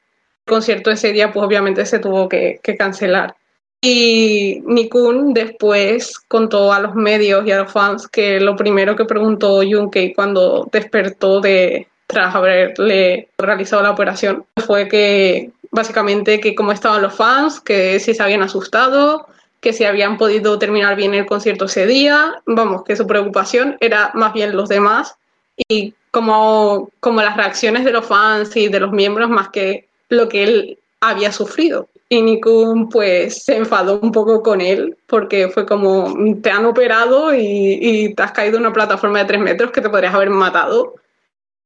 El 0.46 0.54
concierto 0.54 0.90
ese 0.90 1.12
día 1.12 1.32
pues 1.32 1.44
obviamente 1.44 1.84
se 1.84 1.98
tuvo 1.98 2.28
que, 2.28 2.60
que 2.62 2.76
cancelar. 2.76 3.34
Y 3.80 4.62
Nikun 4.64 5.34
después 5.34 6.20
contó 6.28 6.72
a 6.72 6.78
los 6.78 6.94
medios 6.94 7.44
y 7.44 7.50
a 7.50 7.58
los 7.58 7.72
fans 7.72 8.06
que 8.06 8.38
lo 8.38 8.54
primero 8.54 8.94
que 8.94 9.04
preguntó 9.04 9.62
Junkei 9.68 10.14
cuando 10.14 10.68
despertó 10.70 11.40
de 11.40 11.88
tras 12.06 12.34
haberle 12.34 13.28
realizado 13.38 13.82
la 13.82 13.90
operación 13.90 14.44
fue 14.64 14.86
que 14.86 15.50
básicamente 15.72 16.38
que 16.38 16.54
cómo 16.54 16.70
estaban 16.70 17.02
los 17.02 17.14
fans, 17.14 17.60
que 17.60 17.98
si 17.98 18.14
se 18.14 18.22
habían 18.22 18.42
asustado, 18.42 19.26
que 19.62 19.72
si 19.72 19.84
habían 19.84 20.18
podido 20.18 20.58
terminar 20.58 20.96
bien 20.96 21.14
el 21.14 21.24
concierto 21.24 21.66
ese 21.66 21.86
día, 21.86 22.42
vamos, 22.46 22.82
que 22.82 22.96
su 22.96 23.06
preocupación 23.06 23.76
era 23.78 24.10
más 24.12 24.34
bien 24.34 24.56
los 24.56 24.68
demás 24.68 25.14
y 25.68 25.94
como, 26.10 26.90
como 26.98 27.22
las 27.22 27.36
reacciones 27.36 27.84
de 27.84 27.92
los 27.92 28.04
fans 28.04 28.56
y 28.56 28.68
de 28.68 28.80
los 28.80 28.90
miembros 28.90 29.30
más 29.30 29.50
que 29.50 29.88
lo 30.08 30.28
que 30.28 30.42
él 30.42 30.78
había 31.00 31.30
sufrido. 31.30 31.88
Y 32.08 32.22
Nikun 32.22 32.88
pues 32.88 33.44
se 33.44 33.56
enfadó 33.56 34.00
un 34.00 34.10
poco 34.10 34.42
con 34.42 34.60
él 34.60 34.98
porque 35.06 35.48
fue 35.48 35.64
como, 35.64 36.12
te 36.42 36.50
han 36.50 36.66
operado 36.66 37.32
y, 37.32 38.12
te 38.16 38.22
has 38.22 38.32
caído 38.32 38.56
en 38.56 38.64
una 38.64 38.72
plataforma 38.72 39.20
de 39.20 39.26
tres 39.26 39.40
metros 39.40 39.70
que 39.70 39.80
te 39.80 39.88
podrías 39.88 40.12
haber 40.12 40.30
matado. 40.30 40.96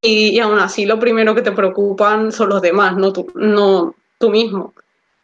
Y, 0.02 0.38
aún 0.38 0.58
así 0.58 0.84
lo 0.84 1.00
primero 1.00 1.34
que 1.34 1.40
te 1.40 1.50
preocupan 1.52 2.30
son 2.30 2.50
los 2.50 2.60
demás, 2.60 2.94
no 2.94 3.10
tú, 3.10 3.26
no 3.34 3.94
tú 4.18 4.28
mismo. 4.28 4.74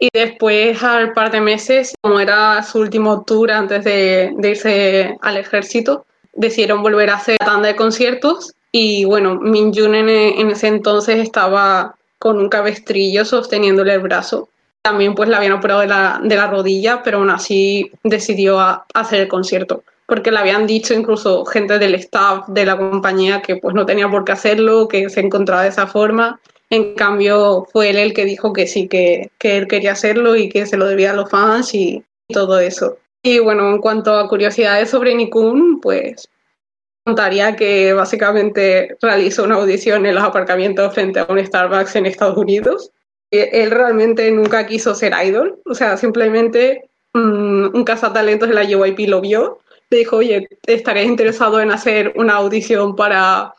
Y 0.02 0.08
después, 0.12 0.82
al 0.82 1.12
par 1.12 1.30
de 1.30 1.40
meses, 1.40 1.94
como 2.00 2.18
era 2.18 2.60
su 2.64 2.80
último 2.80 3.22
tour 3.22 3.52
antes 3.52 3.84
de, 3.84 4.34
irse 4.42 5.16
al 5.22 5.36
ejército, 5.36 6.06
decidieron 6.32 6.82
volver 6.82 7.08
a 7.10 7.14
hacer 7.14 7.36
tanda 7.38 7.68
de 7.68 7.76
conciertos. 7.76 8.52
Y 8.72 9.04
bueno, 9.04 9.36
Min 9.36 9.72
Jun 9.72 9.94
en, 9.94 10.50
ese 10.50 10.66
entonces 10.66 11.20
estaba 11.20 11.94
con 12.18 12.38
un 12.38 12.48
cabestrillo 12.48 13.24
sosteniéndole 13.24 13.94
el 13.94 14.00
brazo 14.00 14.48
también 14.82 15.14
pues 15.14 15.28
la 15.28 15.36
habían 15.36 15.52
operado 15.52 15.82
de 15.82 15.86
la, 15.86 16.20
de 16.20 16.34
la 16.34 16.48
rodilla, 16.48 17.04
pero 17.04 17.18
aún 17.18 17.30
así 17.30 17.92
decidió 18.02 18.58
hacer 18.94 19.20
el 19.20 19.28
concierto. 19.28 19.84
Porque 20.06 20.32
le 20.32 20.38
habían 20.38 20.66
dicho 20.66 20.94
incluso 20.94 21.44
gente 21.44 21.78
del 21.78 21.94
staff 21.94 22.48
de 22.48 22.66
la 22.66 22.76
compañía 22.76 23.40
que 23.40 23.54
pues 23.54 23.76
no 23.76 23.86
tenía 23.86 24.10
por 24.10 24.24
qué 24.24 24.32
hacerlo, 24.32 24.88
que 24.88 25.08
se 25.10 25.20
encontraba 25.20 25.62
de 25.62 25.68
esa 25.68 25.86
forma. 25.86 26.40
En 26.72 26.94
cambio, 26.94 27.66
fue 27.72 27.90
él 27.90 27.98
el 27.98 28.14
que 28.14 28.24
dijo 28.24 28.52
que 28.52 28.66
sí, 28.66 28.88
que, 28.88 29.30
que 29.38 29.58
él 29.58 29.68
quería 29.68 29.92
hacerlo 29.92 30.36
y 30.36 30.48
que 30.48 30.66
se 30.66 30.76
lo 30.76 30.86
debía 30.86 31.10
a 31.10 31.14
los 31.14 31.30
fans 31.30 31.74
y, 31.74 32.04
todo 32.28 32.58
eso. 32.58 32.96
Y 33.22 33.40
bueno, 33.40 33.68
en 33.68 33.78
cuanto 33.78 34.14
a 34.14 34.26
curiosidades 34.26 34.88
sobre 34.88 35.14
Nikun, 35.14 35.80
pues 35.80 36.28
contaría 37.04 37.54
que 37.56 37.92
básicamente 37.92 38.96
realizó 39.02 39.44
una 39.44 39.56
audición 39.56 40.06
en 40.06 40.14
los 40.14 40.24
aparcamientos 40.24 40.94
frente 40.94 41.20
a 41.20 41.26
un 41.28 41.44
Starbucks 41.44 41.96
en 41.96 42.06
Estados 42.06 42.38
Unidos 42.38 42.90
él 43.32 43.70
realmente 43.70 44.30
nunca 44.30 44.66
quiso 44.66 44.94
ser 44.94 45.14
idol, 45.24 45.58
o 45.64 45.74
sea, 45.74 45.96
simplemente 45.96 46.90
um, 47.14 47.74
un 47.74 47.84
cazatalentos 47.84 48.48
de 48.48 48.54
la 48.54 48.64
JYP 48.64 49.08
lo 49.08 49.20
vio, 49.20 49.60
le 49.88 49.98
dijo, 49.98 50.16
oye, 50.18 50.48
¿estarías 50.66 51.06
interesado 51.06 51.60
en 51.60 51.70
hacer 51.70 52.12
una 52.16 52.34
audición 52.34 52.94
para, 52.94 53.54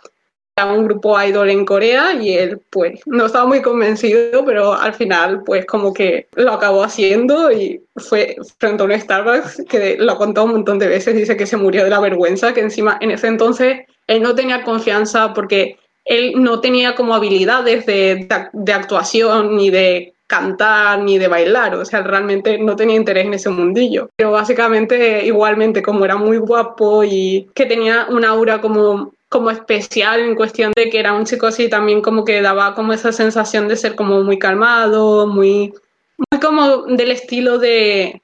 un 0.62 0.86
grupo 0.86 1.20
idol 1.22 1.50
en 1.50 1.66
Corea? 1.66 2.14
Y 2.14 2.34
él, 2.34 2.62
pues, 2.70 3.00
no 3.06 3.26
estaba 3.26 3.46
muy 3.46 3.62
convencido, 3.62 4.46
pero 4.46 4.74
al 4.74 4.94
final, 4.94 5.44
pues, 5.44 5.66
como 5.66 5.94
que 5.94 6.28
lo 6.36 6.54
acabó 6.54 6.84
haciendo 6.84 7.52
y 7.52 7.82
fue 7.96 8.36
frente 8.60 8.84
a 8.84 8.86
un 8.86 9.00
Starbucks, 9.00 9.64
que 9.68 9.98
lo 9.98 10.14
ha 10.14 10.18
contado 10.18 10.46
un 10.46 10.54
montón 10.54 10.80
de 10.80 10.88
veces, 10.88 11.16
dice 11.16 11.36
que 11.36 11.46
se 11.46 11.58
murió 11.58 11.84
de 11.84 11.90
la 11.90 12.00
vergüenza, 12.00 12.54
que 12.54 12.62
encima 12.62 12.98
en 13.02 13.12
ese 13.12 13.28
entonces 13.28 13.82
él 14.08 14.22
no 14.22 14.36
tenía 14.36 14.64
confianza 14.64 15.34
porque 15.34 15.78
él 16.06 16.34
no 16.36 16.60
tenía 16.60 16.96
como 16.96 17.16
habilidades 17.16 17.86
de, 17.86 18.28
actuación 18.74 19.56
ni 19.56 19.70
de 19.70 20.14
cantar 20.28 21.00
ni 21.00 21.18
de 21.18 21.28
bailar, 21.28 21.76
o 21.76 21.86
sea, 21.86 22.02
realmente 22.02 22.58
no 22.58 22.76
tenía 22.76 22.96
interés 22.96 23.26
en 23.26 23.36
ese 23.36 23.50
mundillo. 23.50 24.10
Pero 24.16 24.32
básicamente, 24.32 25.26
igualmente, 25.26 25.84
como 25.84 26.06
era 26.06 26.16
muy 26.16 26.38
guapo 26.38 27.04
y 27.04 27.50
que 27.54 27.66
tenía 27.66 28.08
una 28.10 28.30
aura 28.30 28.60
como, 28.60 29.14
como 29.34 29.50
especial 29.50 30.20
en 30.20 30.36
cuestión 30.36 30.72
de 30.76 30.92
que 30.92 31.00
era 31.00 31.12
un 31.12 31.26
chico 31.26 31.48
así, 31.48 31.68
también 31.68 32.04
como 32.04 32.24
que 32.24 32.40
daba 32.40 32.76
como 32.76 32.94
esa 32.94 33.12
sensación 33.12 33.68
de 33.68 33.76
ser 33.76 33.96
como 33.96 34.22
muy 34.22 34.38
calmado, 34.38 35.26
muy, 35.26 35.74
muy 36.20 36.40
como 36.40 36.84
del 36.84 37.10
estilo 37.10 37.58
de, 37.58 38.22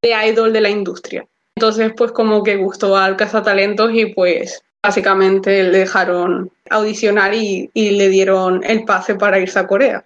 de 0.00 0.28
idol 0.28 0.52
de 0.52 0.60
la 0.60 0.70
industria. 0.70 1.26
Entonces, 1.56 1.92
pues 1.96 2.12
como 2.12 2.44
que 2.44 2.54
gustó 2.54 2.96
al 2.96 3.16
cazatalentos 3.16 3.92
y 3.94 4.06
pues 4.06 4.62
básicamente 4.80 5.64
le 5.64 5.78
dejaron 5.78 6.52
audicionar 6.70 7.34
y, 7.34 7.68
le 7.74 8.08
dieron 8.08 8.62
el 8.62 8.84
pase 8.84 9.16
para 9.16 9.40
irse 9.40 9.58
a 9.58 9.66
Corea. 9.66 10.04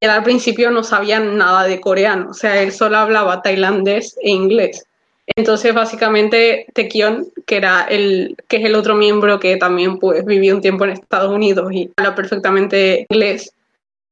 Él 0.00 0.10
al 0.10 0.22
principio 0.22 0.70
no 0.70 0.84
sabía 0.84 1.18
nada 1.18 1.64
de 1.64 1.80
coreano, 1.80 2.32
o 2.32 2.34
sea, 2.34 2.60
él 2.60 2.72
solo 2.72 2.98
hablaba 2.98 3.40
tailandés 3.40 4.18
e 4.20 4.32
inglés. 4.32 4.84
Entonces, 5.26 5.72
básicamente, 5.72 6.66
Taekyon, 6.74 7.28
que 7.46 7.56
era 7.56 7.82
el, 7.88 8.36
que 8.48 8.56
es 8.56 8.64
el 8.64 8.74
otro 8.74 8.94
miembro 8.94 9.38
que 9.38 9.56
también 9.56 9.98
pues, 9.98 10.24
vivió 10.24 10.54
un 10.54 10.60
tiempo 10.60 10.84
en 10.84 10.90
Estados 10.90 11.32
Unidos 11.32 11.72
y 11.72 11.90
habla 11.96 12.14
perfectamente 12.14 13.06
inglés, 13.08 13.54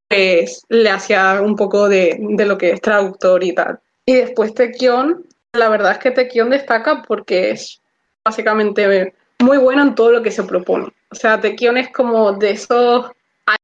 pues 0.08 0.62
le 0.68 0.90
hacía 0.90 1.40
un 1.42 1.56
poco 1.56 1.88
de, 1.88 2.16
de 2.20 2.46
lo 2.46 2.56
que 2.56 2.70
es 2.70 2.80
traductor 2.80 3.42
y 3.42 3.54
tal. 3.54 3.80
Y 4.06 4.14
después 4.14 4.54
Taekyon, 4.54 5.26
la 5.52 5.68
verdad 5.68 5.92
es 5.92 5.98
que 5.98 6.10
Taekyon 6.12 6.50
destaca 6.50 7.02
porque 7.02 7.50
es 7.50 7.80
básicamente 8.24 9.12
muy 9.40 9.58
bueno 9.58 9.82
en 9.82 9.94
todo 9.94 10.12
lo 10.12 10.22
que 10.22 10.30
se 10.30 10.44
propone. 10.44 10.88
O 11.10 11.14
sea, 11.14 11.40
Tekion 11.40 11.76
es 11.76 11.90
como 11.90 12.32
de 12.32 12.50
esos 12.50 13.10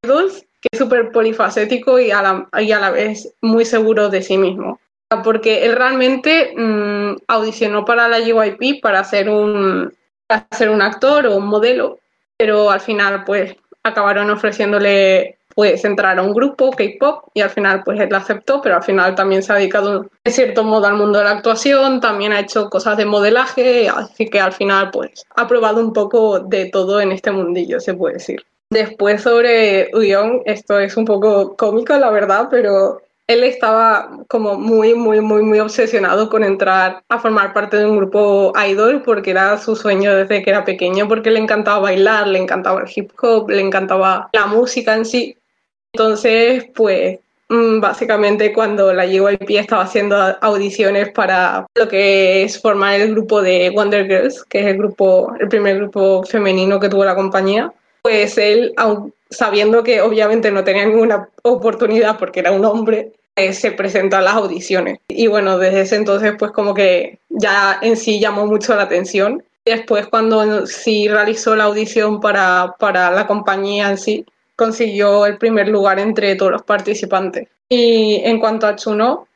idols 0.02 0.40
que 0.61 0.68
es 0.72 0.78
súper 0.78 1.12
polifacético 1.12 1.98
y 2.00 2.11
a, 2.11 2.22
la, 2.22 2.48
y 2.61 2.72
a 2.72 2.80
la 2.80 2.90
vez 2.90 3.32
muy 3.40 3.64
seguro 3.64 4.09
de 4.09 4.22
sí 4.22 4.37
mismo. 4.37 4.80
Porque 5.22 5.64
él 5.64 5.76
realmente 5.76 6.52
mm, 6.56 7.16
audicionó 7.28 7.84
para 7.84 8.08
la 8.08 8.20
JYP 8.20 8.80
para 8.82 9.04
ser 9.04 9.28
un, 9.28 9.92
para 10.26 10.70
un 10.70 10.82
actor 10.82 11.26
o 11.26 11.36
un 11.36 11.46
modelo, 11.46 12.00
pero 12.36 12.70
al 12.70 12.80
final 12.80 13.24
pues 13.24 13.54
acabaron 13.82 14.30
ofreciéndole 14.30 15.38
pues 15.56 15.86
entrar 15.86 16.18
a 16.18 16.22
un 16.22 16.34
grupo 16.34 16.70
K-pop 16.70 17.30
y 17.32 17.40
al 17.40 17.48
final 17.48 17.82
pues 17.82 17.98
él 17.98 18.14
aceptó, 18.14 18.60
pero 18.60 18.76
al 18.76 18.82
final 18.82 19.14
también 19.14 19.42
se 19.42 19.52
ha 19.52 19.56
dedicado 19.56 20.06
en 20.22 20.32
cierto 20.32 20.62
modo 20.64 20.86
al 20.86 20.96
mundo 20.96 21.18
de 21.18 21.24
la 21.24 21.30
actuación, 21.30 21.98
también 21.98 22.34
ha 22.34 22.40
hecho 22.40 22.68
cosas 22.68 22.98
de 22.98 23.06
modelaje, 23.06 23.88
así 23.88 24.28
que 24.28 24.38
al 24.38 24.52
final 24.52 24.90
pues 24.90 25.24
ha 25.34 25.48
probado 25.48 25.80
un 25.80 25.94
poco 25.94 26.40
de 26.40 26.66
todo 26.66 27.00
en 27.00 27.10
este 27.10 27.30
mundillo, 27.30 27.80
se 27.80 27.94
puede 27.94 28.14
decir. 28.14 28.44
Después 28.68 29.22
sobre 29.22 29.88
Uyon, 29.94 30.42
esto 30.44 30.78
es 30.78 30.94
un 30.98 31.06
poco 31.06 31.56
cómico 31.56 31.96
la 31.96 32.10
verdad, 32.10 32.48
pero 32.50 33.00
él 33.26 33.42
estaba 33.42 34.10
como 34.28 34.56
muy, 34.56 34.94
muy, 34.94 35.20
muy, 35.20 35.42
muy 35.42 35.58
obsesionado 35.58 36.30
con 36.30 36.44
entrar 36.44 37.02
a 37.08 37.18
formar 37.18 37.52
parte 37.52 37.76
de 37.76 37.86
un 37.86 37.96
grupo 37.96 38.52
idol 38.68 39.02
porque 39.02 39.32
era 39.32 39.58
su 39.58 39.74
sueño 39.74 40.14
desde 40.14 40.42
que 40.42 40.50
era 40.50 40.64
pequeño, 40.64 41.08
porque 41.08 41.30
le 41.30 41.40
encantaba 41.40 41.80
bailar, 41.80 42.28
le 42.28 42.38
encantaba 42.38 42.82
el 42.82 42.90
hip 42.94 43.10
hop, 43.20 43.50
le 43.50 43.60
encantaba 43.60 44.28
la 44.32 44.46
música 44.46 44.94
en 44.94 45.04
sí. 45.04 45.36
Entonces, 45.92 46.66
pues 46.74 47.18
mm, 47.48 47.80
básicamente 47.80 48.52
cuando 48.52 48.92
la 48.92 49.06
JYP 49.06 49.50
estaba 49.58 49.82
haciendo 49.82 50.16
audiciones 50.40 51.10
para 51.10 51.66
lo 51.74 51.88
que 51.88 52.44
es 52.44 52.60
formar 52.60 53.00
el 53.00 53.10
grupo 53.12 53.42
de 53.42 53.70
Wonder 53.70 54.06
Girls, 54.06 54.44
que 54.44 54.60
es 54.60 54.66
el 54.66 54.78
grupo, 54.78 55.34
el 55.40 55.48
primer 55.48 55.78
grupo 55.78 56.22
femenino 56.24 56.78
que 56.78 56.88
tuvo 56.88 57.04
la 57.04 57.16
compañía, 57.16 57.72
pues 58.06 58.38
él, 58.38 58.72
sabiendo 59.30 59.82
que 59.82 60.00
obviamente 60.00 60.52
no 60.52 60.62
tenía 60.62 60.86
ninguna 60.86 61.28
oportunidad 61.42 62.20
porque 62.20 62.38
era 62.38 62.52
un 62.52 62.64
hombre, 62.64 63.14
eh, 63.34 63.52
se 63.52 63.72
presentó 63.72 64.16
a 64.16 64.20
las 64.20 64.34
audiciones. 64.34 65.00
Y 65.08 65.26
bueno, 65.26 65.58
desde 65.58 65.80
ese 65.80 65.96
entonces 65.96 66.34
pues 66.38 66.52
como 66.52 66.72
que 66.72 67.18
ya 67.28 67.80
en 67.82 67.96
sí 67.96 68.20
llamó 68.20 68.46
mucho 68.46 68.76
la 68.76 68.84
atención. 68.84 69.42
Después 69.64 70.06
cuando 70.06 70.68
sí 70.68 71.08
realizó 71.08 71.56
la 71.56 71.64
audición 71.64 72.20
para, 72.20 72.76
para 72.78 73.10
la 73.10 73.26
compañía 73.26 73.90
en 73.90 73.98
sí, 73.98 74.24
consiguió 74.54 75.26
el 75.26 75.36
primer 75.36 75.66
lugar 75.66 75.98
entre 75.98 76.36
todos 76.36 76.52
los 76.52 76.62
participantes. 76.62 77.48
Y 77.68 78.20
en 78.24 78.38
cuanto 78.38 78.68
a 78.68 78.76
Chuno, 78.76 79.26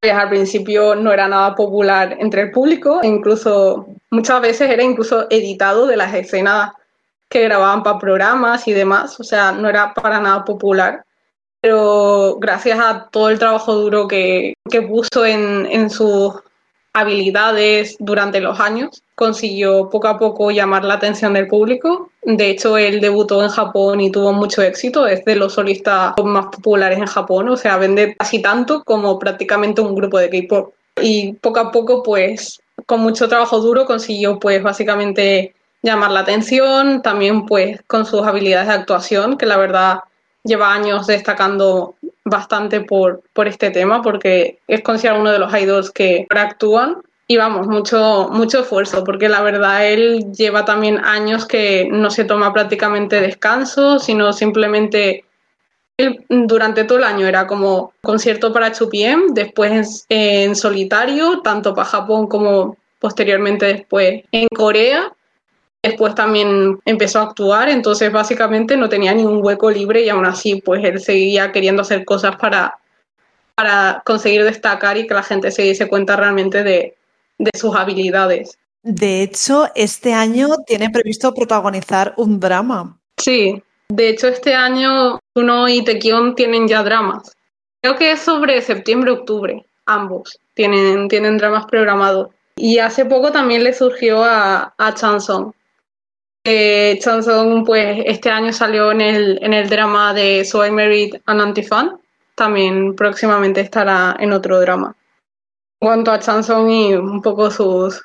pues 0.00 0.14
al 0.14 0.30
principio 0.30 0.94
no 0.94 1.12
era 1.12 1.28
nada 1.28 1.54
popular 1.54 2.16
entre 2.18 2.40
el 2.40 2.50
público, 2.50 3.00
incluso 3.02 3.88
muchas 4.10 4.40
veces 4.40 4.70
era 4.70 4.82
incluso 4.82 5.26
editado 5.28 5.86
de 5.86 5.98
las 5.98 6.14
escenas 6.14 6.72
que 7.28 7.42
grababan 7.42 7.82
para 7.82 7.98
programas 7.98 8.66
y 8.68 8.72
demás, 8.72 9.18
o 9.20 9.24
sea, 9.24 9.52
no 9.52 9.68
era 9.68 9.94
para 9.94 10.20
nada 10.20 10.44
popular. 10.44 11.04
Pero 11.60 12.36
gracias 12.38 12.78
a 12.78 13.08
todo 13.10 13.30
el 13.30 13.38
trabajo 13.38 13.74
duro 13.74 14.06
que, 14.06 14.54
que 14.70 14.82
puso 14.82 15.26
en, 15.26 15.66
en 15.66 15.90
sus 15.90 16.34
habilidades 16.92 17.96
durante 17.98 18.40
los 18.40 18.58
años, 18.60 19.02
consiguió 19.14 19.88
poco 19.90 20.08
a 20.08 20.18
poco 20.18 20.50
llamar 20.50 20.84
la 20.84 20.94
atención 20.94 21.34
del 21.34 21.48
público. 21.48 22.10
De 22.22 22.50
hecho, 22.50 22.76
él 22.76 23.00
debutó 23.00 23.42
en 23.42 23.48
Japón 23.48 24.00
y 24.00 24.10
tuvo 24.10 24.32
mucho 24.32 24.62
éxito. 24.62 25.06
Es 25.06 25.24
de 25.24 25.36
los 25.36 25.54
solistas 25.54 26.14
más 26.24 26.46
populares 26.46 26.98
en 26.98 27.06
Japón, 27.06 27.48
o 27.48 27.56
sea, 27.56 27.76
vende 27.76 28.16
casi 28.16 28.40
tanto 28.40 28.82
como 28.84 29.18
prácticamente 29.18 29.80
un 29.80 29.94
grupo 29.94 30.18
de 30.18 30.30
K-pop. 30.30 30.74
Y 31.00 31.34
poco 31.34 31.60
a 31.60 31.72
poco, 31.72 32.02
pues, 32.02 32.60
con 32.86 33.00
mucho 33.00 33.28
trabajo 33.28 33.60
duro, 33.60 33.86
consiguió, 33.86 34.38
pues, 34.38 34.62
básicamente 34.62 35.54
llamar 35.82 36.10
la 36.10 36.20
atención, 36.20 37.02
también 37.02 37.46
pues 37.46 37.80
con 37.86 38.04
sus 38.04 38.22
habilidades 38.22 38.68
de 38.68 38.74
actuación, 38.74 39.38
que 39.38 39.46
la 39.46 39.56
verdad 39.56 40.00
lleva 40.44 40.72
años 40.72 41.06
destacando 41.06 41.96
bastante 42.24 42.80
por, 42.80 43.22
por 43.32 43.48
este 43.48 43.70
tema, 43.70 44.02
porque 44.02 44.58
es 44.66 44.82
considerado 44.82 45.20
uno 45.20 45.32
de 45.32 45.38
los 45.38 45.54
idols 45.54 45.90
que 45.90 46.26
actúan. 46.30 47.02
Y 47.30 47.36
vamos, 47.36 47.66
mucho, 47.66 48.30
mucho 48.32 48.60
esfuerzo, 48.60 49.04
porque 49.04 49.28
la 49.28 49.42
verdad 49.42 49.86
él 49.86 50.32
lleva 50.32 50.64
también 50.64 51.04
años 51.04 51.44
que 51.44 51.86
no 51.90 52.10
se 52.10 52.24
toma 52.24 52.54
prácticamente 52.54 53.20
descanso, 53.20 53.98
sino 53.98 54.32
simplemente 54.32 55.26
él 55.98 56.24
durante 56.30 56.84
todo 56.84 56.96
el 56.96 57.04
año 57.04 57.26
era 57.26 57.46
como 57.46 57.92
concierto 58.00 58.50
para 58.50 58.72
Chupiem, 58.72 59.34
después 59.34 60.06
en 60.08 60.56
solitario, 60.56 61.42
tanto 61.42 61.74
para 61.74 61.88
Japón 61.88 62.28
como 62.28 62.78
posteriormente 62.98 63.66
después 63.66 64.22
en 64.32 64.48
Corea 64.48 65.12
Después 65.82 66.14
también 66.14 66.78
empezó 66.84 67.20
a 67.20 67.24
actuar, 67.24 67.68
entonces 67.68 68.10
básicamente 68.10 68.76
no 68.76 68.88
tenía 68.88 69.14
ni 69.14 69.24
un 69.24 69.44
hueco 69.44 69.70
libre 69.70 70.02
y 70.02 70.08
aún 70.08 70.26
así 70.26 70.60
pues 70.60 70.84
él 70.84 71.00
seguía 71.00 71.52
queriendo 71.52 71.82
hacer 71.82 72.04
cosas 72.04 72.36
para, 72.36 72.78
para 73.54 74.02
conseguir 74.04 74.42
destacar 74.42 74.96
y 74.96 75.06
que 75.06 75.14
la 75.14 75.22
gente 75.22 75.50
se 75.52 75.62
diese 75.62 75.88
cuenta 75.88 76.16
realmente 76.16 76.64
de, 76.64 76.96
de 77.38 77.50
sus 77.56 77.76
habilidades. 77.76 78.58
De 78.82 79.22
hecho, 79.22 79.68
este 79.74 80.14
año 80.14 80.48
tiene 80.66 80.90
previsto 80.90 81.32
protagonizar 81.32 82.14
un 82.16 82.40
drama. 82.40 82.98
Sí, 83.16 83.62
de 83.88 84.08
hecho 84.08 84.28
este 84.28 84.54
año 84.54 85.20
Uno 85.34 85.68
y 85.68 85.84
Tekion 85.84 86.34
tienen 86.34 86.66
ya 86.66 86.82
dramas. 86.82 87.32
Creo 87.80 87.96
que 87.96 88.12
es 88.12 88.20
sobre 88.20 88.60
septiembre-octubre, 88.62 89.64
ambos 89.86 90.38
tienen, 90.54 91.06
tienen 91.08 91.38
dramas 91.38 91.66
programados. 91.66 92.30
Y 92.56 92.78
hace 92.78 93.04
poco 93.04 93.30
también 93.30 93.62
le 93.62 93.72
surgió 93.72 94.24
a, 94.24 94.74
a 94.76 94.94
Chanson, 94.94 95.54
eh, 96.48 97.00
pues 97.66 98.02
este 98.06 98.30
año 98.30 98.52
salió 98.52 98.90
en 98.92 99.00
el, 99.00 99.38
en 99.42 99.52
el 99.52 99.68
drama 99.68 100.14
de 100.14 100.44
So 100.44 100.64
I 100.64 100.70
Married 100.70 101.16
an 101.26 101.40
Anti-Fan. 101.40 101.98
También 102.34 102.94
próximamente 102.94 103.60
estará 103.60 104.16
en 104.18 104.32
otro 104.32 104.60
drama. 104.60 104.94
En 105.80 105.88
cuanto 105.88 106.10
a 106.10 106.18
Chanson 106.18 106.70
y 106.70 106.94
un 106.94 107.20
poco 107.20 107.50
sus 107.50 108.02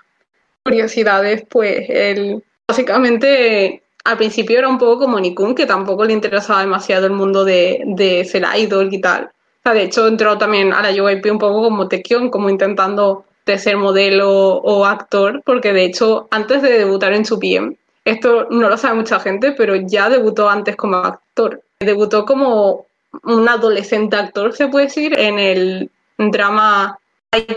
curiosidades, 0.63 1.43
pues 1.49 1.85
él 1.89 2.43
básicamente 2.67 3.83
al 4.03 4.17
principio 4.17 4.59
era 4.59 4.67
un 4.67 4.77
poco 4.77 4.99
como 4.99 5.19
Nikun, 5.19 5.55
que 5.55 5.65
tampoco 5.65 6.03
le 6.03 6.13
interesaba 6.13 6.61
demasiado 6.61 7.05
el 7.05 7.13
mundo 7.13 7.45
de, 7.45 7.83
de 7.85 8.25
ser 8.25 8.45
idol 8.57 8.93
y 8.93 8.99
tal. 8.99 9.25
O 9.25 9.61
sea, 9.63 9.73
de 9.73 9.83
hecho, 9.83 10.07
entró 10.07 10.37
también 10.37 10.73
a 10.73 10.81
la 10.81 10.91
JYP 10.91 11.31
un 11.31 11.39
poco 11.39 11.63
como 11.63 11.87
Taekyon, 11.87 12.29
como 12.29 12.49
intentando 12.49 13.25
de 13.45 13.57
ser 13.57 13.77
modelo 13.77 14.57
o 14.57 14.85
actor, 14.85 15.41
porque 15.45 15.71
de 15.71 15.85
hecho, 15.85 16.27
antes 16.31 16.61
de 16.61 16.79
debutar 16.79 17.13
en 17.13 17.25
su 17.25 17.39
PM, 17.39 17.77
esto 18.05 18.47
no 18.49 18.69
lo 18.69 18.77
sabe 18.77 18.95
mucha 18.95 19.19
gente, 19.19 19.53
pero 19.53 19.75
ya 19.75 20.09
debutó 20.09 20.49
antes 20.49 20.75
como 20.75 20.97
actor. 20.97 21.61
Debutó 21.79 22.25
como 22.25 22.85
un 23.23 23.47
adolescente 23.47 24.15
actor, 24.15 24.53
se 24.53 24.67
puede 24.67 24.85
decir, 24.85 25.17
en 25.17 25.39
el 25.39 25.91
drama 26.17 26.99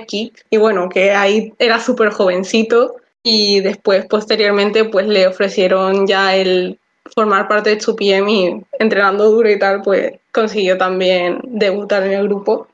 Kick. 0.06 0.44
Y 0.50 0.56
bueno, 0.56 0.88
que 0.88 1.12
ahí 1.12 1.52
era 1.58 1.80
súper 1.80 2.10
jovencito. 2.10 2.96
Y 3.22 3.60
después, 3.60 4.06
posteriormente, 4.06 4.84
pues 4.84 5.06
le 5.06 5.26
ofrecieron 5.26 6.06
ya 6.06 6.36
el 6.36 6.78
formar 7.14 7.48
parte 7.48 7.70
de 7.70 7.80
su 7.80 7.96
PM 7.96 8.32
y 8.32 8.64
entrenando 8.78 9.30
duro 9.30 9.50
y 9.50 9.58
tal, 9.58 9.82
pues 9.82 10.12
consiguió 10.32 10.78
también 10.78 11.40
debutar 11.44 12.04
en 12.04 12.12
el 12.12 12.28
grupo 12.28 12.68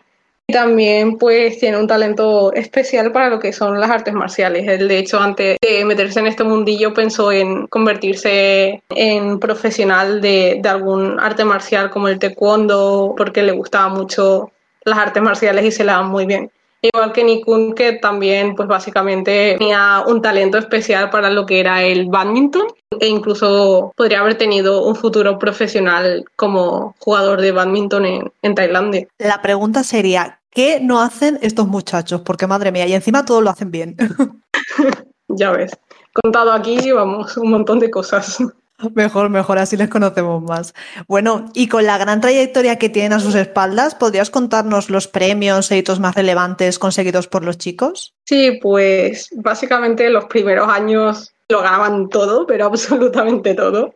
también 0.47 1.19
pues 1.19 1.59
tiene 1.59 1.79
un 1.79 1.87
talento 1.87 2.53
especial 2.53 3.11
para 3.13 3.31
lo 3.31 3.39
que 3.39 3.53
son 3.53 3.81
las 3.81 3.91
artes 3.91 4.15
marciales. 4.15 4.67
Él 4.69 4.89
de 4.89 4.99
hecho 4.99 5.19
antes 5.19 5.57
de 5.61 5.85
meterse 5.85 6.21
en 6.21 6.27
este 6.27 6.45
mundillo 6.45 6.93
pensó 6.95 7.33
en 7.33 7.67
convertirse 7.67 8.83
en 8.91 9.41
profesional 9.41 10.21
de, 10.21 10.59
de 10.63 10.69
algún 10.69 11.19
arte 11.19 11.45
marcial 11.45 11.91
como 11.91 12.09
el 12.09 12.19
taekwondo 12.19 13.15
porque 13.17 13.43
le 13.43 13.53
gustaba 13.53 13.89
mucho 13.89 14.53
las 14.85 14.99
artes 14.99 15.23
marciales 15.23 15.65
y 15.65 15.73
se 15.73 15.85
le 15.85 15.93
dan 15.93 16.09
muy 16.09 16.27
bien. 16.27 16.51
Igual 16.83 17.13
que 17.13 17.23
Nikun, 17.23 17.75
que 17.75 17.93
también, 17.93 18.57
pues 18.57 18.67
básicamente 18.67 19.55
tenía 19.57 20.03
un 20.05 20.21
talento 20.21 20.59
especial 20.59 21.11
para 21.11 21.31
lo 21.31 21.47
que 21.47 21.61
era 21.61 21.85
el 21.85 22.09
badminton 22.09 22.67
e 22.99 23.07
incluso 23.07 23.93
podría 23.97 24.19
haber 24.19 24.37
tenido 24.37 24.85
un 24.85 24.97
futuro 24.97 25.39
profesional 25.39 26.25
como 26.35 26.97
jugador 26.99 27.41
de 27.41 27.53
badminton 27.53 28.05
en, 28.05 28.33
en 28.43 28.55
Tailandia. 28.57 29.07
La 29.19 29.41
pregunta 29.41 29.85
sería, 29.85 30.41
¿qué 30.51 30.81
no 30.83 31.01
hacen 31.01 31.39
estos 31.41 31.69
muchachos? 31.69 32.23
Porque 32.23 32.49
madre 32.49 32.73
mía, 32.73 32.87
y 32.89 32.95
encima 32.95 33.25
todos 33.25 33.45
lo 33.45 33.51
hacen 33.51 33.71
bien. 33.71 33.97
ya 35.29 35.53
ves, 35.53 35.71
contado 36.13 36.51
aquí, 36.51 36.91
vamos, 36.91 37.37
un 37.37 37.51
montón 37.51 37.79
de 37.79 37.93
cosas. 37.93 38.39
Mejor, 38.95 39.31
mejor, 39.31 39.59
así 39.59 39.77
les 39.77 39.89
conocemos 39.89 40.43
más. 40.43 40.75
Bueno, 41.07 41.47
y 41.55 41.69
con 41.69 41.87
la 41.87 41.99
gran 41.99 42.21
trayectoria 42.21 42.79
que 42.79 42.89
tienen 42.89 43.13
a 43.13 43.21
sus 43.21 43.35
espaldas, 43.35 43.95
¿podrías 43.95 44.31
contarnos 44.31 44.91
los 44.91 45.07
premios 45.07 45.71
e 45.71 45.79
hitos 45.79 46.01
más 46.01 46.15
relevantes 46.15 46.79
conseguidos 46.79 47.29
por 47.29 47.45
los 47.45 47.59
chicos? 47.59 48.15
Sí, 48.25 48.59
pues 48.61 49.29
básicamente 49.37 50.11
los 50.11 50.25
primeros 50.25 50.69
años 50.69 51.33
lo 51.49 51.63
ganaban 51.63 52.09
todo, 52.09 52.47
pero 52.47 52.67
absolutamente 52.67 53.55
todo. 53.55 53.95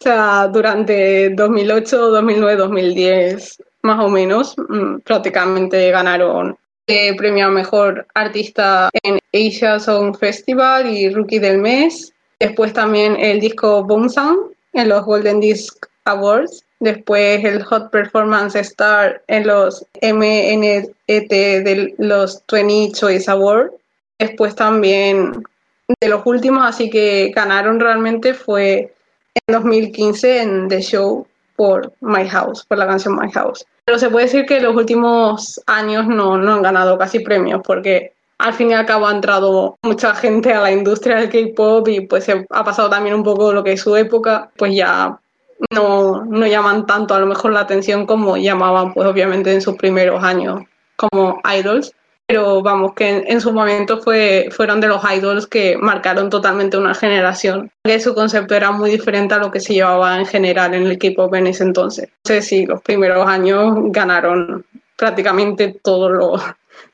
O 0.00 0.02
sea, 0.04 0.48
durante 0.48 1.30
2008, 1.30 2.10
2009, 2.10 2.56
2010, 2.56 3.62
más 3.82 4.04
o 4.04 4.08
menos, 4.08 4.56
mm, 4.56 4.98
prácticamente 5.04 5.90
ganaron 5.90 6.56
el 6.86 7.16
premio 7.16 7.46
a 7.46 7.50
mejor 7.50 8.06
artista 8.14 8.90
en 9.02 9.18
Asia 9.32 9.78
Song 9.78 10.16
Festival 10.18 10.86
y 10.90 11.08
Rookie 11.08 11.38
del 11.38 11.58
Mes, 11.58 12.13
Después 12.40 12.72
también 12.72 13.16
el 13.16 13.40
disco 13.40 13.84
Boom 13.84 14.08
Sound 14.08 14.52
en 14.72 14.88
los 14.88 15.04
Golden 15.04 15.40
Disc 15.40 15.86
Awards. 16.04 16.64
Después 16.80 17.44
el 17.44 17.62
Hot 17.64 17.90
Performance 17.90 18.56
Star 18.56 19.22
en 19.28 19.46
los 19.46 19.86
MNET 20.02 20.92
de 21.06 21.94
los 21.98 22.42
20 22.50 22.92
Choice 22.92 23.30
Awards. 23.30 23.72
Después 24.18 24.54
también 24.54 25.42
de 26.00 26.08
los 26.08 26.24
últimos, 26.24 26.64
así 26.64 26.90
que 26.90 27.32
ganaron 27.34 27.80
realmente 27.80 28.34
fue 28.34 28.94
en 29.34 29.54
2015 29.54 30.42
en 30.42 30.68
The 30.68 30.80
Show, 30.80 31.26
por 31.56 31.92
My 32.00 32.26
House, 32.28 32.64
por 32.66 32.78
la 32.78 32.86
canción 32.86 33.16
My 33.16 33.30
House. 33.32 33.64
Pero 33.84 33.98
se 33.98 34.08
puede 34.08 34.26
decir 34.26 34.46
que 34.46 34.60
los 34.60 34.74
últimos 34.74 35.60
años 35.66 36.06
no, 36.06 36.38
no 36.38 36.54
han 36.54 36.62
ganado 36.62 36.98
casi 36.98 37.20
premios 37.20 37.60
porque 37.64 38.13
al 38.38 38.54
fin 38.54 38.70
y 38.70 38.74
al 38.74 38.86
cabo 38.86 39.06
ha 39.06 39.12
entrado 39.12 39.78
mucha 39.82 40.14
gente 40.14 40.52
a 40.52 40.60
la 40.60 40.72
industria 40.72 41.16
del 41.16 41.30
K-pop 41.30 41.88
y 41.88 42.00
pues 42.02 42.28
ha 42.28 42.64
pasado 42.64 42.90
también 42.90 43.14
un 43.14 43.22
poco 43.22 43.52
lo 43.52 43.62
que 43.62 43.72
es 43.72 43.80
su 43.80 43.94
época, 43.96 44.50
pues 44.56 44.74
ya 44.74 45.18
no, 45.70 46.24
no 46.24 46.46
llaman 46.46 46.86
tanto 46.86 47.14
a 47.14 47.20
lo 47.20 47.26
mejor 47.26 47.52
la 47.52 47.60
atención 47.60 48.06
como 48.06 48.36
llamaban 48.36 48.92
pues 48.92 49.06
obviamente 49.06 49.52
en 49.52 49.60
sus 49.60 49.76
primeros 49.76 50.22
años 50.22 50.62
como 50.96 51.40
idols 51.58 51.94
pero 52.26 52.62
vamos, 52.62 52.94
que 52.94 53.22
en, 53.26 53.40
su 53.40 53.52
momento 53.52 54.00
fue, 54.00 54.48
fueron 54.50 54.80
de 54.80 54.88
los 54.88 55.02
idols 55.04 55.46
que 55.46 55.76
marcaron 55.76 56.30
totalmente 56.30 56.78
una 56.78 56.94
generación, 56.94 57.70
que 57.84 58.00
su 58.00 58.14
concepto 58.14 58.54
era 58.54 58.70
muy 58.70 58.90
diferente 58.90 59.34
a 59.34 59.38
lo 59.38 59.50
que 59.50 59.60
se 59.60 59.74
llevaba 59.74 60.18
en 60.18 60.24
general 60.24 60.72
en 60.72 60.84
el 60.84 60.92
equipo 60.92 61.32
en 61.34 61.48
ese 61.48 61.64
entonces. 61.64 62.08
Sé 62.24 62.40
si 62.40 62.64
los 62.64 62.80
primeros 62.80 63.28
años 63.28 63.74
ganaron 63.90 64.64
prácticamente 64.96 65.78
todos 65.82 66.12
los, 66.12 66.42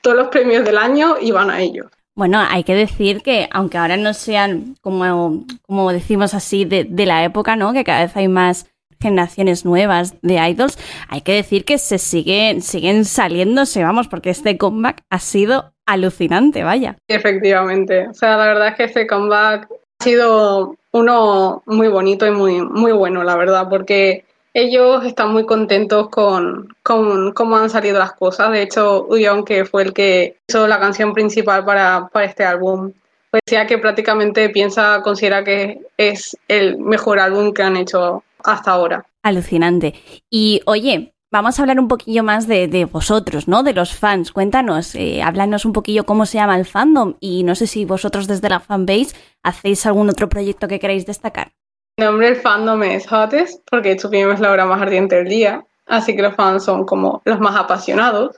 todos 0.01 0.17
los 0.17 0.27
premios 0.27 0.65
del 0.65 0.77
año 0.77 1.15
y 1.19 1.31
van 1.31 1.49
a 1.49 1.61
ellos. 1.61 1.87
Bueno, 2.15 2.39
hay 2.39 2.63
que 2.63 2.75
decir 2.75 3.21
que 3.21 3.47
aunque 3.51 3.77
ahora 3.77 3.97
no 3.97 4.13
sean 4.13 4.75
como, 4.81 5.45
como 5.65 5.91
decimos 5.93 6.33
así 6.33 6.65
de, 6.65 6.83
de 6.83 7.05
la 7.05 7.23
época, 7.23 7.55
¿no? 7.55 7.71
Que 7.73 7.83
cada 7.83 8.01
vez 8.01 8.15
hay 8.17 8.27
más 8.27 8.67
generaciones 9.01 9.65
nuevas 9.65 10.21
de 10.21 10.35
idols, 10.35 10.77
hay 11.09 11.21
que 11.21 11.33
decir 11.33 11.65
que 11.65 11.77
se 11.77 11.97
siguen, 11.97 12.61
siguen 12.61 13.03
saliéndose, 13.03 13.83
vamos, 13.83 14.07
porque 14.07 14.29
este 14.29 14.57
comeback 14.57 15.03
ha 15.09 15.19
sido 15.19 15.73
alucinante, 15.85 16.63
vaya. 16.63 16.95
Efectivamente, 17.07 18.07
o 18.07 18.13
sea, 18.13 18.37
la 18.37 18.45
verdad 18.45 18.67
es 18.69 18.75
que 18.75 18.83
este 18.83 19.07
comeback 19.07 19.67
ha 19.71 20.03
sido 20.03 20.75
uno 20.91 21.63
muy 21.65 21.87
bonito 21.87 22.27
y 22.27 22.31
muy, 22.31 22.61
muy 22.61 22.91
bueno, 22.91 23.23
la 23.23 23.35
verdad, 23.35 23.67
porque 23.69 24.25
ellos 24.53 25.05
están 25.05 25.31
muy 25.31 25.45
contentos 25.45 26.09
con, 26.09 26.75
con, 26.83 27.31
cómo 27.33 27.57
han 27.57 27.69
salido 27.69 27.99
las 27.99 28.13
cosas. 28.13 28.51
De 28.51 28.61
hecho, 28.61 29.05
Uyon, 29.09 29.45
que 29.45 29.65
fue 29.65 29.83
el 29.83 29.93
que 29.93 30.37
hizo 30.47 30.67
la 30.67 30.79
canción 30.79 31.13
principal 31.13 31.63
para, 31.63 32.09
para 32.11 32.25
este 32.25 32.43
álbum, 32.43 32.91
pues 33.29 33.41
decía 33.45 33.65
que 33.65 33.77
prácticamente 33.77 34.49
piensa, 34.49 35.01
considera 35.01 35.43
que 35.43 35.79
es 35.97 36.37
el 36.47 36.77
mejor 36.77 37.19
álbum 37.19 37.53
que 37.53 37.63
han 37.63 37.77
hecho 37.77 38.23
hasta 38.43 38.71
ahora. 38.71 39.05
Alucinante. 39.23 39.93
Y 40.29 40.61
oye, 40.65 41.13
vamos 41.31 41.57
a 41.57 41.61
hablar 41.63 41.79
un 41.79 41.87
poquillo 41.87 42.23
más 42.23 42.47
de, 42.47 42.87
vosotros, 42.91 43.47
¿no? 43.47 43.63
De 43.63 43.73
los 43.73 43.95
fans. 43.95 44.33
Cuéntanos, 44.33 44.95
eh, 44.95 45.23
háblanos 45.23 45.63
un 45.65 45.71
poquillo 45.71 46.03
cómo 46.03 46.25
se 46.25 46.39
llama 46.39 46.57
el 46.57 46.65
fandom 46.65 47.15
y 47.21 47.43
no 47.43 47.55
sé 47.55 47.67
si 47.67 47.85
vosotros 47.85 48.27
desde 48.27 48.49
la 48.49 48.59
fanbase 48.59 49.15
hacéis 49.43 49.85
algún 49.85 50.09
otro 50.09 50.27
proyecto 50.27 50.67
que 50.67 50.79
queráis 50.79 51.05
destacar. 51.05 51.53
Nombre 51.97 52.27
del 52.27 52.35
fandom 52.37 52.83
es 52.83 53.11
Hottest 53.11 53.63
porque 53.69 53.97
Chupim 53.97 54.31
es 54.31 54.39
la 54.39 54.51
hora 54.51 54.65
más 54.65 54.81
ardiente 54.81 55.17
del 55.17 55.27
día, 55.27 55.65
así 55.85 56.15
que 56.15 56.21
los 56.21 56.35
fans 56.35 56.63
son 56.63 56.85
como 56.85 57.21
los 57.25 57.39
más 57.39 57.55
apasionados. 57.55 58.37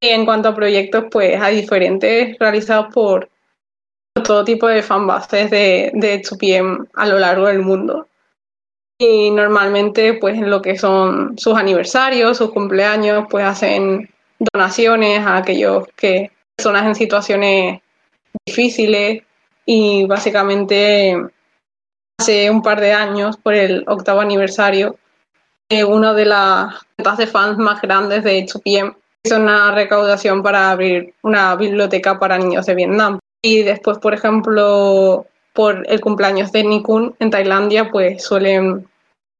Y 0.00 0.08
en 0.08 0.24
cuanto 0.24 0.48
a 0.48 0.54
proyectos, 0.54 1.04
pues 1.10 1.40
hay 1.40 1.56
diferentes 1.56 2.36
realizados 2.38 2.92
por 2.92 3.30
todo 4.24 4.44
tipo 4.44 4.66
de 4.66 4.82
fanbases 4.82 5.50
de, 5.50 5.90
de 5.94 6.86
a 6.94 7.06
lo 7.06 7.18
largo 7.18 7.46
del 7.46 7.60
mundo 7.60 8.08
y 9.02 9.30
normalmente 9.30 10.14
pues 10.14 10.36
en 10.36 10.50
lo 10.50 10.62
que 10.62 10.78
son 10.78 11.36
sus 11.38 11.56
aniversarios, 11.56 12.38
sus 12.38 12.52
cumpleaños, 12.52 13.26
pues 13.28 13.44
hacen 13.44 14.08
donaciones 14.38 15.20
a 15.20 15.38
aquellos 15.38 15.88
que 15.96 16.30
personas 16.56 16.86
en 16.86 16.94
situaciones 16.94 17.80
difíciles 18.46 19.22
y 19.66 20.06
básicamente 20.06 21.16
hace 22.22 22.50
un 22.50 22.62
par 22.62 22.80
de 22.80 22.92
años 22.92 23.36
por 23.36 23.54
el 23.54 23.84
octavo 23.88 24.20
aniversario 24.20 24.96
eh, 25.68 25.82
una 25.82 26.14
de 26.14 26.24
las 26.24 26.74
cuentas 26.96 27.18
de 27.18 27.26
fans 27.26 27.58
más 27.58 27.82
grandes 27.82 28.22
de 28.22 28.46
2PM 28.46 28.94
hizo 29.24 29.36
una 29.36 29.74
recaudación 29.74 30.42
para 30.42 30.70
abrir 30.70 31.14
una 31.22 31.56
biblioteca 31.56 32.20
para 32.20 32.38
niños 32.38 32.66
de 32.66 32.76
Vietnam 32.76 33.18
y 33.42 33.62
después 33.62 33.98
por 33.98 34.14
ejemplo 34.14 35.26
por 35.52 35.84
el 35.88 36.00
cumpleaños 36.00 36.52
de 36.52 36.62
Nikun 36.62 37.16
en 37.18 37.30
Tailandia 37.30 37.90
pues 37.90 38.22
suelen 38.22 38.86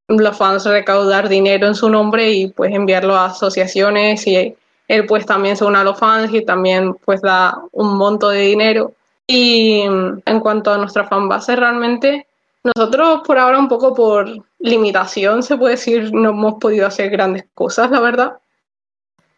los 0.08 0.36
fans 0.36 0.66
recaudar 0.66 1.28
dinero 1.28 1.68
en 1.68 1.76
su 1.76 1.88
nombre 1.88 2.32
y 2.32 2.48
pues 2.48 2.74
enviarlo 2.74 3.14
a 3.14 3.26
asociaciones 3.26 4.26
y 4.26 4.56
él 4.88 5.06
pues 5.06 5.24
también 5.24 5.56
se 5.56 5.64
une 5.64 5.78
a 5.78 5.84
los 5.84 5.98
fans 5.98 6.34
y 6.34 6.44
también 6.44 6.94
pues 6.94 7.22
da 7.22 7.62
un 7.70 7.96
monto 7.96 8.28
de 8.28 8.40
dinero. 8.40 8.92
Y 9.26 9.80
en 9.80 10.40
cuanto 10.40 10.72
a 10.72 10.76
nuestra 10.76 11.06
fanbase 11.06 11.56
realmente, 11.56 12.26
nosotros 12.64 13.22
por 13.26 13.38
ahora 13.38 13.58
un 13.58 13.68
poco 13.68 13.94
por 13.94 14.28
limitación 14.58 15.42
se 15.42 15.56
puede 15.56 15.74
decir 15.74 16.12
no 16.12 16.30
hemos 16.30 16.54
podido 16.60 16.86
hacer 16.86 17.10
grandes 17.10 17.44
cosas, 17.54 17.90
la 17.90 18.00
verdad. 18.00 18.38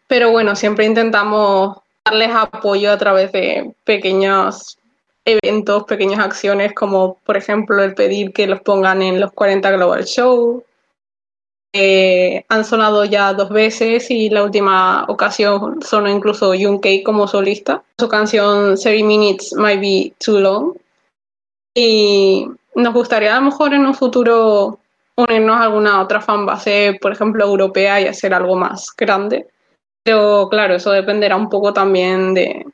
Pero 0.07 0.31
bueno, 0.31 0.55
siempre 0.55 0.85
intentamos 0.85 1.77
darles 2.05 2.29
apoyo 2.33 2.91
a 2.91 2.97
través 2.97 3.31
de 3.31 3.73
pequeños 3.83 4.77
eventos, 5.25 5.85
pequeñas 5.85 6.19
acciones, 6.19 6.73
como 6.73 7.17
por 7.25 7.35
ejemplo 7.35 7.83
el 7.83 7.95
pedir 7.95 8.31
que 8.31 8.45
los 8.45 8.61
pongan 8.61 9.01
en 9.01 9.19
los 9.19 9.31
40 9.33 9.71
Global 9.71 10.05
Show. 10.05 10.63
han 12.47 12.65
sonado 12.65 13.05
ya 13.05 13.33
dos 13.33 13.49
veces 13.49 14.09
y 14.11 14.29
la 14.29 14.43
última 14.43 15.05
ocasión 15.07 15.81
sonó 15.81 16.09
incluso 16.09 16.53
Junkei 16.53 17.01
como 17.01 17.27
solista. 17.27 17.83
Su 17.97 18.07
canción 18.07 18.75
30 18.75 19.05
Minutes 19.05 19.53
Might 19.55 19.81
Be 19.81 20.13
Too 20.23 20.39
Long. 20.39 20.77
Y 21.73 22.47
nos 22.75 22.93
gustaría 22.93 23.35
a 23.35 23.39
lo 23.39 23.45
mejor 23.45 23.73
en 23.73 23.85
un 23.85 23.93
futuro 23.93 24.79
unirnos 25.15 25.57
a 25.57 25.63
alguna 25.63 26.01
otra 26.01 26.21
fanbase, 26.21 26.97
por 27.01 27.11
ejemplo, 27.11 27.45
europea 27.45 28.01
y 28.01 28.07
hacer 28.07 28.33
algo 28.33 28.55
más 28.55 28.93
grande. 28.97 29.47
Pero 30.03 30.49
claro, 30.49 30.75
eso 30.75 30.91
dependerá 30.91 31.35
un 31.35 31.49
poco 31.49 31.73
también 31.73 32.33
de, 32.33 32.65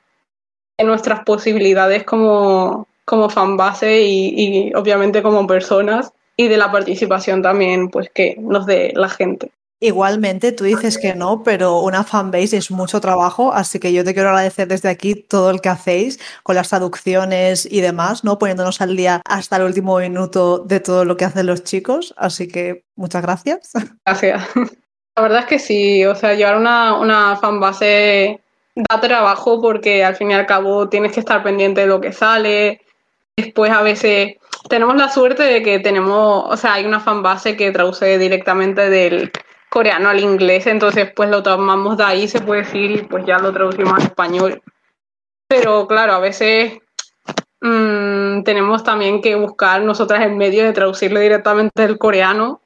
nuestras 0.79 1.23
posibilidades 1.23 2.03
como, 2.03 2.87
como 3.05 3.29
fanbase 3.29 4.01
y, 4.01 4.33
y 4.35 4.73
obviamente 4.73 5.21
como 5.21 5.45
personas 5.45 6.11
y 6.35 6.47
de 6.47 6.57
la 6.57 6.71
participación 6.71 7.43
también 7.43 7.89
pues 7.89 8.09
que 8.09 8.35
nos 8.39 8.65
dé 8.65 8.91
la 8.95 9.09
gente. 9.09 9.51
Igualmente, 9.83 10.51
tú 10.51 10.65
dices 10.65 10.99
que 10.99 11.15
no, 11.15 11.41
pero 11.41 11.79
una 11.79 12.03
fanbase 12.03 12.55
es 12.55 12.69
mucho 12.69 13.01
trabajo, 13.01 13.51
así 13.51 13.79
que 13.79 13.91
yo 13.91 14.03
te 14.03 14.13
quiero 14.13 14.29
agradecer 14.29 14.67
desde 14.67 14.89
aquí 14.89 15.15
todo 15.15 15.49
el 15.49 15.59
que 15.59 15.69
hacéis 15.69 16.19
con 16.43 16.55
las 16.55 16.69
traducciones 16.69 17.65
y 17.65 17.81
demás, 17.81 18.23
¿no? 18.23 18.37
Poniéndonos 18.37 18.79
al 18.79 18.95
día 18.95 19.23
hasta 19.25 19.55
el 19.55 19.63
último 19.63 19.97
minuto 19.97 20.59
de 20.59 20.81
todo 20.81 21.03
lo 21.03 21.17
que 21.17 21.25
hacen 21.25 21.47
los 21.47 21.63
chicos, 21.63 22.13
así 22.15 22.47
que 22.47 22.83
muchas 22.95 23.23
gracias. 23.23 23.71
Gracias. 24.05 24.49
La 25.15 25.23
verdad 25.23 25.39
es 25.39 25.45
que 25.47 25.57
sí, 25.57 26.05
o 26.05 26.13
sea, 26.13 26.35
llevar 26.35 26.57
una, 26.57 26.99
una 26.99 27.35
fanbase 27.37 28.39
da 28.75 29.01
trabajo 29.01 29.59
porque 29.59 30.05
al 30.05 30.15
fin 30.15 30.29
y 30.29 30.35
al 30.35 30.45
cabo 30.45 30.89
tienes 30.89 31.11
que 31.11 31.21
estar 31.21 31.41
pendiente 31.41 31.81
de 31.81 31.87
lo 31.87 31.99
que 31.99 32.13
sale. 32.13 32.81
Después 33.35 33.71
a 33.71 33.81
veces 33.81 34.35
tenemos 34.69 34.95
la 34.95 35.09
suerte 35.09 35.41
de 35.41 35.63
que 35.63 35.79
tenemos, 35.79 36.45
o 36.47 36.55
sea, 36.55 36.75
hay 36.75 36.85
una 36.85 36.99
fanbase 36.99 37.57
que 37.57 37.71
traduce 37.71 38.19
directamente 38.19 38.87
del 38.91 39.31
coreano 39.71 40.09
al 40.09 40.19
inglés, 40.19 40.67
entonces 40.67 41.11
pues 41.15 41.29
lo 41.29 41.41
tomamos 41.41 41.95
de 41.95 42.03
ahí, 42.03 42.27
se 42.27 42.41
puede 42.41 42.63
decir, 42.63 42.91
y 42.91 43.01
pues 43.03 43.25
ya 43.25 43.39
lo 43.39 43.53
traducimos 43.53 43.93
al 43.93 44.03
español. 44.03 44.61
Pero 45.47 45.87
claro, 45.87 46.13
a 46.13 46.19
veces 46.19 46.77
mmm, 47.61 48.43
tenemos 48.43 48.83
también 48.83 49.21
que 49.21 49.35
buscar 49.35 49.81
nosotras 49.81 50.23
el 50.23 50.35
medio 50.35 50.65
de 50.65 50.73
traducirlo 50.73 51.21
directamente 51.21 51.83
del 51.83 51.97
coreano 51.97 52.61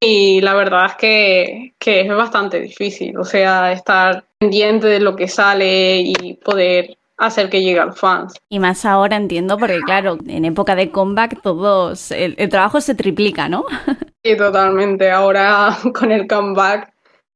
y 0.00 0.40
la 0.40 0.54
verdad 0.54 0.86
es 0.86 0.96
que, 0.96 1.74
que, 1.78 2.00
es 2.00 2.08
bastante 2.08 2.60
difícil, 2.60 3.18
o 3.18 3.24
sea, 3.24 3.72
estar 3.72 4.24
pendiente 4.38 4.86
de 4.86 5.00
lo 5.00 5.16
que 5.16 5.28
sale 5.28 5.98
y 5.98 6.34
poder 6.34 6.97
hacer 7.18 7.50
que 7.50 7.62
llegue 7.62 7.80
a 7.80 7.86
los 7.86 7.98
fans. 7.98 8.34
Y 8.48 8.58
más 8.58 8.84
ahora 8.84 9.16
entiendo, 9.16 9.58
porque 9.58 9.80
claro, 9.82 10.18
en 10.26 10.44
época 10.44 10.74
de 10.74 10.90
comeback 10.90 11.42
todos, 11.42 12.10
el, 12.12 12.34
el 12.38 12.48
trabajo 12.48 12.80
se 12.80 12.94
triplica, 12.94 13.48
¿no? 13.48 13.64
Sí, 14.24 14.36
totalmente. 14.36 15.10
Ahora 15.10 15.78
con 15.94 16.10
el 16.10 16.26
comeback, 16.26 16.92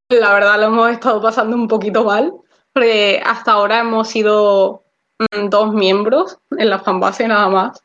la 0.08 0.34
verdad 0.34 0.58
lo 0.58 0.66
hemos 0.66 0.90
estado 0.90 1.22
pasando 1.22 1.56
un 1.56 1.68
poquito 1.68 2.04
mal, 2.04 2.32
porque 2.72 3.22
hasta 3.24 3.52
ahora 3.52 3.80
hemos 3.80 4.08
sido 4.08 4.82
mm, 5.18 5.48
dos 5.48 5.72
miembros 5.72 6.38
en 6.58 6.70
la 6.70 6.80
fanbase 6.80 7.28
nada 7.28 7.48
más. 7.48 7.82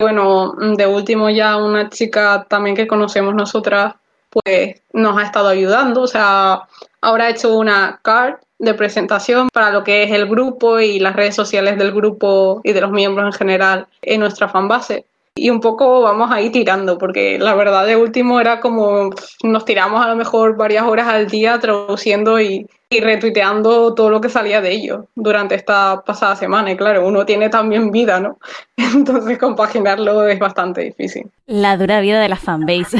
Bueno, 0.00 0.54
de 0.54 0.86
último 0.86 1.28
ya 1.28 1.58
una 1.58 1.90
chica 1.90 2.46
también 2.48 2.74
que 2.74 2.88
conocemos 2.88 3.34
nosotras 3.34 3.94
pues 4.30 4.82
nos 4.92 5.18
ha 5.18 5.24
estado 5.24 5.48
ayudando. 5.48 6.02
O 6.02 6.06
sea, 6.06 6.66
ahora 7.02 7.26
ha 7.26 7.30
hecho 7.30 7.56
una 7.56 8.00
card 8.02 8.36
de 8.60 8.74
presentación 8.74 9.48
para 9.52 9.70
lo 9.70 9.82
que 9.82 10.04
es 10.04 10.12
el 10.12 10.28
grupo 10.28 10.78
y 10.78 11.00
las 11.00 11.16
redes 11.16 11.34
sociales 11.34 11.78
del 11.78 11.92
grupo 11.92 12.60
y 12.62 12.72
de 12.72 12.80
los 12.82 12.92
miembros 12.92 13.26
en 13.26 13.32
general 13.32 13.86
en 14.02 14.20
nuestra 14.20 14.48
fanbase. 14.48 15.06
Y 15.34 15.48
un 15.48 15.60
poco 15.60 16.02
vamos 16.02 16.30
ahí 16.30 16.50
tirando, 16.50 16.98
porque 16.98 17.38
la 17.38 17.54
verdad 17.54 17.86
de 17.86 17.96
último 17.96 18.38
era 18.40 18.60
como 18.60 19.10
nos 19.42 19.64
tiramos 19.64 20.04
a 20.04 20.08
lo 20.08 20.16
mejor 20.16 20.56
varias 20.56 20.84
horas 20.84 21.08
al 21.08 21.28
día 21.28 21.58
traduciendo 21.58 22.38
y, 22.38 22.66
y 22.90 23.00
retuiteando 23.00 23.94
todo 23.94 24.10
lo 24.10 24.20
que 24.20 24.28
salía 24.28 24.60
de 24.60 24.72
ellos 24.72 25.06
durante 25.14 25.54
esta 25.54 26.02
pasada 26.04 26.36
semana. 26.36 26.72
Y 26.72 26.76
claro, 26.76 27.06
uno 27.06 27.24
tiene 27.24 27.48
también 27.48 27.90
vida, 27.90 28.20
¿no? 28.20 28.38
Entonces 28.76 29.38
compaginarlo 29.38 30.28
es 30.28 30.38
bastante 30.38 30.82
difícil. 30.82 31.30
La 31.46 31.78
dura 31.78 32.00
vida 32.00 32.20
de 32.20 32.28
la 32.28 32.36
fanbase. 32.36 32.98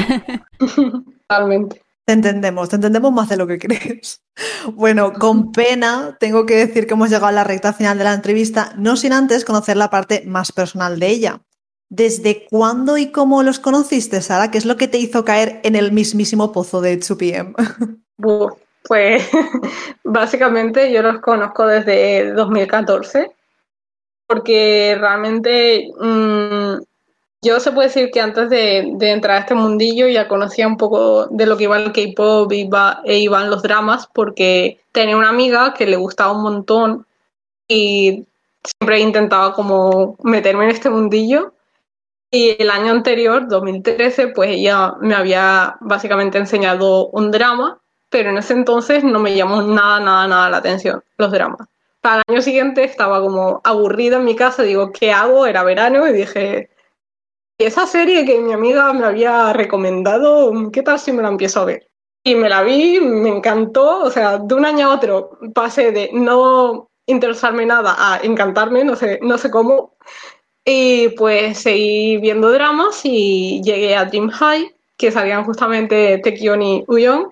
Totalmente. 1.27 1.81
Te 2.05 2.13
entendemos, 2.13 2.69
te 2.69 2.75
entendemos 2.75 3.11
más 3.11 3.29
de 3.29 3.37
lo 3.37 3.47
que 3.47 3.59
crees. 3.59 4.21
Bueno, 4.73 5.11
con 5.13 5.51
pena 5.51 6.17
tengo 6.19 6.45
que 6.45 6.55
decir 6.55 6.87
que 6.87 6.93
hemos 6.93 7.09
llegado 7.09 7.27
a 7.27 7.31
la 7.31 7.43
recta 7.43 7.73
final 7.73 7.97
de 7.97 8.05
la 8.05 8.13
entrevista, 8.13 8.73
no 8.77 8.95
sin 8.95 9.13
antes 9.13 9.45
conocer 9.45 9.75
la 9.75 9.89
parte 9.89 10.23
más 10.25 10.51
personal 10.51 10.99
de 10.99 11.07
ella. 11.07 11.41
¿Desde 11.89 12.45
cuándo 12.49 12.97
y 12.97 13.11
cómo 13.11 13.43
los 13.43 13.59
conociste, 13.59 14.21
Sara? 14.21 14.49
¿Qué 14.49 14.57
es 14.57 14.65
lo 14.65 14.77
que 14.77 14.87
te 14.87 14.97
hizo 14.97 15.25
caer 15.25 15.59
en 15.63 15.75
el 15.75 15.91
mismísimo 15.91 16.51
pozo 16.51 16.81
de 16.81 16.97
2PM? 16.99 17.53
Pues 18.87 19.29
básicamente 20.03 20.91
yo 20.91 21.01
los 21.01 21.21
conozco 21.21 21.65
desde 21.65 22.31
2014, 22.33 23.31
porque 24.27 24.97
realmente 24.99 25.87
mmm, 25.99 26.60
yo 27.41 27.59
se 27.59 27.71
puede 27.71 27.87
decir 27.87 28.11
que 28.11 28.21
antes 28.21 28.49
de, 28.49 28.91
de, 28.95 29.11
entrar 29.11 29.37
a 29.37 29.39
este 29.41 29.55
mundillo 29.55 30.07
ya 30.07 30.27
conocía 30.27 30.67
un 30.67 30.77
poco 30.77 31.27
de 31.27 31.45
lo 31.45 31.57
que 31.57 31.63
iba 31.63 31.77
el 31.77 31.91
K-pop 31.91 32.51
iba, 32.51 33.01
e 33.03 33.17
iban 33.19 33.49
los 33.49 33.63
dramas, 33.63 34.07
porque 34.13 34.79
tenía 34.91 35.17
una 35.17 35.29
amiga 35.29 35.73
que 35.73 35.85
le 35.85 35.97
gustaba 35.97 36.33
un 36.33 36.43
montón 36.43 37.05
y 37.67 38.25
siempre 38.63 38.99
intentaba 38.99 39.53
como 39.53 40.17
meterme 40.23 40.65
en 40.65 40.71
este 40.71 40.89
mundillo. 40.89 41.53
Y 42.33 42.55
el 42.61 42.69
año 42.69 42.91
anterior, 42.91 43.47
2013, 43.47 44.29
pues 44.29 44.51
ella 44.51 44.95
me 45.01 45.15
había 45.15 45.75
básicamente 45.81 46.37
enseñado 46.37 47.07
un 47.07 47.31
drama 47.31 47.81
pero 48.11 48.29
en 48.29 48.37
ese 48.37 48.53
entonces 48.53 49.03
no 49.03 49.19
me 49.19 49.33
llamó 49.35 49.63
nada, 49.63 49.99
nada, 50.01 50.27
nada 50.27 50.49
la 50.49 50.57
atención 50.57 51.01
los 51.17 51.31
dramas. 51.31 51.67
Para 52.01 52.17
el 52.27 52.35
año 52.35 52.41
siguiente 52.41 52.83
estaba 52.83 53.21
como 53.21 53.61
aburrida 53.63 54.17
en 54.17 54.25
mi 54.25 54.35
casa, 54.35 54.63
digo, 54.63 54.91
¿qué 54.91 55.11
hago? 55.11 55.45
Era 55.45 55.63
verano 55.63 56.05
y 56.07 56.11
dije, 56.11 56.69
esa 57.63 57.87
serie 57.87 58.25
que 58.25 58.39
mi 58.39 58.53
amiga 58.53 58.93
me 58.93 59.05
había 59.05 59.53
recomendado, 59.53 60.71
¿qué 60.71 60.83
tal 60.83 60.99
si 60.99 61.11
me 61.11 61.21
la 61.21 61.29
empiezo 61.29 61.61
a 61.61 61.65
ver? 61.65 61.87
Y 62.23 62.35
me 62.35 62.49
la 62.49 62.63
vi, 62.63 62.99
me 62.99 63.29
encantó, 63.29 64.03
o 64.03 64.11
sea, 64.11 64.37
de 64.37 64.53
un 64.53 64.65
año 64.65 64.91
a 64.91 64.95
otro 64.95 65.39
pasé 65.53 65.91
de 65.91 66.09
no 66.13 66.89
interesarme 67.07 67.65
nada 67.65 67.95
a 67.97 68.19
encantarme, 68.21 68.83
no 68.83 68.95
sé, 68.95 69.19
no 69.21 69.37
sé 69.37 69.49
cómo. 69.49 69.95
Y 70.65 71.09
pues 71.09 71.59
seguí 71.59 72.17
viendo 72.17 72.51
dramas 72.51 73.01
y 73.03 73.61
llegué 73.63 73.95
a 73.95 74.05
Dream 74.05 74.29
High, 74.29 74.73
que 74.97 75.11
salían 75.11 75.43
justamente 75.43 76.19
Taekyon 76.19 76.61
y 76.61 76.83
Uyeon. 76.87 77.31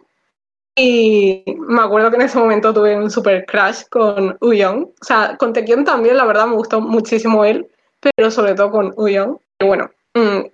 Y 0.76 1.44
me 1.68 1.82
acuerdo 1.82 2.10
que 2.10 2.16
en 2.18 2.24
ese 2.24 2.40
momento 2.40 2.74
tuve 2.74 2.96
un 2.98 3.12
super 3.12 3.46
crash 3.46 3.84
con 3.90 4.38
Uyeon. 4.42 4.92
O 5.02 5.06
sea, 5.06 5.38
con 5.38 5.54
Taekyon 5.54 5.86
también, 5.86 6.18
la 6.18 6.26
verdad, 6.26 6.48
me 6.48 6.56
gustó 6.56 6.82
muchísimo 6.82 7.46
él, 7.46 7.70
pero 8.00 8.32
sobre 8.32 8.56
todo 8.56 8.72
con 8.72 8.94
Uyeon. 8.98 9.40
Y 9.60 9.68
bueno, 9.68 9.92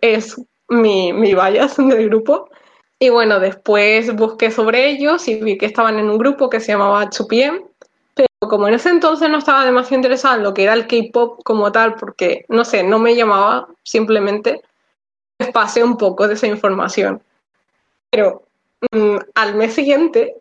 es 0.02 0.36
mi, 0.70 1.14
mi 1.14 1.34
bias 1.34 1.78
del 1.78 2.10
grupo. 2.10 2.50
Y 3.00 3.10
bueno, 3.10 3.40
después 3.40 4.16
busqué 4.16 4.52
sobre 4.52 4.90
ellos 4.90 5.28
y 5.28 5.36
vi 5.36 5.58
que 5.58 5.66
estaban 5.66 6.00
en 6.00 6.10
un 6.10 6.18
grupo 6.18 6.50
que 6.50 6.60
se 6.60 6.72
llamaba 6.72 7.10
2PM. 7.10 7.66
Pero 8.14 8.28
como 8.40 8.68
en 8.68 8.76
ese 8.76 8.90
entonces 8.90 9.30
no 9.30 9.38
estaba 9.38 9.66
demasiado 9.66 9.98
interesada 9.98 10.36
en 10.36 10.44
lo 10.44 10.54
que 10.54 10.64
era 10.64 10.74
el 10.74 10.88
K-pop 10.88 11.42
como 11.44 11.72
tal, 11.72 11.96
porque 11.96 12.46
no 12.48 12.64
sé, 12.64 12.84
no 12.84 13.00
me 13.00 13.16
llamaba 13.16 13.68
simplemente, 13.84 14.62
pues 15.38 15.52
pasé 15.52 15.84
un 15.84 15.98
poco 15.98 16.28
de 16.28 16.36
esa 16.36 16.48
información. 16.48 17.22
Pero 18.10 18.46
Mm, 18.92 19.18
al 19.36 19.56
mes 19.56 19.74
siguiente, 19.74 20.36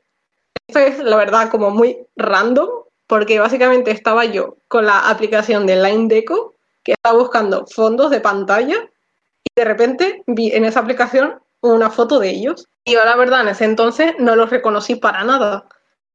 esto 0.66 0.81
es 0.81 0.98
la 0.98 1.16
verdad 1.16 1.50
como 1.50 1.70
muy 1.70 1.98
random, 2.16 2.68
porque 3.07 3.38
básicamente 3.38 3.90
estaba 3.90 4.24
yo 4.24 4.57
con 4.68 4.87
la 4.87 5.09
aplicación 5.09 5.66
de 5.66 5.77
Line 5.77 6.09
Deco, 6.09 6.55
que 6.83 6.92
estaba 6.92 7.18
buscando 7.18 7.66
fondos 7.66 8.11
de 8.11 8.20
pantalla, 8.20 8.77
y 9.44 9.50
de 9.54 9.64
repente 9.64 10.22
vi 10.26 10.52
en 10.52 10.64
esa 10.64 10.80
aplicación 10.80 11.40
una 11.61 11.90
foto 11.90 12.18
de 12.18 12.30
ellos. 12.30 12.68
Y 12.85 12.92
yo 12.92 13.04
la 13.04 13.16
verdad 13.16 13.42
en 13.42 13.48
ese 13.48 13.64
entonces 13.64 14.14
no 14.18 14.37
los 14.37 14.50
reconocí 14.50 14.96
para 14.96 15.24
nada, 15.24 15.66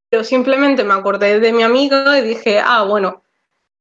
pero 0.10 0.24
simplemente 0.24 0.84
me 0.84 0.94
acordé 0.94 1.40
de 1.40 1.54
mi 1.54 1.64
amiga 1.64 2.20
y 2.20 2.28
dije, 2.28 2.60
ah, 2.64 2.84
bueno, 2.84 3.24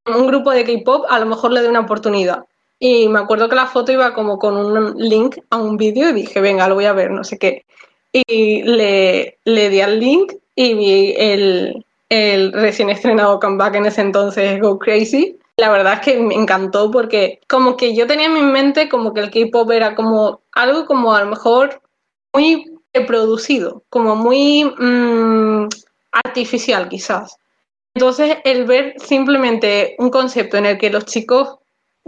un 0.07 0.27
grupo 0.27 0.51
de 0.53 0.65
K-pop 0.65 1.07
a 1.09 1.19
lo 1.19 1.27
mejor 1.27 1.53
le 1.53 1.61
doy 1.61 1.71
una 1.71 1.81
oportunidad. 1.81 2.45
Y 2.79 3.09
me 3.09 3.19
acuerdo 3.19 3.49
que 3.49 3.57
la 3.57 3.67
foto 3.67 3.93
iba 3.93 4.15
como 4.15 4.39
con 4.39 4.57
un 4.57 4.95
link 4.97 5.37
a 5.51 5.57
un 5.57 5.77
vídeo 5.77 6.11
y 6.11 6.13
dije, 6.13 6.41
venga, 6.41 6.69
lo 6.69 6.77
voy 6.77 6.85
a 6.85 6.93
ver, 6.93 7.11
no 7.11 7.25
sé 7.25 7.39
qué 7.39 7.65
y 8.13 8.63
le, 8.63 9.39
le 9.45 9.69
di 9.69 9.81
al 9.81 10.01
link 10.01 10.33
y 10.55 10.75
vi 10.75 11.15
el, 11.17 11.85
el 12.09 12.53
recién 12.53 12.91
estrenado 12.91 13.39
comeback 13.39 13.77
en 13.77 13.87
ese 13.87 14.01
entonces, 14.01 14.61
Go 14.61 14.79
Crazy. 14.79 15.39
La 15.59 15.71
verdad 15.71 15.95
es 15.95 16.01
que 16.01 16.21
me 16.21 16.37
encantó 16.37 16.89
porque 16.89 17.41
como 17.49 17.77
que 17.77 17.93
yo 17.93 18.07
tenía 18.07 18.27
en 18.27 18.35
mi 18.35 18.43
mente 18.43 18.89
como 18.89 19.13
que 19.13 19.21
el 19.21 19.31
K-pop 19.31 19.69
era 19.73 19.97
como 19.97 20.43
algo 20.53 20.87
como 20.87 21.13
a 21.13 21.25
lo 21.25 21.31
mejor 21.31 21.83
muy 22.33 22.65
producido, 23.09 23.83
como 23.91 24.15
muy 24.15 24.65
mmm, 24.65 25.67
artificial 26.13 26.89
quizás. 26.89 27.39
Entonces 27.95 28.39
el 28.45 28.67
ver 28.67 28.95
simplemente 28.99 29.97
un 29.99 30.11
concepto 30.11 30.57
en 30.59 30.67
el 30.67 30.79
que 30.79 30.91
los 30.91 31.05
chicos 31.07 31.57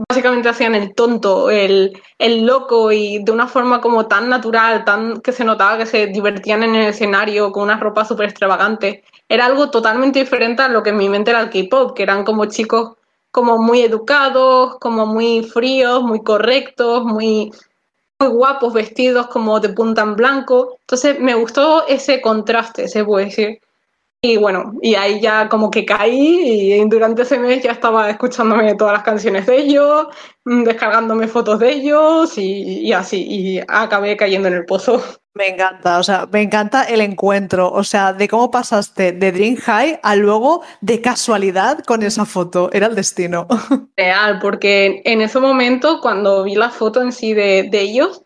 básicamente 0.08 0.48
hacían 0.48 0.76
el 0.76 0.94
tonto, 0.94 1.50
el, 1.50 2.00
el, 2.18 2.46
loco 2.46 2.92
y 2.92 3.22
de 3.24 3.32
una 3.32 3.48
forma 3.48 3.80
como 3.80 4.06
tan 4.06 4.28
natural, 4.28 4.84
tan 4.84 5.20
que 5.20 5.32
se 5.32 5.44
notaba 5.44 5.76
que 5.76 5.86
se 5.86 6.06
divertían 6.06 6.62
en 6.62 6.76
el 6.76 6.90
escenario 6.90 7.50
con 7.50 7.64
unas 7.64 7.80
ropas 7.80 8.06
súper 8.06 8.28
extravagantes. 8.28 9.00
Era 9.28 9.46
algo 9.46 9.70
totalmente 9.70 10.20
diferente 10.20 10.62
a 10.62 10.68
lo 10.68 10.84
que 10.84 10.90
en 10.90 10.98
mi 10.98 11.08
mente 11.08 11.32
era 11.32 11.40
el 11.40 11.50
K-pop, 11.50 11.96
que 11.96 12.04
eran 12.04 12.24
como 12.24 12.46
chicos 12.46 12.92
como 13.30 13.58
muy 13.58 13.82
educados, 13.82 14.78
como 14.78 15.06
muy 15.06 15.44
fríos, 15.44 16.02
muy 16.02 16.22
correctos, 16.22 17.04
muy, 17.04 17.52
muy 18.18 18.28
guapos, 18.30 18.72
vestidos 18.72 19.28
como 19.28 19.60
de 19.60 19.70
punta 19.70 20.02
en 20.02 20.16
blanco. 20.16 20.76
Entonces 20.80 21.20
me 21.20 21.34
gustó 21.34 21.86
ese 21.86 22.20
contraste, 22.20 22.88
se 22.88 23.04
puede 23.04 23.26
decir. 23.26 23.60
Y 24.22 24.36
bueno, 24.36 24.74
y 24.82 24.96
ahí 24.96 25.18
ya 25.20 25.48
como 25.48 25.70
que 25.70 25.86
caí 25.86 26.72
y 26.74 26.88
durante 26.88 27.22
ese 27.22 27.38
mes 27.38 27.62
ya 27.62 27.72
estaba 27.72 28.10
escuchándome 28.10 28.74
todas 28.74 28.92
las 28.92 29.02
canciones 29.02 29.46
de 29.46 29.56
ellos, 29.58 30.08
mm, 30.44 30.64
descargándome 30.64 31.26
fotos 31.26 31.58
de 31.58 31.72
ellos 31.72 32.36
y, 32.36 32.80
y, 32.86 32.92
así, 32.92 33.24
y 33.26 33.60
acabé 33.66 34.16
cayendo 34.18 34.48
en 34.48 34.54
el 34.54 34.66
pozo. 34.66 35.02
Me 35.34 35.46
encanta, 35.46 35.98
o 36.00 36.02
sea, 36.02 36.26
me 36.32 36.42
encanta 36.42 36.82
el 36.82 37.00
encuentro, 37.00 37.70
o 37.70 37.84
sea, 37.84 38.12
de 38.12 38.26
cómo 38.26 38.50
pasaste 38.50 39.12
de 39.12 39.30
Dream 39.30 39.56
High 39.56 40.00
a 40.02 40.16
luego 40.16 40.62
de 40.80 41.00
casualidad 41.00 41.84
con 41.84 42.02
esa 42.02 42.24
foto, 42.24 42.68
era 42.72 42.88
el 42.88 42.96
destino. 42.96 43.46
Real, 43.96 44.40
porque 44.40 45.02
en 45.04 45.20
ese 45.20 45.38
momento 45.38 46.00
cuando 46.00 46.42
vi 46.42 46.56
la 46.56 46.70
foto 46.70 47.00
en 47.00 47.12
sí 47.12 47.32
de, 47.32 47.70
ellos, 47.72 48.22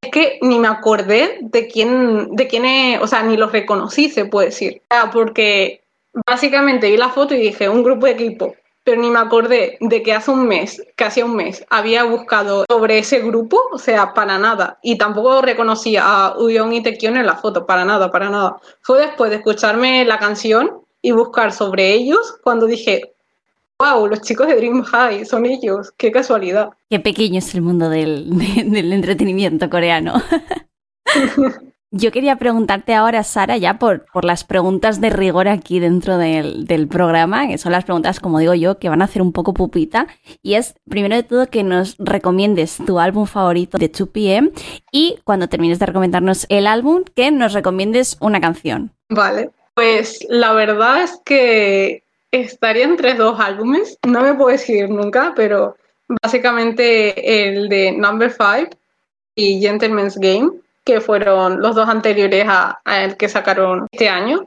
es 0.00 0.10
que 0.10 0.38
ni 0.40 0.58
me 0.58 0.68
acordé 0.68 1.38
de 1.42 1.68
quién, 1.68 2.34
de 2.34 2.48
quién 2.48 2.64
es, 2.64 3.00
o 3.02 3.06
sea, 3.06 3.22
ni 3.22 3.36
los 3.36 3.52
reconocí, 3.52 4.08
se 4.08 4.24
puede 4.24 4.46
decir. 4.46 4.80
porque 5.12 5.82
básicamente 6.26 6.90
vi 6.90 6.96
la 6.96 7.10
foto 7.10 7.34
y 7.34 7.40
dije, 7.40 7.68
un 7.68 7.82
grupo 7.82 8.06
de 8.06 8.12
equipo, 8.12 8.54
pero 8.88 9.02
ni 9.02 9.10
me 9.10 9.18
acordé 9.18 9.76
de 9.80 10.02
que 10.02 10.14
hace 10.14 10.30
un 10.30 10.48
mes, 10.48 10.82
casi 10.96 11.20
un 11.20 11.36
mes, 11.36 11.62
había 11.68 12.04
buscado 12.04 12.64
sobre 12.70 12.96
ese 12.96 13.20
grupo, 13.20 13.60
o 13.70 13.76
sea, 13.76 14.14
para 14.14 14.38
nada. 14.38 14.78
Y 14.82 14.96
tampoco 14.96 15.42
reconocí 15.42 15.98
a 15.98 16.32
Udion 16.38 16.72
y 16.72 16.82
Tequion 16.82 17.18
en 17.18 17.26
la 17.26 17.36
foto, 17.36 17.66
para 17.66 17.84
nada, 17.84 18.10
para 18.10 18.30
nada. 18.30 18.56
Fue 18.80 18.98
después 18.98 19.28
de 19.28 19.36
escucharme 19.36 20.06
la 20.06 20.18
canción 20.18 20.80
y 21.02 21.10
buscar 21.10 21.52
sobre 21.52 21.92
ellos 21.92 22.38
cuando 22.42 22.64
dije, 22.64 23.12
wow, 23.78 24.06
los 24.06 24.22
chicos 24.22 24.46
de 24.46 24.56
Dream 24.56 24.82
High 24.82 25.26
son 25.26 25.44
ellos, 25.44 25.92
qué 25.98 26.10
casualidad. 26.10 26.70
Qué 26.88 26.98
pequeño 26.98 27.40
es 27.40 27.54
el 27.54 27.60
mundo 27.60 27.90
del, 27.90 28.30
del 28.70 28.90
entretenimiento 28.94 29.68
coreano. 29.68 30.14
Yo 31.90 32.12
quería 32.12 32.36
preguntarte 32.36 32.94
ahora, 32.94 33.22
Sara, 33.22 33.56
ya 33.56 33.78
por, 33.78 34.04
por 34.12 34.26
las 34.26 34.44
preguntas 34.44 35.00
de 35.00 35.08
rigor 35.08 35.48
aquí 35.48 35.80
dentro 35.80 36.18
del, 36.18 36.66
del, 36.66 36.86
programa, 36.86 37.48
que 37.48 37.56
son 37.56 37.72
las 37.72 37.84
preguntas, 37.84 38.20
como 38.20 38.38
digo 38.40 38.52
yo, 38.52 38.78
que 38.78 38.90
van 38.90 39.00
a 39.00 39.06
hacer 39.06 39.22
un 39.22 39.32
poco 39.32 39.54
pupita. 39.54 40.06
Y 40.42 40.54
es, 40.54 40.74
primero 40.88 41.16
de 41.16 41.22
todo, 41.22 41.46
que 41.46 41.62
nos 41.62 41.96
recomiendes 41.98 42.76
tu 42.84 43.00
álbum 43.00 43.24
favorito 43.24 43.78
de 43.78 43.90
2PM 43.90 44.52
y 44.92 45.18
cuando 45.24 45.48
termines 45.48 45.78
de 45.78 45.86
recomendarnos 45.86 46.44
el 46.50 46.66
álbum, 46.66 47.04
que 47.14 47.30
nos 47.30 47.54
recomiendes 47.54 48.18
una 48.20 48.38
canción. 48.38 48.92
Vale, 49.08 49.50
pues 49.72 50.26
la 50.28 50.52
verdad 50.52 51.02
es 51.04 51.18
que 51.24 52.02
estaría 52.30 52.84
entre 52.84 53.14
dos 53.14 53.40
álbumes, 53.40 53.98
no 54.06 54.20
me 54.20 54.34
puedo 54.34 54.50
decir 54.50 54.90
nunca, 54.90 55.32
pero 55.34 55.76
básicamente 56.22 57.48
el 57.48 57.70
de 57.70 57.92
Number 57.92 58.30
5 58.30 58.76
y 59.34 59.60
Gentleman's 59.60 60.18
Game, 60.18 60.50
que 60.88 61.02
fueron 61.02 61.60
los 61.60 61.76
dos 61.76 61.86
anteriores 61.86 62.46
a, 62.48 62.80
el 62.86 63.18
que 63.18 63.28
sacaron 63.28 63.86
este 63.92 64.08
año. 64.08 64.46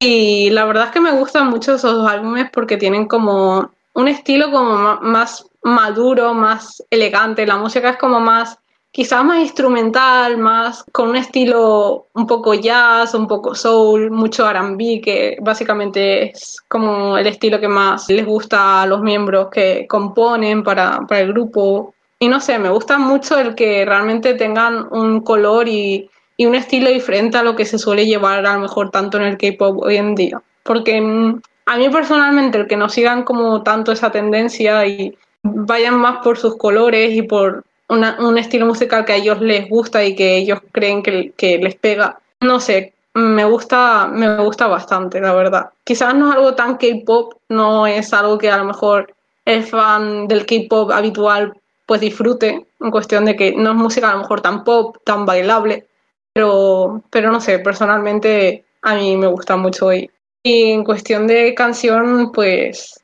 Y 0.00 0.50
la 0.50 0.64
verdad 0.64 0.86
es 0.86 0.90
que 0.90 1.00
me 1.00 1.12
gustan 1.12 1.48
mucho 1.48 1.76
esos 1.76 1.94
dos 1.94 2.10
álbumes 2.10 2.50
porque 2.52 2.76
tienen 2.76 3.06
como 3.06 3.70
un 3.94 4.08
estilo 4.08 4.50
como 4.50 4.98
más 5.00 5.46
maduro, 5.62 6.34
más 6.34 6.82
elegante, 6.90 7.46
la 7.46 7.56
música 7.56 7.90
es 7.90 7.96
como 7.98 8.18
más 8.18 8.58
quizás 8.90 9.24
más 9.24 9.40
instrumental, 9.40 10.38
más 10.38 10.84
con 10.92 11.10
un 11.10 11.16
estilo 11.16 12.06
un 12.14 12.26
poco 12.26 12.54
jazz, 12.54 13.14
un 13.14 13.28
poco 13.28 13.54
soul, 13.54 14.10
mucho 14.10 14.48
RB, 14.52 15.00
que 15.02 15.36
básicamente 15.40 16.30
es 16.30 16.60
como 16.68 17.16
el 17.16 17.26
estilo 17.28 17.60
que 17.60 17.68
más 17.68 18.08
les 18.08 18.26
gusta 18.26 18.82
a 18.82 18.86
los 18.86 19.00
miembros 19.02 19.48
que 19.50 19.86
componen 19.88 20.64
para, 20.64 21.00
el 21.10 21.28
grupo. 21.28 21.93
Y 22.24 22.28
no 22.28 22.40
sé, 22.40 22.58
me 22.58 22.70
gusta 22.70 22.96
mucho 22.96 23.38
el 23.38 23.54
que 23.54 23.84
realmente 23.84 24.32
tengan 24.32 24.88
un 24.90 25.20
color 25.20 25.68
y, 25.68 26.08
un 26.38 26.54
estilo 26.54 26.88
diferente 26.88 27.36
a 27.36 27.42
lo 27.42 27.54
que 27.54 27.66
se 27.66 27.78
suele 27.78 28.06
llevar 28.06 28.46
a 28.46 28.54
lo 28.54 28.60
mejor 28.60 28.90
tanto 28.90 29.18
en 29.18 29.24
el 29.24 29.36
K-pop 29.36 29.82
hoy 29.82 29.98
en 29.98 30.14
día. 30.14 30.40
Porque 30.62 30.98
mm, 31.02 31.42
a 31.66 31.76
mí 31.76 31.90
personalmente 31.90 32.56
el 32.56 32.66
que 32.66 32.78
no 32.78 32.88
sigan 32.88 33.24
como 33.24 33.62
tanto 33.62 33.92
esa 33.92 34.10
tendencia 34.10 34.86
y 34.86 35.14
vayan 35.42 35.96
más 35.96 36.24
por 36.24 36.38
sus 36.38 36.56
colores 36.56 37.12
y 37.12 37.20
por 37.20 37.62
un 37.88 38.38
estilo 38.38 38.64
musical 38.64 39.04
que 39.04 39.12
a 39.12 39.16
ellos 39.16 39.42
les 39.42 39.68
gusta 39.68 40.02
y 40.02 40.16
que 40.16 40.38
ellos 40.38 40.60
creen 40.72 41.02
que, 41.02 41.34
que 41.36 41.58
les 41.58 41.74
pega, 41.74 42.18
no 42.40 42.58
sé, 42.58 42.94
me 43.12 43.44
gusta, 43.44 44.06
me 44.06 44.38
gusta 44.38 44.66
bastante, 44.66 45.20
la 45.20 45.34
verdad. 45.34 45.70
Quizás 45.84 46.14
no 46.14 46.30
es 46.30 46.36
algo 46.36 46.54
tan 46.54 46.78
K-pop, 46.78 47.34
no 47.50 47.86
es 47.86 48.14
algo 48.14 48.38
que 48.38 48.50
a 48.50 48.56
lo 48.56 48.64
mejor 48.64 49.12
el 49.44 49.62
fan 49.62 50.26
del 50.26 50.46
K-pop 50.46 50.90
habitual 50.90 51.52
pues 51.86 52.00
disfrute, 52.00 52.66
en 52.80 52.90
cuestión 52.90 53.24
de 53.24 53.36
que 53.36 53.52
no 53.52 53.70
es 53.70 53.76
música 53.76 54.10
a 54.10 54.14
lo 54.14 54.20
mejor 54.20 54.40
tan 54.40 54.64
pop, 54.64 54.96
tan 55.04 55.26
bailable, 55.26 55.86
pero, 56.32 57.02
pero 57.10 57.30
no 57.30 57.40
sé, 57.40 57.58
personalmente 57.58 58.64
a 58.82 58.94
mí 58.94 59.16
me 59.16 59.26
gusta 59.26 59.56
mucho 59.56 59.92
y, 59.92 60.10
y 60.42 60.72
en 60.72 60.84
cuestión 60.84 61.26
de 61.26 61.54
canción, 61.54 62.32
pues 62.32 63.02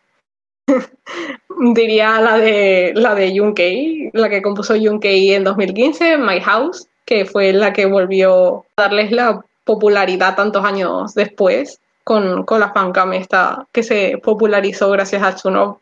diría 1.74 2.20
la 2.20 2.38
de 2.38 2.92
la 2.94 3.14
de 3.14 3.38
Junkei, 3.38 4.10
la 4.12 4.28
que 4.28 4.42
compuso 4.42 4.74
Junkei 4.74 5.32
en 5.32 5.44
2015, 5.44 6.18
My 6.18 6.40
House, 6.40 6.88
que 7.04 7.24
fue 7.24 7.52
la 7.52 7.72
que 7.72 7.86
volvió 7.86 8.66
a 8.76 8.82
darles 8.82 9.10
la 9.10 9.44
popularidad 9.64 10.36
tantos 10.36 10.64
años 10.64 11.14
después 11.14 11.80
con, 12.04 12.44
con 12.44 12.60
la 12.60 12.72
fancam 12.72 13.12
esta 13.12 13.66
que 13.72 13.82
se 13.82 14.18
popularizó 14.18 14.90
gracias 14.90 15.22
a 15.22 15.34
Tsuno. 15.34 15.80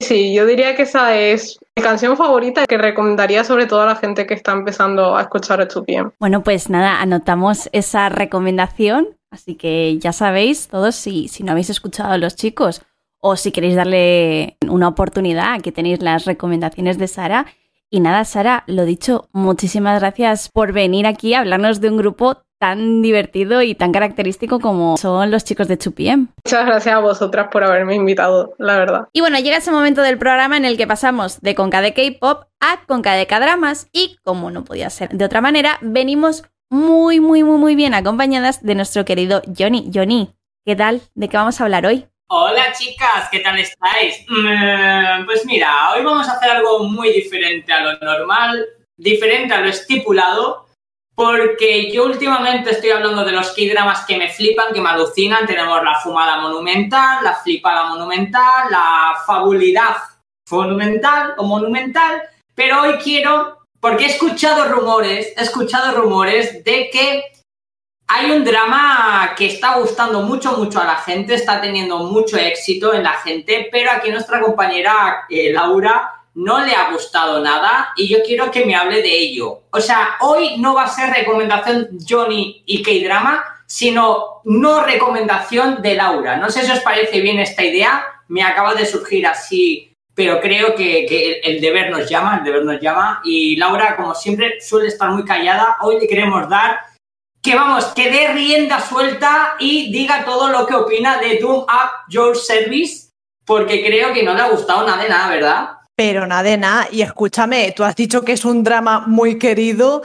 Sí, 0.00 0.34
yo 0.34 0.46
diría 0.46 0.74
que 0.74 0.82
esa 0.82 1.16
es 1.16 1.58
mi 1.76 1.82
canción 1.82 2.16
favorita 2.16 2.64
que 2.66 2.78
recomendaría 2.78 3.44
sobre 3.44 3.66
todo 3.66 3.82
a 3.82 3.86
la 3.86 3.96
gente 3.96 4.26
que 4.26 4.34
está 4.34 4.52
empezando 4.52 5.14
a 5.16 5.22
escuchar 5.22 5.66
bien. 5.86 6.12
Bueno, 6.18 6.42
pues 6.42 6.70
nada, 6.70 7.00
anotamos 7.00 7.68
esa 7.72 8.08
recomendación, 8.08 9.08
así 9.30 9.54
que 9.54 9.98
ya 9.98 10.12
sabéis 10.12 10.68
todos 10.68 10.94
si, 10.96 11.28
si 11.28 11.42
no 11.42 11.52
habéis 11.52 11.70
escuchado 11.70 12.12
a 12.12 12.18
los 12.18 12.34
chicos 12.34 12.82
o 13.20 13.36
si 13.36 13.52
queréis 13.52 13.76
darle 13.76 14.56
una 14.66 14.88
oportunidad, 14.88 15.52
aquí 15.52 15.70
tenéis 15.70 16.00
las 16.00 16.24
recomendaciones 16.24 16.96
de 16.96 17.06
Sara. 17.06 17.46
Y 17.92 17.98
nada, 17.98 18.24
Sara, 18.24 18.62
lo 18.68 18.84
dicho, 18.84 19.28
muchísimas 19.32 19.98
gracias 19.98 20.48
por 20.48 20.72
venir 20.72 21.08
aquí 21.08 21.34
a 21.34 21.40
hablarnos 21.40 21.80
de 21.80 21.88
un 21.90 21.96
grupo 21.96 22.42
tan 22.60 23.02
divertido 23.02 23.62
y 23.62 23.74
tan 23.74 23.90
característico 23.90 24.60
como 24.60 24.96
son 24.96 25.32
los 25.32 25.44
chicos 25.44 25.66
de 25.66 25.76
Chupiem. 25.76 26.28
Muchas 26.44 26.66
gracias 26.66 26.94
a 26.94 27.00
vosotras 27.00 27.48
por 27.50 27.64
haberme 27.64 27.96
invitado, 27.96 28.54
la 28.58 28.76
verdad. 28.76 29.08
Y 29.12 29.22
bueno, 29.22 29.38
llega 29.40 29.56
ese 29.56 29.72
momento 29.72 30.02
del 30.02 30.18
programa 30.18 30.56
en 30.56 30.66
el 30.66 30.76
que 30.76 30.86
pasamos 30.86 31.40
de 31.40 31.56
Conca 31.56 31.80
de 31.80 31.92
K-pop 31.92 32.44
a 32.60 32.84
Conca 32.86 33.14
de 33.14 33.26
K-dramas 33.26 33.88
y 33.92 34.18
como 34.22 34.52
no 34.52 34.62
podía 34.62 34.88
ser 34.90 35.08
de 35.08 35.24
otra 35.24 35.40
manera, 35.40 35.78
venimos 35.80 36.44
muy, 36.70 37.18
muy, 37.18 37.42
muy, 37.42 37.58
muy 37.58 37.74
bien 37.74 37.94
acompañadas 37.94 38.62
de 38.62 38.76
nuestro 38.76 39.04
querido 39.04 39.42
Johnny. 39.58 39.90
Johnny, 39.92 40.30
¿qué 40.64 40.76
tal? 40.76 41.00
¿De 41.16 41.28
qué 41.28 41.36
vamos 41.36 41.60
a 41.60 41.64
hablar 41.64 41.86
hoy? 41.86 42.06
Hola 42.32 42.72
chicas, 42.72 43.28
¿qué 43.32 43.40
tal 43.40 43.58
estáis? 43.58 44.24
Mm, 44.28 45.24
pues 45.24 45.44
mira, 45.46 45.90
hoy 45.90 46.04
vamos 46.04 46.28
a 46.28 46.34
hacer 46.34 46.48
algo 46.48 46.84
muy 46.84 47.12
diferente 47.12 47.72
a 47.72 47.80
lo 47.80 47.98
normal, 47.98 48.68
diferente 48.96 49.52
a 49.52 49.60
lo 49.60 49.68
estipulado, 49.68 50.66
porque 51.16 51.90
yo 51.90 52.04
últimamente 52.04 52.70
estoy 52.70 52.90
hablando 52.90 53.24
de 53.24 53.32
los 53.32 53.48
K-dramas 53.48 54.06
que 54.06 54.16
me 54.16 54.28
flipan, 54.28 54.72
que 54.72 54.80
me 54.80 54.90
alucinan. 54.90 55.44
Tenemos 55.44 55.82
la 55.82 55.98
fumada 55.98 56.40
monumental, 56.40 57.24
la 57.24 57.34
flipada 57.34 57.88
monumental, 57.88 58.70
la 58.70 59.16
fabulidad 59.26 59.96
monumental 60.52 61.34
o 61.36 61.42
monumental, 61.42 62.22
pero 62.54 62.82
hoy 62.82 62.92
quiero, 63.02 63.58
porque 63.80 64.04
he 64.04 64.08
escuchado 64.08 64.66
rumores, 64.66 65.34
he 65.36 65.42
escuchado 65.42 66.00
rumores 66.00 66.62
de 66.62 66.90
que 66.90 67.24
hay 68.12 68.32
un 68.32 68.44
drama 68.44 69.34
que 69.36 69.46
está 69.46 69.76
gustando 69.76 70.22
mucho, 70.22 70.56
mucho 70.56 70.80
a 70.80 70.84
la 70.84 70.96
gente, 70.96 71.34
está 71.34 71.60
teniendo 71.60 71.98
mucho 71.98 72.36
éxito 72.36 72.92
en 72.92 73.04
la 73.04 73.12
gente, 73.12 73.68
pero 73.70 73.92
aquí 73.92 74.10
nuestra 74.10 74.40
compañera 74.40 75.26
eh, 75.30 75.52
Laura 75.52 76.12
no 76.34 76.58
le 76.58 76.74
ha 76.74 76.90
gustado 76.90 77.40
nada 77.40 77.92
y 77.96 78.08
yo 78.08 78.18
quiero 78.26 78.50
que 78.50 78.64
me 78.66 78.74
hable 78.74 79.00
de 79.00 79.16
ello. 79.16 79.60
O 79.70 79.80
sea, 79.80 80.16
hoy 80.22 80.56
no 80.58 80.74
va 80.74 80.84
a 80.84 80.88
ser 80.88 81.10
recomendación 81.10 81.88
Johnny 82.06 82.64
y 82.66 82.82
K-Drama, 82.82 83.44
sino 83.64 84.40
no 84.42 84.82
recomendación 84.82 85.80
de 85.80 85.94
Laura. 85.94 86.36
No 86.36 86.50
sé 86.50 86.64
si 86.64 86.72
os 86.72 86.80
parece 86.80 87.20
bien 87.20 87.38
esta 87.38 87.62
idea, 87.62 88.04
me 88.26 88.42
acaba 88.42 88.74
de 88.74 88.86
surgir 88.86 89.24
así, 89.24 89.96
pero 90.16 90.40
creo 90.40 90.74
que, 90.74 91.06
que 91.08 91.40
el 91.44 91.60
deber 91.60 91.92
nos 91.92 92.10
llama, 92.10 92.38
el 92.38 92.44
deber 92.44 92.64
nos 92.64 92.80
llama 92.80 93.20
y 93.22 93.54
Laura, 93.54 93.94
como 93.94 94.16
siempre, 94.16 94.60
suele 94.60 94.88
estar 94.88 95.10
muy 95.10 95.24
callada. 95.24 95.76
Hoy 95.82 96.00
le 96.00 96.08
queremos 96.08 96.48
dar 96.48 96.89
que 97.42 97.54
vamos, 97.54 97.86
que 97.86 98.10
dé 98.10 98.28
rienda 98.28 98.80
suelta 98.80 99.54
y 99.58 99.92
diga 99.92 100.24
todo 100.24 100.48
lo 100.48 100.66
que 100.66 100.74
opina 100.74 101.18
de 101.18 101.38
Doom 101.38 101.60
Up 101.60 101.90
Your 102.08 102.36
Service, 102.36 103.10
porque 103.44 103.84
creo 103.84 104.12
que 104.12 104.22
no 104.22 104.34
le 104.34 104.42
ha 104.42 104.48
gustado 104.48 104.86
nada 104.86 105.02
de 105.02 105.08
nada, 105.08 105.28
¿verdad? 105.28 105.70
Pero 105.96 106.26
nada 106.26 106.42
de 106.42 106.56
nada. 106.56 106.88
Y 106.90 107.02
escúchame, 107.02 107.72
tú 107.72 107.84
has 107.84 107.96
dicho 107.96 108.22
que 108.22 108.32
es 108.32 108.44
un 108.44 108.62
drama 108.62 109.00
muy 109.06 109.38
querido. 109.38 110.02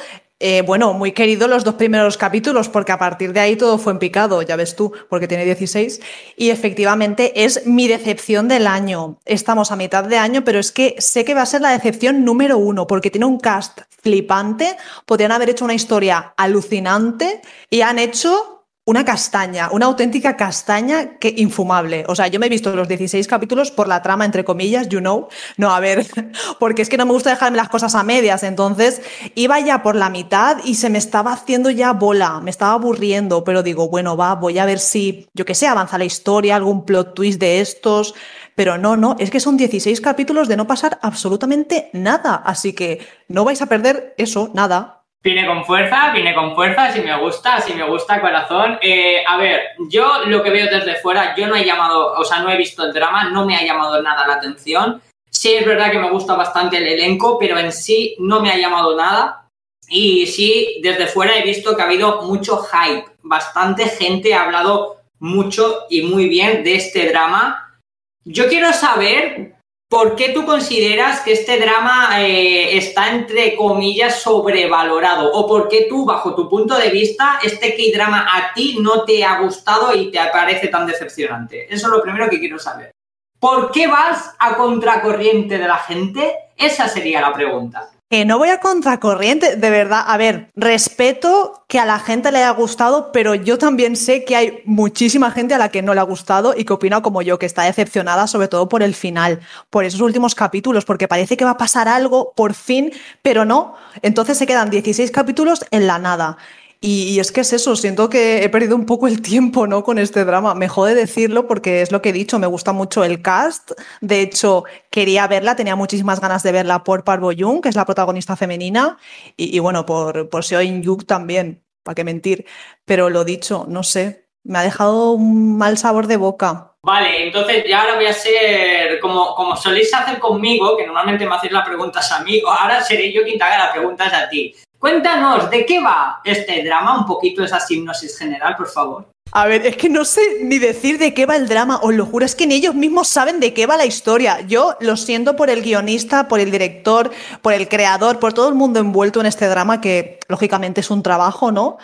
Eh, 0.47 0.61
bueno, 0.61 0.93
muy 0.93 1.11
querido 1.11 1.47
los 1.47 1.63
dos 1.63 1.73
primeros 1.73 2.17
capítulos, 2.17 2.69
porque 2.69 2.91
a 2.91 2.99
partir 2.99 3.33
de 3.33 3.39
ahí 3.39 3.55
todo 3.55 3.79
fue 3.79 3.93
en 3.93 3.97
picado, 3.97 4.43
ya 4.43 4.55
ves 4.55 4.75
tú, 4.75 4.93
porque 5.09 5.27
tiene 5.27 5.43
16. 5.43 5.99
Y 6.37 6.51
efectivamente 6.51 7.43
es 7.45 7.65
mi 7.65 7.87
decepción 7.87 8.47
del 8.47 8.67
año. 8.67 9.17
Estamos 9.25 9.71
a 9.71 9.75
mitad 9.75 10.03
de 10.03 10.19
año, 10.19 10.43
pero 10.43 10.59
es 10.59 10.71
que 10.71 10.97
sé 10.99 11.25
que 11.25 11.33
va 11.33 11.41
a 11.41 11.47
ser 11.47 11.61
la 11.61 11.71
decepción 11.71 12.23
número 12.23 12.59
uno, 12.59 12.85
porque 12.85 13.09
tiene 13.09 13.25
un 13.25 13.39
cast 13.39 13.81
flipante. 14.03 14.77
Podrían 15.07 15.31
haber 15.31 15.49
hecho 15.49 15.65
una 15.65 15.73
historia 15.73 16.35
alucinante 16.37 17.41
y 17.71 17.81
han 17.81 17.97
hecho 17.97 18.54
una 18.88 19.03
castaña, 19.03 19.69
una 19.71 19.88
auténtica 19.88 20.38
castaña 20.38 21.17
que 21.17 21.33
infumable. 21.38 22.05
O 22.07 22.15
sea, 22.15 22.27
yo 22.27 22.39
me 22.39 22.45
he 22.45 22.49
visto 22.49 22.73
los 22.75 22.88
16 22.88 23.27
capítulos 23.27 23.71
por 23.71 23.88
la 23.88 24.03
trama, 24.03 24.25
entre 24.25 24.45
comillas, 24.45 24.89
you 24.89 24.99
know. 24.99 25.27
No, 25.57 25.73
a 25.73 25.79
ver, 25.79 26.05
porque 26.59 26.83
es 26.83 26.89
que 26.89 26.97
no 26.97 27.07
me 27.07 27.11
gusta 27.11 27.31
dejarme 27.31 27.57
las 27.57 27.69
cosas 27.69 27.95
a 27.95 28.03
medias. 28.03 28.43
Entonces, 28.43 29.01
iba 29.33 29.59
ya 29.59 29.81
por 29.81 29.95
la 29.95 30.11
mitad 30.11 30.57
y 30.63 30.75
se 30.75 30.91
me 30.91 30.99
estaba 30.99 31.33
haciendo 31.33 31.71
ya 31.71 31.93
bola, 31.93 32.39
me 32.41 32.51
estaba 32.51 32.73
aburriendo, 32.73 33.43
pero 33.43 33.63
digo, 33.63 33.89
bueno, 33.89 34.15
va, 34.15 34.36
voy 34.36 34.59
a 34.59 34.65
ver 34.65 34.77
si, 34.77 35.27
yo 35.33 35.45
qué 35.45 35.55
sé, 35.55 35.65
avanza 35.65 35.97
la 35.97 36.05
historia, 36.05 36.55
algún 36.55 36.86
plot 36.86 37.15
twist 37.15 37.39
de 37.39 37.61
estos. 37.61 38.13
Pero 38.53 38.77
no, 38.77 38.95
no, 38.95 39.15
es 39.17 39.31
que 39.31 39.39
son 39.39 39.57
16 39.57 39.99
capítulos 39.99 40.47
de 40.47 40.57
no 40.57 40.67
pasar 40.67 40.99
absolutamente 41.01 41.89
nada. 41.93 42.36
Así 42.36 42.73
que 42.73 43.05
no 43.27 43.45
vais 43.45 43.63
a 43.63 43.65
perder 43.65 44.13
eso, 44.17 44.51
nada. 44.53 45.04
Viene 45.26 45.47
con 45.47 45.65
fuerza, 45.65 46.11
viene 46.11 46.36
con 46.36 46.53
fuerza, 46.53 46.91
si 46.91 47.01
me 47.01 47.17
gusta, 47.17 47.59
si 47.59 47.73
me 47.73 47.84
gusta 47.84 48.21
corazón. 48.21 48.78
Eh, 48.80 49.23
a 49.28 49.38
ver, 49.38 49.69
yo 49.89 50.23
lo 50.28 50.43
que 50.43 50.51
veo 50.51 50.67
desde 50.69 50.97
fuera, 50.97 51.36
yo 51.36 51.47
no 51.47 51.55
he 51.55 51.65
llamado, 51.65 52.13
o 52.13 52.23
sea, 52.23 52.41
no 52.41 52.51
he 52.51 52.57
visto 52.57 52.84
el 52.84 52.93
drama, 52.93 53.32
no 53.32 53.43
me 53.43 53.55
ha 53.55 53.65
llamado 53.65 53.99
nada 54.03 54.28
la 54.28 54.36
atención. 54.36 55.01
Sí 55.28 55.55
es 55.55 55.65
verdad 55.65 55.89
que 55.89 55.97
me 55.97 56.11
gusta 56.11 56.36
bastante 56.36 56.78
el 56.78 56.86
elenco, 56.86 57.39
pero 57.39 57.57
en 57.57 57.71
sí 57.71 58.15
no 58.19 58.39
me 58.39 58.51
ha 58.51 58.57
llamado 58.59 58.95
nada. 58.95 59.49
Y 59.89 60.28
sí, 60.28 60.80
desde 60.84 61.07
fuera 61.07 61.36
he 61.36 61.41
visto 61.41 61.76
que 61.76 61.82
ha 61.82 61.86
habido 61.86 62.21
mucho 62.21 62.61
hype, 62.61 63.07
bastante 63.23 63.88
gente 63.88 64.36
ha 64.36 64.43
hablado 64.43 64.97
mucho 65.17 65.88
y 65.89 66.03
muy 66.03 66.30
bien 66.30 66.63
de 66.63 66.76
este 66.76 67.09
drama. 67.09 67.80
Yo 68.26 68.47
quiero 68.47 68.71
saber 68.73 69.54
¿Por 69.95 70.17
qué 70.17 70.33
tú 70.33 70.45
consideras 70.45 71.21
que 71.21 71.31
este 71.31 71.57
drama 71.57 72.21
eh, 72.21 72.75
está, 72.75 73.11
entre 73.11 73.55
comillas, 73.55 74.21
sobrevalorado? 74.21 75.31
¿O 75.31 75.47
por 75.47 75.69
qué 75.69 75.85
tú, 75.87 76.03
bajo 76.03 76.35
tu 76.35 76.49
punto 76.49 76.77
de 76.77 76.89
vista, 76.89 77.39
este 77.41 77.73
K-drama 77.77 78.27
a 78.29 78.53
ti 78.53 78.77
no 78.81 79.05
te 79.05 79.23
ha 79.23 79.39
gustado 79.39 79.95
y 79.95 80.11
te 80.11 80.19
parece 80.33 80.67
tan 80.67 80.85
decepcionante? 80.85 81.73
Eso 81.73 81.87
es 81.87 81.93
lo 81.93 82.01
primero 82.01 82.29
que 82.29 82.41
quiero 82.41 82.59
saber. 82.59 82.91
¿Por 83.39 83.71
qué 83.71 83.87
vas 83.87 84.35
a 84.37 84.57
contracorriente 84.57 85.57
de 85.57 85.65
la 85.65 85.77
gente? 85.77 86.35
Esa 86.57 86.89
sería 86.89 87.21
la 87.21 87.31
pregunta. 87.31 87.89
Que 88.07 88.23
no 88.23 88.37
voy 88.37 88.49
a 88.49 88.59
contracorriente, 88.59 89.55
de 89.55 89.69
verdad. 89.71 90.03
A 90.05 90.15
ver, 90.17 90.51
respeto 90.55 91.65
que 91.67 91.79
a 91.79 91.85
la 91.85 91.97
gente 91.97 92.31
le 92.31 92.37
haya 92.37 92.51
gustado, 92.51 93.11
pero 93.11 93.33
yo 93.33 93.57
también 93.57 93.95
sé 93.95 94.23
que 94.25 94.35
hay 94.35 94.61
muchísima 94.65 95.31
gente 95.31 95.55
a 95.55 95.57
la 95.57 95.69
que 95.69 95.81
no 95.81 95.95
le 95.95 96.01
ha 96.01 96.03
gustado 96.03 96.53
y 96.55 96.65
que 96.65 96.73
opina 96.73 97.01
como 97.01 97.23
yo, 97.23 97.39
que 97.39 97.47
está 97.47 97.63
decepcionada, 97.63 98.27
sobre 98.27 98.47
todo 98.47 98.69
por 98.69 98.83
el 98.83 98.93
final, 98.93 99.39
por 99.71 99.85
esos 99.85 100.01
últimos 100.01 100.35
capítulos, 100.35 100.85
porque 100.85 101.07
parece 101.07 101.35
que 101.35 101.45
va 101.45 101.51
a 101.51 101.57
pasar 101.57 101.87
algo 101.87 102.31
por 102.35 102.53
fin, 102.53 102.93
pero 103.23 103.43
no. 103.43 103.75
Entonces 104.03 104.37
se 104.37 104.45
quedan 104.45 104.69
16 104.69 105.09
capítulos 105.09 105.65
en 105.71 105.87
la 105.87 105.97
nada. 105.97 106.37
Y, 106.82 107.19
es 107.19 107.32
que 107.32 107.41
es 107.41 107.53
eso, 107.53 107.76
siento 107.76 108.09
que 108.09 108.43
he 108.43 108.49
perdido 108.49 108.76
un 108.76 108.86
poco 108.86 109.07
el 109.07 109.21
tiempo 109.21 109.65
¿no? 109.67 109.84
con 109.84 109.97
este 109.97 110.23
drama. 110.23 110.53
Me 110.53 110.67
jode 110.67 110.93
decirlo 110.93 111.47
porque 111.47 111.82
es 111.82 111.91
lo 111.91 112.01
que 112.01 112.09
he 112.09 112.13
dicho, 112.13 112.38
me 112.38 112.47
gusta 112.47 112.73
mucho 112.73 113.03
el 113.03 113.21
cast. 113.21 113.71
De 114.01 114.21
hecho, 114.21 114.65
quería 114.91 115.28
verla, 115.28 115.55
tenía 115.55 115.76
muchísimas 115.76 116.19
ganas 116.19 116.43
de 116.43 116.51
verla 116.51 116.84
por 116.84 117.03
Parvo 117.03 117.32
Jung, 117.38 117.61
que 117.61 117.69
es 117.69 117.76
la 117.76 117.86
protagonista 117.86 118.36
femenina, 118.36 118.97
y, 119.36 119.57
bueno, 119.59 119.86
por, 119.86 120.30
por 120.30 120.43
Seo 120.43 120.61
In 120.61 120.84
Yuk 120.84 121.05
también, 121.05 121.63
para 121.84 121.95
qué 121.95 122.03
mentir. 122.03 122.45
Pero 122.86 123.09
lo 123.09 123.23
dicho, 123.23 123.65
no 123.67 123.84
sé, 123.84 124.28
me 124.43 124.59
ha 124.59 124.63
dejado 124.63 125.11
un 125.11 125.57
mal 125.57 125.78
sabor 125.78 126.07
de 126.07 126.17
boca. 126.17 126.76
Vale, 126.84 127.26
entonces 127.26 127.65
ya 127.67 127.82
ahora 127.82 127.95
voy 127.95 128.05
a 128.05 128.13
ser, 128.13 128.99
como, 128.99 129.34
como 129.34 129.55
soléis 129.55 129.91
hacer 129.91 130.19
conmigo, 130.19 130.78
que 130.78 130.86
normalmente 130.86 131.26
me 131.26 131.34
hacéis 131.34 131.51
las 131.51 131.65
preguntas 131.65 132.11
a 132.11 132.23
mí, 132.23 132.39
ahora 132.45 132.80
seré 132.84 133.11
yo 133.11 133.23
quien 133.23 133.39
te 133.39 133.43
haga 133.43 133.57
las 133.57 133.71
preguntas 133.71 134.13
a 134.13 134.30
ti. 134.30 134.55
Cuéntanos, 134.80 135.49
¿de 135.49 135.65
qué 135.65 135.82
va 135.82 136.21
este 136.23 136.63
drama? 136.63 136.99
Un 136.99 137.05
poquito 137.05 137.43
esa 137.43 137.59
hipnosis 137.67 138.17
general, 138.17 138.55
por 138.55 138.67
favor. 138.67 139.07
A 139.32 139.47
ver, 139.47 139.65
es 139.65 139.76
que 139.76 139.89
no 139.89 140.05
sé 140.05 140.21
ni 140.43 140.59
decir 140.59 140.97
de 140.97 141.13
qué 141.13 141.26
va 141.26 141.36
el 141.36 141.47
drama, 141.47 141.80
os 141.82 141.93
lo 141.93 142.05
juro, 142.05 142.26
es 142.26 142.36
que 142.36 142.47
ni 142.47 142.55
ellos 142.55 142.76
mismos 142.76 143.07
saben 143.07 143.39
de 143.39 143.53
qué 143.53 143.65
va 143.65 143.76
la 143.76 143.86
historia. 143.86 144.41
Yo 144.41 144.78
lo 144.80 144.95
siento 144.95 145.36
por 145.36 145.49
el 145.49 145.61
guionista, 145.61 146.28
por 146.28 146.39
el 146.39 146.51
director, 146.51 147.11
por 147.41 147.53
el 147.53 147.67
creador, 147.67 148.19
por 148.19 148.34
todo 148.34 148.47
el 148.47 148.55
mundo 148.55 148.80
envuelto 148.80 149.19
en 149.19 149.26
este 149.26 149.47
drama, 149.47 149.82
que 149.82 150.19
lógicamente 150.30 150.82
es 150.82 150.91
un 150.91 151.03
trabajo, 151.03 151.51
¿no? 151.51 151.78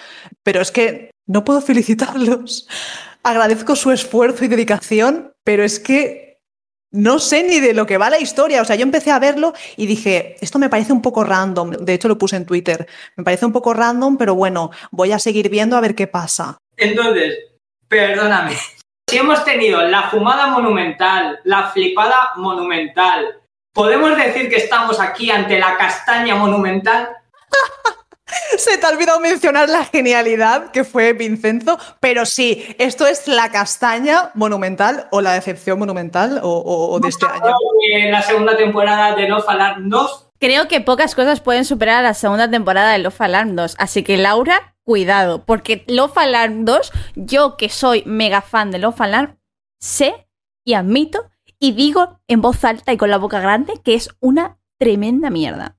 Pero 0.43 0.61
es 0.61 0.71
que 0.71 1.11
no 1.27 1.43
puedo 1.43 1.61
felicitarlos. 1.61 2.67
Agradezco 3.23 3.75
su 3.75 3.91
esfuerzo 3.91 4.45
y 4.45 4.47
dedicación, 4.47 5.33
pero 5.43 5.63
es 5.63 5.79
que 5.79 6.30
no 6.91 7.19
sé 7.19 7.43
ni 7.43 7.59
de 7.59 7.73
lo 7.73 7.85
que 7.85 7.97
va 7.97 8.09
la 8.09 8.19
historia. 8.19 8.61
O 8.61 8.65
sea, 8.65 8.75
yo 8.75 8.83
empecé 8.83 9.11
a 9.11 9.19
verlo 9.19 9.53
y 9.77 9.85
dije, 9.85 10.35
esto 10.41 10.59
me 10.59 10.69
parece 10.69 10.93
un 10.93 11.01
poco 11.01 11.23
random. 11.23 11.71
De 11.71 11.93
hecho, 11.93 12.07
lo 12.07 12.17
puse 12.17 12.35
en 12.35 12.45
Twitter. 12.45 12.87
Me 13.15 13.23
parece 13.23 13.45
un 13.45 13.53
poco 13.53 13.73
random, 13.73 14.17
pero 14.17 14.35
bueno, 14.35 14.71
voy 14.91 15.11
a 15.11 15.19
seguir 15.19 15.49
viendo 15.49 15.77
a 15.77 15.81
ver 15.81 15.95
qué 15.95 16.07
pasa. 16.07 16.57
Entonces, 16.77 17.37
perdóname. 17.87 18.55
Si 19.09 19.17
hemos 19.17 19.43
tenido 19.43 19.81
la 19.83 20.09
fumada 20.09 20.47
monumental, 20.47 21.39
la 21.43 21.69
flipada 21.71 22.31
monumental, 22.37 23.41
¿podemos 23.73 24.15
decir 24.15 24.49
que 24.49 24.57
estamos 24.57 24.99
aquí 24.99 25.31
ante 25.31 25.59
la 25.59 25.77
castaña 25.77 26.35
monumental? 26.35 27.09
Se 28.57 28.77
te 28.77 28.85
ha 28.85 28.89
olvidado 28.89 29.19
mencionar 29.19 29.69
la 29.69 29.85
genialidad 29.85 30.71
que 30.71 30.83
fue 30.83 31.13
Vincenzo, 31.13 31.77
pero 31.99 32.25
sí, 32.25 32.75
esto 32.77 33.07
es 33.07 33.27
la 33.27 33.51
castaña 33.51 34.31
monumental 34.33 35.07
o 35.11 35.21
la 35.21 35.33
decepción 35.33 35.79
monumental 35.79 36.39
o, 36.43 36.99
de 37.01 37.09
este 37.09 37.25
año. 37.25 37.55
En 37.93 38.11
la 38.11 38.21
segunda 38.21 38.55
temporada 38.55 39.15
de 39.15 39.27
Love 39.27 39.47
Alarm 39.47 39.89
2. 39.89 40.27
Creo 40.39 40.67
que 40.67 40.81
pocas 40.81 41.13
cosas 41.13 41.39
pueden 41.39 41.65
superar 41.65 41.97
a 41.97 42.01
la 42.09 42.13
segunda 42.13 42.49
temporada 42.49 42.91
de 42.91 42.99
Love 42.99 43.21
Alarm 43.21 43.55
2, 43.55 43.75
así 43.77 44.03
que 44.03 44.17
Laura, 44.17 44.75
cuidado, 44.83 45.45
porque 45.45 45.83
Love 45.87 46.17
Alarm 46.17 46.65
2, 46.65 46.91
yo 47.15 47.57
que 47.57 47.69
soy 47.69 48.03
mega 48.05 48.41
fan 48.41 48.71
de 48.71 48.79
Love 48.79 49.01
Alarm, 49.01 49.37
sé 49.79 50.27
y 50.65 50.73
admito 50.73 51.29
y 51.59 51.73
digo 51.73 52.19
en 52.27 52.41
voz 52.41 52.63
alta 52.63 52.91
y 52.91 52.97
con 52.97 53.11
la 53.11 53.17
boca 53.17 53.39
grande 53.39 53.73
que 53.83 53.93
es 53.93 54.09
una 54.19 54.57
tremenda 54.79 55.29
mierda. 55.29 55.77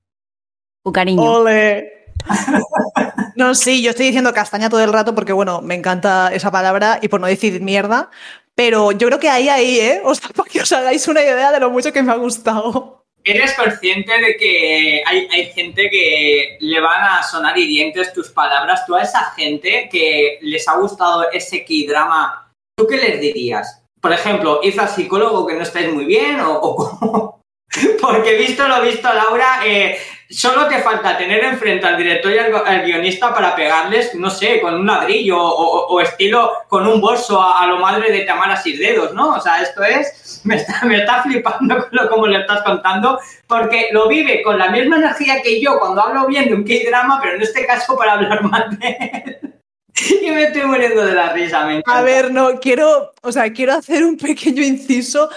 Con 0.81 0.93
cariño. 0.93 1.21
¡Ole! 1.21 2.02
No, 3.35 3.55
sí, 3.55 3.81
yo 3.81 3.89
estoy 3.89 4.05
diciendo 4.05 4.31
castaña 4.33 4.69
todo 4.69 4.83
el 4.83 4.93
rato 4.93 5.15
porque, 5.15 5.33
bueno, 5.33 5.61
me 5.61 5.73
encanta 5.73 6.31
esa 6.33 6.51
palabra 6.51 6.99
y 7.01 7.07
por 7.07 7.19
no 7.19 7.27
decir 7.27 7.61
mierda, 7.61 8.11
pero 8.55 8.91
yo 8.91 9.07
creo 9.07 9.19
que 9.19 9.29
ahí, 9.29 9.49
ahí, 9.49 9.79
¿eh? 9.79 10.01
O 10.03 10.13
sea, 10.13 10.29
para 10.35 10.49
que 10.49 10.61
os 10.61 10.71
hagáis 10.71 11.07
una 11.07 11.21
idea 11.21 11.51
de 11.51 11.59
lo 11.59 11.69
mucho 11.71 11.91
que 11.91 12.03
me 12.03 12.11
ha 12.11 12.15
gustado. 12.15 13.05
¿Eres 13.23 13.53
consciente 13.53 14.11
de 14.19 14.35
que 14.35 15.01
hay, 15.05 15.27
hay, 15.31 15.45
gente 15.53 15.89
que 15.89 16.57
le 16.59 16.81
van 16.81 17.01
a 17.03 17.23
sonar 17.23 17.57
hirientes 17.57 18.11
tus 18.11 18.29
palabras? 18.29 18.85
Tú 18.85 18.95
a 18.95 19.01
esa 19.01 19.31
gente 19.31 19.87
que 19.89 20.39
les 20.41 20.67
ha 20.67 20.75
gustado 20.75 21.31
ese 21.31 21.63
K-drama, 21.63 22.51
¿tú 22.77 22.85
qué 22.85 22.97
les 22.97 23.21
dirías? 23.21 23.81
Por 24.01 24.11
ejemplo, 24.11 24.59
¿ir 24.61 24.77
al 24.77 24.89
psicólogo 24.89 25.47
que 25.47 25.53
no 25.53 25.63
estáis 25.63 25.93
muy 25.93 26.03
bien 26.03 26.41
o, 26.41 26.53
o 26.53 26.75
cómo? 26.75 27.41
Porque 28.01 28.35
visto 28.35 28.67
lo 28.67 28.81
visto, 28.81 29.11
Laura, 29.13 29.61
eh, 29.65 29.97
solo 30.33 30.67
te 30.67 30.79
falta 30.79 31.17
tener 31.17 31.43
enfrente 31.43 31.85
al 31.85 31.97
director 31.97 32.31
y 32.31 32.37
al, 32.37 32.83
guionista 32.83 33.33
para 33.33 33.55
pegarles, 33.55 34.15
no 34.15 34.29
sé, 34.29 34.59
con 34.61 34.75
un 34.75 34.85
ladrillo 34.85 35.37
o, 35.39 36.01
estilo 36.01 36.51
con 36.67 36.87
un 36.87 36.99
bolso 36.99 37.41
a, 37.41 37.65
lo 37.67 37.77
madre 37.77 38.11
de 38.11 38.21
Tamara 38.21 38.57
Sis 38.57 38.79
Dedos, 38.79 39.13
¿no? 39.13 39.35
O 39.35 39.41
sea, 39.41 39.61
esto 39.61 39.83
es, 39.83 40.41
me 40.45 40.55
está, 40.55 40.85
me 40.85 40.97
está 40.97 41.23
flipando 41.23 41.77
con 41.77 41.89
lo 41.91 42.09
como 42.09 42.27
le 42.27 42.39
estás 42.39 42.63
contando, 42.63 43.19
porque 43.47 43.89
lo 43.91 44.07
vive 44.07 44.41
con 44.41 44.57
la 44.57 44.69
misma 44.69 44.97
energía 44.97 45.41
que 45.41 45.61
yo 45.61 45.79
cuando 45.79 46.01
hablo 46.01 46.27
bien 46.27 46.45
de 46.45 46.55
un 46.55 46.63
K-drama, 46.63 47.19
pero 47.21 47.35
en 47.35 47.41
este 47.41 47.65
caso 47.65 47.95
para 47.97 48.13
hablar 48.13 48.43
mal 48.43 48.77
de 48.79 48.97
él. 49.25 49.53
y 50.21 50.31
me 50.31 50.43
estoy 50.43 50.63
muriendo 50.63 51.05
de 51.05 51.13
la 51.13 51.33
risa, 51.33 51.65
me 51.65 51.83
A 51.85 52.01
ver, 52.01 52.31
no, 52.31 52.59
quiero, 52.59 53.13
o 53.21 53.31
sea, 53.31 53.51
quiero 53.53 53.73
hacer 53.73 54.03
un 54.03 54.17
pequeño 54.17 54.63
inciso 54.63 55.29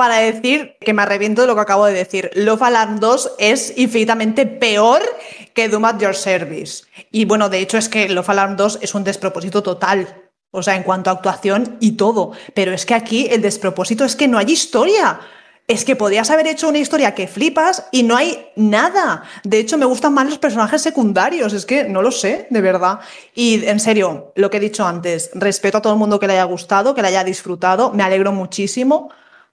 para 0.00 0.16
decir 0.16 0.78
que 0.80 0.94
me 0.94 1.02
arrepiento 1.02 1.42
de 1.42 1.46
lo 1.46 1.54
que 1.54 1.60
acabo 1.60 1.84
de 1.84 1.92
decir. 1.92 2.30
Love 2.32 2.62
Alarm 2.62 3.00
2 3.00 3.32
es 3.36 3.74
infinitamente 3.76 4.46
peor 4.46 5.02
que 5.52 5.68
Doom 5.68 5.84
at 5.84 5.98
Your 6.00 6.16
Service. 6.16 6.84
Y 7.10 7.26
bueno, 7.26 7.50
de 7.50 7.58
hecho 7.58 7.76
es 7.76 7.90
que 7.90 8.08
Love 8.08 8.30
Alarm 8.30 8.56
2 8.56 8.78
es 8.80 8.94
un 8.94 9.04
despropósito 9.04 9.62
total. 9.62 10.30
O 10.52 10.62
sea, 10.62 10.74
en 10.74 10.84
cuanto 10.84 11.10
a 11.10 11.12
actuación 11.12 11.76
y 11.80 11.98
todo. 11.98 12.32
Pero 12.54 12.72
es 12.72 12.86
que 12.86 12.94
aquí 12.94 13.28
el 13.30 13.42
despropósito 13.42 14.06
es 14.06 14.16
que 14.16 14.26
no 14.26 14.38
hay 14.38 14.50
historia. 14.52 15.20
Es 15.68 15.84
que 15.84 15.96
podías 15.96 16.30
haber 16.30 16.46
hecho 16.46 16.70
una 16.70 16.78
historia 16.78 17.14
que 17.14 17.28
flipas 17.28 17.84
y 17.92 18.02
no 18.02 18.16
hay 18.16 18.46
nada. 18.56 19.24
De 19.44 19.58
hecho, 19.58 19.76
me 19.76 19.84
gustan 19.84 20.14
más 20.14 20.30
los 20.30 20.38
personajes 20.38 20.80
secundarios. 20.80 21.52
Es 21.52 21.66
que 21.66 21.84
no 21.84 22.00
lo 22.00 22.10
sé, 22.10 22.46
de 22.48 22.62
verdad. 22.62 23.00
Y 23.34 23.66
en 23.66 23.78
serio, 23.78 24.32
lo 24.34 24.48
que 24.48 24.56
he 24.56 24.60
dicho 24.60 24.86
antes, 24.86 25.30
respeto 25.34 25.76
a 25.76 25.82
todo 25.82 25.92
el 25.92 25.98
mundo 25.98 26.18
que 26.18 26.26
le 26.26 26.32
haya 26.32 26.44
gustado, 26.44 26.94
que 26.94 27.02
le 27.02 27.08
haya 27.08 27.22
disfrutado. 27.22 27.92
Me 27.92 28.02
alegro 28.02 28.32
muchísimo 28.32 29.10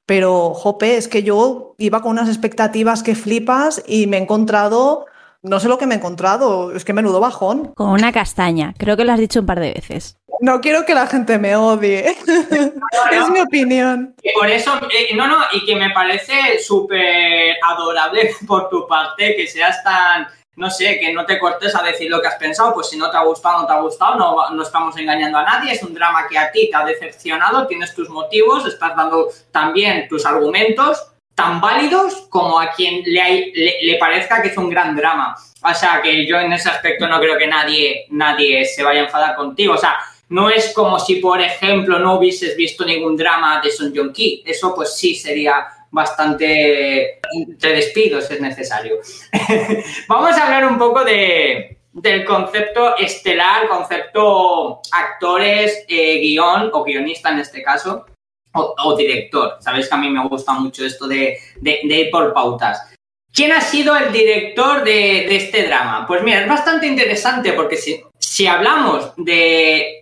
pero, 0.07 0.53
jope, 0.53 0.95
es 0.95 1.09
que 1.09 1.21
yo 1.21 1.75
iba 1.77 2.01
con 2.01 2.11
unas 2.11 2.29
expectativas 2.29 3.03
que 3.03 3.13
flipas 3.13 3.83
y 3.85 4.07
me 4.07 4.17
he 4.17 4.21
encontrado, 4.21 5.05
no 5.43 5.59
sé 5.59 5.67
lo 5.67 5.77
que 5.77 5.85
me 5.85 5.95
he 5.95 5.97
encontrado, 5.97 6.71
es 6.71 6.85
que 6.85 6.93
menudo 6.93 7.19
bajón. 7.19 7.73
Con 7.75 7.89
una 7.89 8.13
castaña, 8.13 8.73
creo 8.77 8.95
que 8.95 9.03
lo 9.03 9.11
has 9.11 9.19
dicho 9.19 9.41
un 9.41 9.45
par 9.45 9.59
de 9.59 9.73
veces. 9.73 10.17
No 10.39 10.61
quiero 10.61 10.85
que 10.85 10.93
la 10.93 11.07
gente 11.07 11.37
me 11.37 11.57
odie, 11.57 12.07
es 13.11 13.29
mi 13.29 13.41
opinión. 13.41 14.15
Y 14.23 14.31
por 14.31 14.49
eso, 14.49 14.79
eh, 14.97 15.13
no, 15.13 15.27
no, 15.27 15.39
y 15.51 15.65
que 15.65 15.75
me 15.75 15.89
parece 15.89 16.57
súper 16.65 17.57
adorable 17.67 18.31
por 18.47 18.69
tu 18.69 18.87
parte 18.87 19.35
que 19.35 19.45
seas 19.45 19.83
tan 19.83 20.25
no 20.57 20.71
sé, 20.71 20.99
que 20.99 21.13
no 21.13 21.23
te 21.23 21.37
cortes 21.37 21.75
a 21.75 21.83
decir 21.83 22.09
lo 22.09 22.19
que 22.19 22.27
has 22.27 22.35
pensado, 22.35 22.73
pues 22.73 22.89
si 22.89 22.97
no 22.97 23.11
te 23.11 23.17
ha 23.17 23.23
gustado, 23.23 23.61
no 23.61 23.67
te 23.67 23.73
ha 23.73 23.79
gustado, 23.79 24.15
no, 24.49 24.63
estamos 24.63 24.97
engañando 24.97 25.37
a 25.37 25.43
nadie, 25.43 25.71
es 25.71 25.83
un 25.83 25.93
drama 25.93 26.27
que 26.27 26.37
a 26.37 26.51
ti 26.51 26.69
te 26.71 26.75
ha 26.75 26.83
decepcionado, 26.83 27.67
tienes 27.67 27.93
tus 27.93 28.09
motivos, 28.09 28.65
estás 28.65 28.95
dando 28.95 29.29
también 29.51 30.07
tus 30.09 30.25
argumentos 30.25 31.11
tan 31.35 31.61
válidos 31.61 32.25
como 32.29 32.59
a 32.59 32.71
quien 32.71 33.03
le, 33.05 33.97
parezca 33.99 34.41
que 34.41 34.47
es 34.47 34.57
un 34.57 34.71
gran 34.71 34.95
drama. 34.95 35.37
O 35.61 35.73
sea, 35.75 36.01
que 36.01 36.25
yo 36.25 36.39
en 36.39 36.51
ese 36.51 36.69
aspecto 36.69 37.07
no 37.07 37.19
creo 37.19 37.37
que 37.37 37.45
nadie, 37.45 38.07
nadie 38.09 38.65
se 38.65 38.83
vaya 38.83 39.01
a 39.01 39.05
enfadar 39.05 39.35
contigo. 39.35 39.75
O 39.75 39.77
sea, 39.77 39.99
no 40.29 40.49
es 40.49 40.73
como 40.73 40.99
si, 40.99 41.17
por 41.17 41.39
ejemplo, 41.39 41.99
no 41.99 42.15
hubieses 42.15 42.57
visto 42.57 42.83
ningún 42.83 43.15
drama 43.15 43.61
de 43.61 43.69
Son 43.69 43.95
Jong 43.95 44.11
Ki. 44.11 44.41
Eso 44.43 44.73
pues 44.73 44.97
sí 44.97 45.13
sería 45.13 45.67
bastante... 45.91 47.19
Te 47.59 47.67
despido 47.69 48.21
si 48.21 48.33
es 48.35 48.41
necesario. 48.41 48.97
Vamos 50.07 50.37
a 50.37 50.45
hablar 50.45 50.65
un 50.65 50.77
poco 50.77 51.03
de, 51.03 51.77
del 51.97 52.25
concepto 52.25 52.95
estelar, 52.97 53.67
concepto 53.67 54.81
actores, 54.91 55.85
eh, 55.87 56.19
guion 56.19 56.69
o 56.73 56.83
guionista 56.83 57.31
en 57.31 57.39
este 57.39 57.63
caso, 57.63 58.05
o, 58.53 58.95
director. 58.95 59.57
Sabéis 59.59 59.87
que 59.87 59.95
a 59.95 59.97
mí 59.97 60.09
me 60.09 60.27
gusta 60.27 60.53
mucho 60.53 60.85
esto 60.85 61.07
de, 61.07 61.37
de, 61.59 61.79
ir 61.83 62.09
por 62.09 62.33
pautas. 62.33 62.93
¿Quién 63.31 63.51
ha 63.51 63.61
sido 63.61 63.95
el 63.95 64.11
director 64.11 64.83
de, 64.83 65.25
de, 65.27 65.35
este 65.35 65.67
drama? 65.67 66.05
Pues 66.07 66.23
mira, 66.23 66.41
es 66.41 66.47
bastante 66.47 66.87
interesante 66.87 67.53
porque 67.53 67.77
si, 67.77 68.01
si 68.17 68.47
hablamos 68.47 69.13
de 69.17 69.96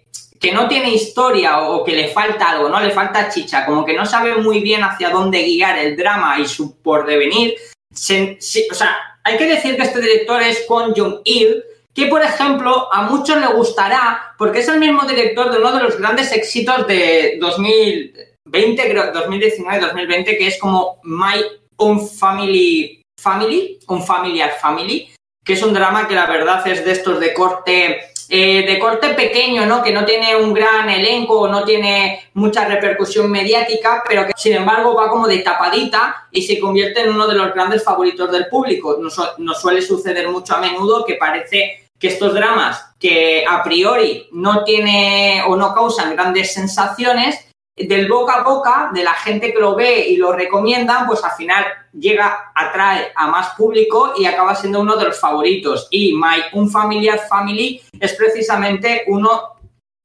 que 0.45 0.51
no 0.51 0.67
tiene 0.67 0.93
historia 0.93 1.61
o 1.61 1.83
que 1.83 1.95
le 1.95 2.09
falta 2.09 2.51
algo, 2.51 2.69
¿no? 2.69 2.79
Le 2.79 2.91
falta 2.91 3.29
chicha, 3.29 3.65
como 3.65 3.83
que 3.83 3.95
no 3.95 4.05
sabe 4.05 4.35
muy 4.35 4.59
bien 4.59 4.83
hacia 4.83 5.09
dónde 5.09 5.41
guiar 5.41 5.79
el 5.79 5.97
drama 5.97 6.39
y 6.39 6.45
su 6.45 6.79
pordevenir. 6.83 7.55
o 7.89 8.75
sea, 8.75 8.95
hay 9.23 9.37
que 9.37 9.47
decir 9.47 9.75
que 9.75 9.81
este 9.81 9.99
director 9.99 10.43
es 10.43 10.63
Kwon 10.67 10.93
Jong-il, 10.95 11.63
que 11.95 12.05
por 12.05 12.21
ejemplo 12.21 12.93
a 12.93 13.09
muchos 13.09 13.41
le 13.41 13.47
gustará 13.47 14.35
porque 14.37 14.59
es 14.59 14.67
el 14.67 14.79
mismo 14.79 15.01
director 15.07 15.51
de 15.51 15.57
uno 15.57 15.75
de 15.75 15.81
los 15.81 15.97
grandes 15.97 16.31
éxitos 16.31 16.85
de 16.85 17.39
2020, 17.41 18.95
2019-2020, 19.15 20.25
que 20.25 20.45
es 20.45 20.59
como 20.59 20.99
My 21.05 21.43
Own 21.77 22.07
Family 22.07 23.01
Family, 23.19 23.79
un 23.87 24.03
Family, 24.03 25.09
que 25.43 25.53
es 25.53 25.63
un 25.63 25.73
drama 25.73 26.07
que 26.07 26.13
la 26.13 26.27
verdad 26.27 26.67
es 26.67 26.85
de 26.85 26.91
estos 26.91 27.19
de 27.19 27.33
corte 27.33 28.11
eh, 28.29 28.65
de 28.65 28.79
corte 28.79 29.09
pequeño, 29.09 29.65
¿no? 29.65 29.83
Que 29.83 29.91
no 29.91 30.05
tiene 30.05 30.35
un 30.35 30.53
gran 30.53 30.89
elenco, 30.89 31.47
no 31.47 31.63
tiene 31.63 32.29
mucha 32.33 32.65
repercusión 32.65 33.29
mediática, 33.29 34.03
pero 34.07 34.25
que 34.25 34.33
sin 34.35 34.53
embargo 34.53 34.95
va 34.95 35.09
como 35.09 35.27
de 35.27 35.39
tapadita 35.39 36.27
y 36.31 36.41
se 36.41 36.59
convierte 36.59 37.01
en 37.01 37.09
uno 37.09 37.27
de 37.27 37.35
los 37.35 37.53
grandes 37.53 37.83
favoritos 37.83 38.31
del 38.31 38.47
público. 38.47 38.97
Nos, 38.99 39.19
nos 39.37 39.61
suele 39.61 39.81
suceder 39.81 40.27
mucho 40.29 40.55
a 40.55 40.59
menudo 40.59 41.05
que 41.05 41.15
parece 41.15 41.89
que 41.99 42.07
estos 42.07 42.33
dramas 42.33 42.93
que 42.99 43.45
a 43.47 43.63
priori 43.63 44.27
no 44.31 44.63
tiene 44.63 45.43
o 45.47 45.55
no 45.55 45.73
causan 45.73 46.15
grandes 46.15 46.53
sensaciones, 46.53 47.44
del 47.75 48.07
boca 48.07 48.35
a 48.35 48.43
boca, 48.43 48.91
de 48.93 49.03
la 49.03 49.13
gente 49.13 49.51
que 49.51 49.59
lo 49.59 49.75
ve 49.75 50.07
y 50.07 50.15
lo 50.15 50.31
recomienda, 50.31 51.03
pues 51.05 51.23
al 51.23 51.31
final 51.31 51.65
llega, 51.91 52.51
atrae 52.55 53.11
a 53.15 53.27
más 53.27 53.55
público 53.55 54.13
y 54.17 54.25
acaba 54.25 54.55
siendo 54.55 54.79
uno 54.79 54.95
de 54.95 55.05
los 55.05 55.19
favoritos. 55.19 55.87
Y 55.91 56.13
My 56.15 56.43
Un 56.53 56.69
Familiar 56.71 57.19
Family 57.27 57.81
es 57.99 58.13
precisamente 58.13 59.03
uno 59.07 59.55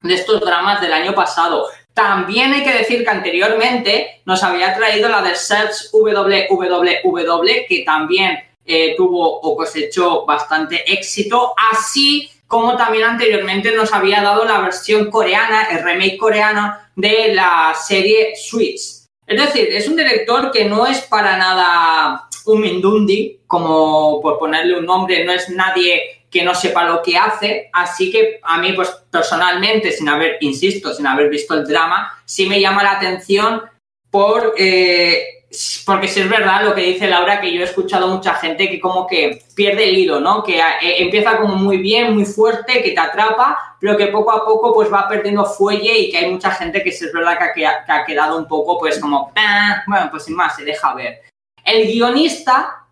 de 0.03 0.14
estos 0.14 0.41
dramas 0.41 0.81
del 0.81 0.93
año 0.93 1.14
pasado. 1.14 1.66
También 1.95 2.53
hay 2.53 2.64
que 2.64 2.73
decir 2.73 3.05
que 3.05 3.11
anteriormente 3.11 4.23
nos 4.25 4.43
había 4.43 4.75
traído 4.75 5.09
la 5.09 5.23
de 5.23 5.37
Search 5.37 5.91
WWW, 5.93 7.66
que 7.68 7.83
también 7.85 8.39
eh, 8.64 8.95
tuvo 8.97 9.41
o 9.41 9.57
cosechó 9.57 10.25
bastante 10.25 10.91
éxito, 10.93 11.55
así 11.73 12.31
como 12.51 12.76
también 12.76 13.05
anteriormente 13.05 13.70
nos 13.76 13.92
había 13.92 14.20
dado 14.22 14.44
la 14.44 14.59
versión 14.59 15.09
coreana, 15.09 15.68
el 15.70 15.84
remake 15.84 16.18
coreano 16.18 16.76
de 16.96 17.32
la 17.32 17.72
serie 17.80 18.34
Switch. 18.34 19.07
Es 19.24 19.40
decir, 19.40 19.68
es 19.70 19.86
un 19.86 19.94
director 19.94 20.51
que 20.51 20.64
no 20.64 20.84
es 20.84 21.01
para 21.03 21.36
nada 21.36 22.28
un 22.46 22.61
Mindundi, 22.61 23.38
como 23.46 24.20
por 24.20 24.40
ponerle 24.40 24.80
un 24.80 24.84
nombre, 24.84 25.24
no 25.24 25.30
es 25.30 25.48
nadie 25.48 26.24
que 26.28 26.42
no 26.42 26.53
sepa 26.53 26.82
lo 26.82 27.01
que 27.03 27.16
hace, 27.16 27.70
así 27.72 28.11
que 28.11 28.40
a 28.42 28.59
mí, 28.59 28.72
pues 28.72 28.88
personalmente, 29.09 29.92
sin 29.92 30.09
haber, 30.09 30.38
insisto, 30.40 30.92
sin 30.92 31.07
haber 31.07 31.28
visto 31.28 31.55
el 31.55 31.64
drama, 31.64 32.20
sí 32.24 32.46
me 32.46 32.61
llama 32.61 32.82
la 32.82 32.96
atención 32.96 33.62
por, 34.11 34.55
eh, 34.59 35.39
porque 35.84 36.07
si 36.07 36.20
es 36.20 36.28
verdad 36.28 36.62
lo 36.62 36.74
que 36.74 36.82
dice 36.82 37.09
Laura, 37.09 37.40
que 37.40 37.53
yo 37.53 37.61
he 37.61 37.64
escuchado 37.64 38.07
mucha 38.07 38.34
gente 38.34 38.70
que 38.70 38.78
como 38.78 39.07
que 39.07 39.42
pierde 39.57 39.88
el 39.88 39.98
hilo, 39.98 40.20
¿no? 40.20 40.44
Que 40.44 40.59
eh, 40.59 41.03
empieza 41.03 41.38
como 41.38 41.57
muy 41.57 41.78
bien, 41.78 42.14
muy 42.14 42.24
fuerte, 42.24 42.82
que 42.82 42.92
te 42.92 43.01
atrapa, 43.01 43.76
pero 43.80 43.96
que 43.96 44.07
poco 44.07 44.30
a 44.30 44.44
poco 44.44 44.72
pues 44.72 44.92
va 44.92 45.09
perdiendo 45.09 45.44
fuelle 45.44 45.98
y 45.98 46.11
que 46.11 46.18
hay 46.18 46.30
mucha 46.30 46.53
gente 46.53 46.84
que 46.84 46.92
si 46.92 47.05
es 47.05 47.12
verdad 47.12 47.36
que 47.53 47.66
ha, 47.66 47.84
que 47.84 47.92
ha 47.92 48.05
quedado 48.05 48.38
un 48.38 48.46
poco 48.46 48.78
pues 48.78 49.01
como, 49.01 49.32
ah", 49.34 49.82
bueno, 49.88 50.09
pues 50.11 50.24
sin 50.24 50.36
más, 50.36 50.55
se 50.55 50.64
deja 50.64 50.94
ver. 50.94 51.20
El 51.64 51.86
guionista, 51.86 52.86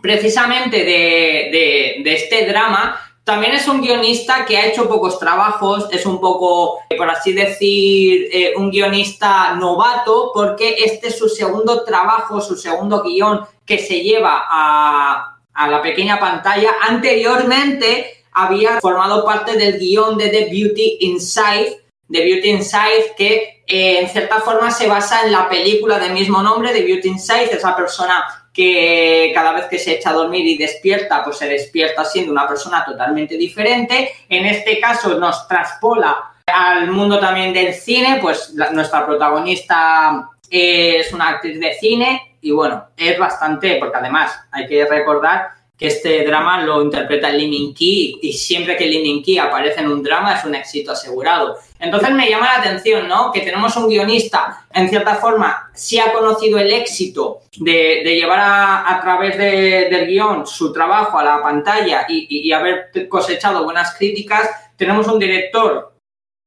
precisamente 0.00 0.84
de, 0.84 2.02
este 2.04 2.46
drama, 2.46 3.00
también 3.24 3.54
es 3.54 3.66
un 3.66 3.80
guionista 3.80 4.44
que 4.44 4.58
ha 4.58 4.66
hecho 4.66 4.86
pocos 4.86 5.18
trabajos, 5.18 5.88
es 5.90 6.04
un 6.04 6.20
poco, 6.20 6.80
por 6.96 7.08
así 7.08 7.32
decir, 7.32 8.28
eh, 8.30 8.52
un 8.54 8.70
guionista 8.70 9.54
novato, 9.54 10.30
porque 10.34 10.76
este 10.84 11.08
es 11.08 11.18
su 11.18 11.30
segundo 11.30 11.84
trabajo, 11.84 12.42
su 12.42 12.54
segundo 12.54 13.02
guion 13.02 13.46
que 13.64 13.78
se 13.78 14.02
lleva 14.02 14.44
a, 14.46 15.38
a 15.54 15.68
la 15.68 15.80
pequeña 15.80 16.20
pantalla. 16.20 16.72
Anteriormente 16.82 18.24
había 18.32 18.78
formado 18.80 19.24
parte 19.24 19.56
del 19.56 19.78
guion 19.78 20.18
de 20.18 20.28
The 20.28 20.50
Beauty 20.50 20.98
Inside, 21.00 21.80
The 22.10 22.24
Beauty 22.24 22.50
Inside, 22.50 23.14
que 23.16 23.62
eh, 23.66 24.00
en 24.00 24.08
cierta 24.10 24.40
forma 24.40 24.70
se 24.70 24.86
basa 24.86 25.24
en 25.24 25.32
la 25.32 25.48
película 25.48 25.98
del 25.98 26.12
mismo 26.12 26.42
nombre, 26.42 26.72
The 26.72 26.82
Beauty 26.82 27.08
Inside, 27.08 27.54
esa 27.54 27.74
persona 27.74 28.43
que 28.54 29.32
cada 29.34 29.52
vez 29.52 29.66
que 29.66 29.78
se 29.78 29.94
echa 29.94 30.10
a 30.10 30.14
dormir 30.14 30.46
y 30.46 30.56
despierta, 30.56 31.24
pues 31.24 31.38
se 31.38 31.48
despierta 31.48 32.04
siendo 32.04 32.30
una 32.30 32.46
persona 32.46 32.84
totalmente 32.84 33.36
diferente. 33.36 34.12
En 34.28 34.46
este 34.46 34.78
caso 34.78 35.18
nos 35.18 35.48
traspola 35.48 36.30
al 36.46 36.88
mundo 36.90 37.18
también 37.18 37.52
del 37.52 37.74
cine, 37.74 38.18
pues 38.22 38.54
nuestra 38.72 39.04
protagonista 39.04 40.30
es 40.48 41.12
una 41.12 41.30
actriz 41.30 41.58
de 41.58 41.74
cine 41.74 42.36
y 42.40 42.52
bueno, 42.52 42.86
es 42.96 43.18
bastante, 43.18 43.76
porque 43.80 43.96
además 43.98 44.32
hay 44.52 44.68
que 44.68 44.84
recordar 44.84 45.48
que 45.76 45.88
este 45.88 46.24
drama 46.24 46.62
lo 46.62 46.82
interpreta 46.82 47.30
Lee 47.30 47.48
Min 47.48 47.74
Ki 47.74 48.20
y 48.22 48.32
siempre 48.32 48.76
que 48.76 48.86
Lee 48.86 49.02
Min 49.02 49.22
Ki 49.22 49.38
aparece 49.38 49.80
en 49.80 49.88
un 49.88 50.02
drama 50.02 50.36
es 50.36 50.44
un 50.44 50.54
éxito 50.54 50.92
asegurado. 50.92 51.58
Entonces 51.84 52.10
me 52.10 52.28
llama 52.28 52.46
la 52.46 52.60
atención, 52.60 53.06
¿no? 53.06 53.30
Que 53.30 53.40
tenemos 53.40 53.76
un 53.76 53.88
guionista, 53.88 54.66
en 54.72 54.88
cierta 54.88 55.16
forma, 55.16 55.70
si 55.74 55.98
ha 55.98 56.12
conocido 56.12 56.58
el 56.58 56.72
éxito 56.72 57.42
de, 57.56 58.02
llevar 58.04 58.40
a, 58.40 59.00
través 59.02 59.38
del 59.38 60.06
guion 60.06 60.46
su 60.46 60.72
trabajo 60.72 61.18
a 61.18 61.24
la 61.24 61.42
pantalla 61.42 62.06
y, 62.08 62.26
y 62.48 62.52
haber 62.52 62.90
cosechado 63.08 63.64
buenas 63.64 63.94
críticas. 63.96 64.50
Tenemos 64.76 65.06
un 65.06 65.18
director 65.18 65.94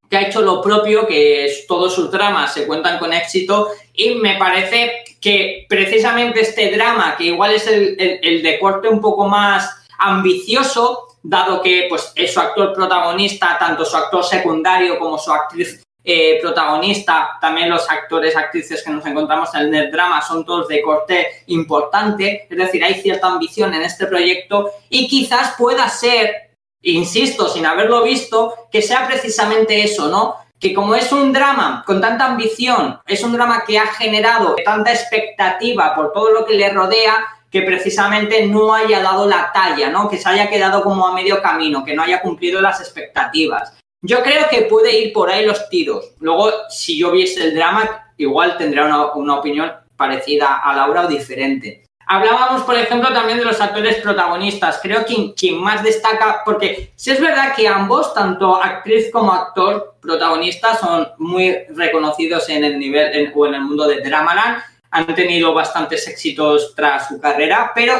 que 0.10 0.18
ha 0.18 0.28
hecho 0.28 0.42
lo 0.42 0.62
propio, 0.62 1.06
que 1.06 1.52
todos 1.68 1.94
sus 1.94 2.10
dramas 2.12 2.54
se 2.54 2.66
cuentan 2.66 2.98
con 2.98 3.14
éxito 3.14 3.70
y 3.94 4.16
me 4.16 4.38
parece 4.38 5.04
que 5.20 5.66
precisamente 5.68 6.42
este 6.42 6.72
drama, 6.72 7.16
que 7.18 7.26
igual 7.26 7.54
es 7.54 7.68
el, 7.68 7.98
de 7.98 8.60
corte 8.60 8.88
un 8.88 9.02
poco 9.02 9.28
más 9.28 9.70
ambicioso, 10.00 11.07
dado 11.22 11.62
que 11.62 11.88
pues, 11.90 12.12
es 12.16 12.34
su 12.34 12.40
actor 12.40 12.74
protagonista, 12.74 13.58
tanto 13.60 13.86
su 13.86 13.96
actor 13.98 14.24
secundario 14.24 14.98
como 15.00 15.18
su 15.18 15.32
actriz 15.32 15.84
eh, 16.04 16.40
protagonista, 16.42 17.38
también 17.42 17.70
los 17.70 17.90
actores, 17.90 18.36
actrices 18.36 18.82
que 18.82 18.92
nos 18.92 19.06
encontramos 19.06 19.54
en 19.56 19.76
el 19.76 19.92
drama 19.92 20.22
son 20.22 20.46
todos 20.46 20.70
de 20.70 20.82
corte 20.82 21.44
importante, 21.48 22.48
es 22.50 22.58
decir, 22.58 22.82
hay 22.82 22.94
cierta 23.02 23.28
ambición 23.28 23.74
en 23.74 23.82
este 23.82 24.08
proyecto 24.08 24.72
y 24.90 25.10
quizás 25.10 25.56
pueda 25.58 25.90
ser, 25.90 26.56
insisto, 26.82 27.50
sin 27.50 27.66
haberlo 27.66 28.04
visto, 28.04 28.54
que 28.72 28.82
sea 28.82 29.06
precisamente 29.06 29.84
eso, 29.84 30.08
¿no? 30.08 30.36
que 30.60 30.74
como 30.74 30.96
es 30.96 31.12
un 31.12 31.34
drama 31.34 31.84
con 31.86 32.02
tanta 32.02 32.26
ambición, 32.26 33.00
es 33.06 33.24
un 33.24 33.34
drama 33.34 33.64
que 33.66 33.78
ha 33.78 33.88
generado 33.88 34.56
tanta 34.66 34.92
expectativa 34.92 35.94
por 35.96 36.12
todo 36.14 36.32
lo 36.32 36.46
que 36.46 36.56
le 36.56 36.70
rodea, 36.70 37.16
que 37.58 37.66
precisamente 37.66 38.46
no 38.46 38.72
haya 38.72 39.02
dado 39.02 39.26
la 39.26 39.52
talla, 39.52 39.90
¿no? 39.90 40.08
Que 40.08 40.18
se 40.18 40.30
haya 40.30 40.48
quedado 40.48 40.84
como 40.84 41.08
a 41.08 41.14
medio 41.14 41.42
camino, 41.42 41.84
que 41.84 41.96
no 41.96 42.04
haya 42.04 42.22
cumplido 42.22 42.62
las 42.62 42.80
expectativas. 42.82 43.76
Yo 44.04 44.22
creo 44.22 44.48
que 44.48 44.64
puede 44.64 44.96
ir 45.00 45.12
por 45.12 45.32
ahí 45.32 45.44
los 45.44 45.68
tiros. 45.70 46.12
Luego, 46.20 46.52
si 46.70 47.00
yo 47.00 47.12
viese 47.12 47.44
el 47.44 47.56
drama, 47.56 48.12
igual 48.18 48.58
tendría 48.58 48.86
una, 48.86 49.36
opinión 49.36 49.72
parecida 49.96 50.58
a 50.58 50.76
Laura 50.76 51.06
o 51.06 51.08
diferente. 51.08 51.84
Hablábamos, 52.06 52.62
por 52.62 52.76
ejemplo, 52.76 53.12
también 53.12 53.40
de 53.40 53.46
los 53.46 53.60
actores 53.60 53.96
protagonistas. 53.98 54.80
Creo 54.82 55.04
que 55.04 55.34
quien 55.34 55.58
más 55.58 55.84
destaca, 55.84 56.44
porque 56.46 56.92
si 56.96 57.10
es 57.10 57.20
verdad 57.20 57.56
que 57.56 57.68
ambos, 57.68 58.14
tanto 58.14 58.56
actriz 58.56 59.10
como 59.12 59.34
actor 59.34 59.96
protagonista, 60.00 60.76
son 60.76 61.08
muy 61.18 61.58
reconocidos 61.70 62.48
en 62.50 62.64
el 62.64 62.78
nivel 62.78 63.34
o 63.34 63.48
en 63.48 63.56
el 63.56 63.62
mundo 63.62 63.88
de 63.88 64.02
Dramaland, 64.02 64.62
han 64.92 65.14
tenido 65.16 65.54
bastantes 65.54 66.08
éxitos 66.08 66.74
tras 66.76 67.08
su 67.08 67.20
carrera, 67.20 67.72
pero 67.76 67.94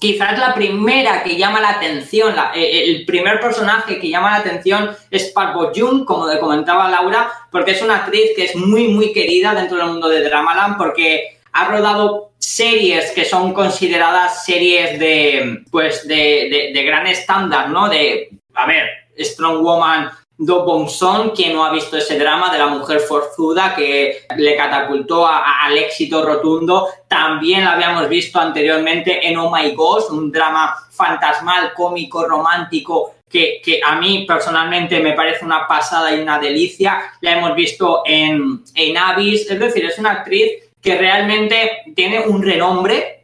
quizás 0.00 0.38
la 0.38 0.52
primera 0.52 1.22
que 1.22 1.36
llama 1.36 1.60
la 1.60 1.70
atención, 1.70 2.34
eh, 2.54 2.84
el 2.86 3.04
primer 3.06 3.38
personaje 3.38 4.00
que 4.00 4.10
llama 4.10 4.32
la 4.32 4.38
atención 4.38 4.90
es 5.10 5.30
Park 5.30 5.54
Bo 5.54 5.72
Jung, 5.74 6.04
como 6.04 6.26
le 6.26 6.40
comentaba 6.40 6.90
Laura, 6.90 7.32
porque 7.50 7.70
es 7.70 7.82
una 7.82 7.98
actriz 7.98 8.30
que 8.34 8.44
es 8.46 8.56
muy, 8.56 8.88
muy 8.88 9.12
querida 9.12 9.54
dentro 9.54 9.78
del 9.78 9.86
mundo 9.86 10.08
de 10.08 10.24
Dramaland, 10.24 10.76
porque 10.76 11.38
ha 11.52 11.66
rodado 11.66 12.32
series 12.38 13.12
que 13.12 13.24
son 13.24 13.52
consideradas 13.52 14.44
series 14.44 14.98
de, 14.98 15.62
pues, 15.70 16.08
de, 16.08 16.72
gran 16.84 17.06
estándar, 17.06 17.70
¿no? 17.70 17.88
De, 17.88 18.30
a 18.54 18.66
ver, 18.66 18.88
Strong 19.16 19.62
Woman, 19.62 20.10
Do 20.44 20.64
Bong 20.64 20.88
Son, 20.88 21.30
quien 21.30 21.52
no 21.52 21.64
ha 21.64 21.72
visto 21.72 21.96
ese 21.96 22.18
drama 22.18 22.50
de 22.50 22.58
la 22.58 22.66
mujer 22.66 22.98
forzuda 22.98 23.76
que 23.76 24.26
le 24.36 24.56
catapultó 24.56 25.24
al 25.28 25.78
éxito 25.78 26.24
rotundo, 26.24 26.88
también 27.06 27.64
la 27.64 27.74
habíamos 27.74 28.08
visto 28.08 28.40
anteriormente 28.40 29.24
en 29.28 29.36
Oh 29.36 29.54
My 29.54 29.70
Ghost, 29.72 30.10
un 30.10 30.32
drama 30.32 30.74
fantasmal, 30.90 31.72
cómico, 31.74 32.26
romántico, 32.26 33.14
que, 33.28 33.60
que, 33.64 33.80
a 33.86 33.94
mí 34.00 34.24
personalmente 34.26 34.98
me 34.98 35.12
parece 35.12 35.44
una 35.44 35.66
pasada 35.68 36.12
y 36.12 36.20
una 36.20 36.40
delicia. 36.40 37.12
La 37.20 37.38
hemos 37.38 37.54
visto 37.54 38.02
en, 38.04 38.64
en 38.74 38.98
Abyss, 38.98 39.48
es 39.48 39.60
decir, 39.60 39.84
es 39.84 39.96
una 39.98 40.10
actriz 40.10 40.50
que 40.82 40.98
realmente 40.98 41.82
tiene 41.94 42.26
un 42.26 42.42
renombre 42.42 43.21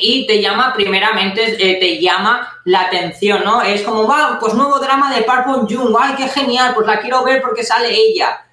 y 0.00 0.26
te 0.26 0.40
llama 0.40 0.72
primeramente, 0.74 1.56
eh, 1.58 1.78
te 1.78 1.98
llama 2.00 2.60
la 2.64 2.82
atención, 2.82 3.44
¿no? 3.44 3.62
Es 3.62 3.82
como, 3.82 4.06
va, 4.06 4.38
pues 4.40 4.54
nuevo 4.54 4.78
drama 4.78 5.14
de 5.14 5.22
Park 5.22 5.46
Jung, 5.68 5.96
ay, 5.98 6.14
qué 6.16 6.28
genial, 6.28 6.72
pues 6.74 6.86
la 6.86 7.00
quiero 7.00 7.24
ver 7.24 7.40
porque 7.40 7.64
sale 7.64 7.94
ella. 7.94 8.46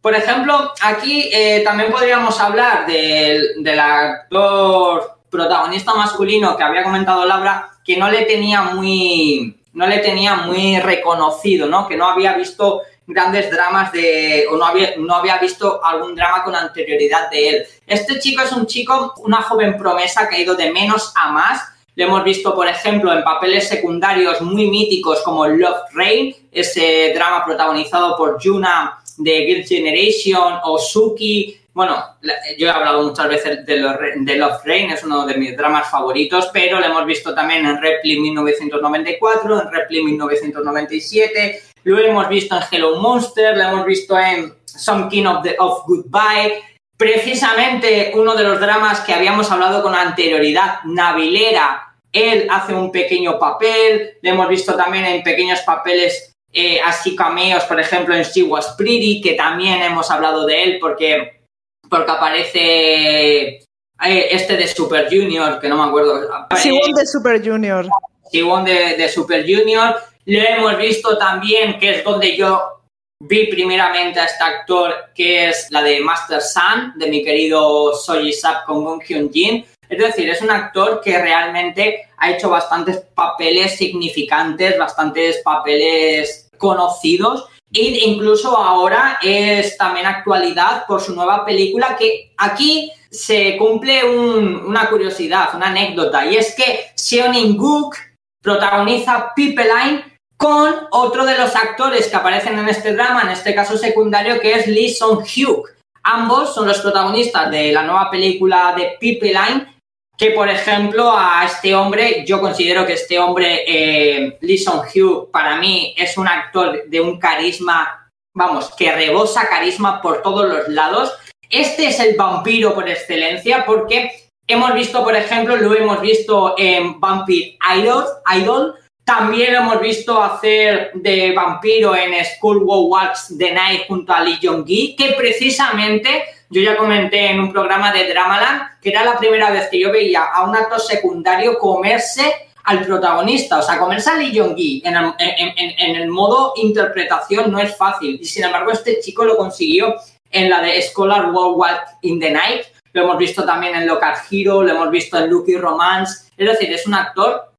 Por 0.00 0.14
ejemplo, 0.14 0.72
aquí 0.82 1.28
eh, 1.32 1.62
también 1.64 1.92
podríamos 1.92 2.40
hablar 2.40 2.86
del, 2.86 3.62
del 3.62 3.78
actor 3.78 5.18
protagonista 5.30 5.94
masculino 5.94 6.56
que 6.56 6.62
había 6.62 6.82
comentado 6.82 7.24
Laura, 7.26 7.70
que 7.84 7.96
no 7.96 8.10
le 8.10 8.22
tenía 8.22 8.62
muy, 8.62 9.62
no 9.72 9.86
le 9.86 9.98
tenía 9.98 10.36
muy 10.36 10.80
reconocido, 10.80 11.68
¿no? 11.68 11.86
Que 11.86 11.96
no 11.96 12.06
había 12.08 12.32
visto 12.34 12.82
grandes 13.12 13.50
dramas 13.50 13.92
de, 13.92 14.46
o 14.50 14.56
no 14.56 14.64
había, 14.64 14.94
no 14.96 15.14
había 15.14 15.38
visto 15.38 15.84
algún 15.84 16.14
drama 16.14 16.44
con 16.44 16.54
anterioridad 16.54 17.30
de 17.30 17.48
él. 17.48 17.66
Este 17.86 18.18
chico 18.18 18.42
es 18.42 18.52
un 18.52 18.66
chico, 18.66 19.14
una 19.18 19.42
joven 19.42 19.76
promesa 19.76 20.28
que 20.28 20.36
ha 20.36 20.40
ido 20.40 20.54
de 20.54 20.72
menos 20.72 21.12
a 21.16 21.32
más. 21.32 21.62
Lo 21.96 22.04
hemos 22.04 22.24
visto, 22.24 22.54
por 22.54 22.68
ejemplo, 22.68 23.12
en 23.12 23.22
papeles 23.22 23.68
secundarios 23.68 24.40
muy 24.40 24.70
míticos 24.70 25.20
como 25.22 25.46
Love 25.46 25.92
Rain, 25.92 26.34
ese 26.52 27.12
drama 27.14 27.44
protagonizado 27.44 28.16
por 28.16 28.40
Yuna 28.40 29.00
de 29.18 29.44
Guild 29.44 29.66
Generation 29.66 30.54
o 30.64 30.78
Suki. 30.78 31.56
Bueno, 31.72 32.16
yo 32.58 32.66
he 32.66 32.70
hablado 32.70 33.02
muchas 33.02 33.28
veces 33.28 33.66
de, 33.66 33.76
Love 33.76 34.64
Rain, 34.64 34.90
es 34.90 35.04
uno 35.04 35.26
de 35.26 35.36
mis 35.36 35.56
dramas 35.56 35.90
favoritos, 35.90 36.48
pero 36.52 36.80
lo 36.80 36.86
hemos 36.86 37.06
visto 37.06 37.34
también 37.34 37.64
en 37.64 37.80
Repli 37.80 38.18
1994, 38.18 39.62
en 39.62 39.70
Repli 39.70 40.02
1997, 40.02 41.62
lo 41.84 41.98
hemos 41.98 42.28
visto 42.28 42.56
en 42.56 42.62
Hello 42.70 42.96
Monster, 42.96 43.56
lo 43.56 43.62
hemos 43.62 43.86
visto 43.86 44.18
en 44.18 44.54
Some 44.64 45.08
King 45.08 45.26
of, 45.26 45.42
the, 45.42 45.56
of 45.58 45.84
Goodbye. 45.86 46.62
Precisamente 46.96 48.12
uno 48.14 48.34
de 48.34 48.44
los 48.44 48.60
dramas 48.60 49.00
que 49.00 49.14
habíamos 49.14 49.50
hablado 49.50 49.82
con 49.82 49.94
anterioridad, 49.94 50.80
Navilera, 50.84 51.96
él 52.12 52.46
hace 52.50 52.74
un 52.74 52.90
pequeño 52.90 53.38
papel, 53.38 54.18
lo 54.20 54.30
hemos 54.30 54.48
visto 54.48 54.74
también 54.74 55.06
en 55.06 55.22
pequeños 55.22 55.60
papeles 55.60 56.34
eh, 56.52 56.80
así 56.84 57.14
cameos, 57.14 57.64
por 57.64 57.78
ejemplo 57.78 58.14
en 58.14 58.24
She 58.24 58.42
Was 58.42 58.74
Pretty, 58.76 59.20
que 59.20 59.34
también 59.34 59.80
hemos 59.82 60.10
hablado 60.10 60.44
de 60.46 60.62
él 60.64 60.78
porque, 60.80 61.42
porque 61.88 62.10
aparece 62.10 63.46
eh, 63.58 64.28
este 64.30 64.56
de 64.56 64.66
Super 64.66 65.08
Junior, 65.08 65.60
que 65.60 65.68
no 65.68 65.76
me 65.76 65.88
acuerdo. 65.88 66.28
Siwon 66.56 66.92
de 66.92 67.06
Super 67.06 67.44
Junior. 67.44 67.86
Siwon 68.30 68.64
de, 68.64 68.96
de 68.96 69.08
Super 69.08 69.42
Junior. 69.42 69.96
Lo 70.30 70.38
hemos 70.38 70.78
visto 70.78 71.18
también, 71.18 71.76
que 71.80 71.90
es 71.90 72.04
donde 72.04 72.36
yo 72.36 72.82
vi 73.20 73.48
primeramente 73.48 74.20
a 74.20 74.26
este 74.26 74.44
actor, 74.44 75.10
que 75.12 75.48
es 75.48 75.66
la 75.70 75.82
de 75.82 75.98
Master 75.98 76.40
Sun, 76.40 76.92
de 76.94 77.08
mi 77.08 77.24
querido 77.24 77.92
Soji 77.96 78.32
Sap 78.32 78.64
con 78.64 78.84
Gong 78.84 79.02
Hyun 79.02 79.32
Jin. 79.32 79.66
Es 79.88 79.98
decir, 79.98 80.30
es 80.30 80.40
un 80.40 80.52
actor 80.52 81.00
que 81.02 81.20
realmente 81.20 82.06
ha 82.16 82.30
hecho 82.30 82.48
bastantes 82.48 82.98
papeles 83.12 83.76
significantes, 83.76 84.78
bastantes 84.78 85.38
papeles 85.38 86.48
conocidos 86.58 87.48
e 87.72 87.98
incluso 88.04 88.56
ahora 88.56 89.18
es 89.24 89.76
también 89.76 90.06
actualidad 90.06 90.86
por 90.86 91.00
su 91.00 91.12
nueva 91.12 91.44
película 91.44 91.96
que 91.98 92.34
aquí 92.36 92.92
se 93.10 93.56
cumple 93.56 94.04
una 94.04 94.88
curiosidad, 94.88 95.56
una 95.56 95.70
anécdota 95.70 96.24
y 96.26 96.36
es 96.36 96.54
que 96.54 96.92
Seonin 96.94 97.56
Gook 97.56 97.96
protagoniza 98.40 99.32
Pipeline 99.34 100.09
con 100.40 100.74
otro 100.92 101.26
de 101.26 101.36
los 101.36 101.54
actores 101.54 102.08
que 102.08 102.16
aparecen 102.16 102.58
en 102.58 102.66
este 102.66 102.94
drama, 102.94 103.20
en 103.24 103.28
este 103.28 103.54
caso 103.54 103.76
secundario, 103.76 104.40
que 104.40 104.54
es 104.54 104.66
Lee 104.66 104.88
Song-hyuk. 104.88 105.68
Ambos 106.02 106.54
son 106.54 106.66
los 106.66 106.80
protagonistas 106.80 107.50
de 107.50 107.70
la 107.72 107.82
nueva 107.82 108.10
película 108.10 108.72
de 108.74 108.96
Pipeline 108.98 109.68
que, 110.16 110.30
por 110.30 110.48
ejemplo, 110.48 111.12
a 111.14 111.44
este 111.44 111.74
hombre, 111.74 112.24
yo 112.26 112.40
considero 112.40 112.86
que 112.86 112.94
este 112.94 113.18
hombre, 113.18 113.64
eh, 113.66 114.38
Lee 114.40 114.56
Song-hyuk, 114.56 115.30
para 115.30 115.56
mí 115.56 115.94
es 115.98 116.16
un 116.16 116.26
actor 116.26 116.84
de 116.88 117.00
un 117.02 117.18
carisma, 117.18 118.10
vamos, 118.34 118.74
que 118.74 118.92
rebosa 118.92 119.46
carisma 119.46 120.00
por 120.00 120.22
todos 120.22 120.48
los 120.48 120.68
lados. 120.68 121.12
Este 121.50 121.88
es 121.88 122.00
el 122.00 122.16
vampiro 122.16 122.74
por 122.74 122.88
excelencia 122.88 123.66
porque 123.66 124.30
hemos 124.46 124.72
visto, 124.72 125.04
por 125.04 125.14
ejemplo, 125.14 125.56
lo 125.56 125.74
hemos 125.76 126.00
visto 126.00 126.54
en 126.56 126.98
Vampire 126.98 127.58
Idol, 127.76 128.06
Idol 128.38 128.79
también 129.10 129.52
lo 129.52 129.58
hemos 129.58 129.80
visto 129.80 130.22
hacer 130.22 130.92
de 130.94 131.32
vampiro 131.32 131.96
en 131.96 132.12
School 132.24 132.62
Walks 132.62 133.34
the 133.36 133.52
Night 133.52 133.88
junto 133.88 134.12
a 134.12 134.22
Lee 134.22 134.38
Jong-gi, 134.40 134.94
que 134.94 135.14
precisamente 135.14 136.26
yo 136.48 136.62
ya 136.62 136.76
comenté 136.76 137.26
en 137.26 137.40
un 137.40 137.50
programa 137.50 137.92
de 137.92 138.08
Dramaland 138.08 138.80
que 138.80 138.90
era 138.90 139.02
la 139.04 139.18
primera 139.18 139.50
vez 139.50 139.66
que 139.68 139.80
yo 139.80 139.90
veía 139.90 140.26
a 140.26 140.44
un 140.44 140.54
actor 140.54 140.80
secundario 140.80 141.58
comerse 141.58 142.32
al 142.62 142.84
protagonista, 142.84 143.58
o 143.58 143.62
sea, 143.62 143.80
comerse 143.80 144.10
a 144.10 144.14
Lee 144.14 144.38
Jong-gi 144.38 144.84
en, 144.84 144.94
en, 145.18 145.96
el 145.96 146.08
modo 146.08 146.52
interpretación 146.54 147.50
no 147.50 147.58
es 147.58 147.76
fácil. 147.76 148.16
Y 148.20 148.24
sin 148.24 148.44
embargo 148.44 148.70
este 148.70 149.00
chico 149.00 149.24
lo 149.24 149.36
consiguió 149.36 149.96
en 150.30 150.48
la 150.48 150.60
de 150.60 150.80
Scholar 150.82 151.32
World 151.32 151.80
in 152.02 152.20
the 152.20 152.30
Night, 152.30 152.62
lo 152.92 153.02
hemos 153.02 153.18
visto 153.18 153.44
también 153.44 153.74
en 153.74 153.88
Local 153.88 154.14
Hero, 154.30 154.62
lo 154.62 154.70
hemos 154.70 154.90
visto 154.92 155.18
en 155.18 155.28
Lucky 155.28 155.56
Romance, 155.56 156.30
es 156.36 156.48
decir, 156.48 156.72
es 156.72 156.86
un 156.86 156.94
actor 156.94 157.49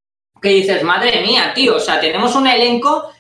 que 0.42 0.50
dices, 0.50 0.84
madre 0.84 1.22
mía, 1.22 1.52
tío, 1.54 1.76
o 1.76 1.80
sea, 1.80 2.00
tenemos 2.00 2.36
un 2.36 2.48
elenco 2.48 3.12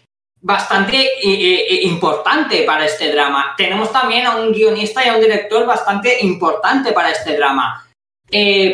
bastante 0.41 0.97
eh, 0.97 1.19
eh, 1.24 1.65
eh, 1.69 1.80
importante 1.84 2.63
para 2.63 2.86
este 2.86 3.11
drama. 3.11 3.53
Tenemos 3.55 3.91
también 3.91 4.26
a 4.26 4.36
un 4.36 4.51
guionista 4.51 5.05
y 5.05 5.09
a 5.09 5.13
un 5.13 5.22
director 5.22 5.65
bastante 5.65 6.17
importante 6.26 6.91
para 6.91 7.11
este 7.11 7.38
drama. 7.38 7.86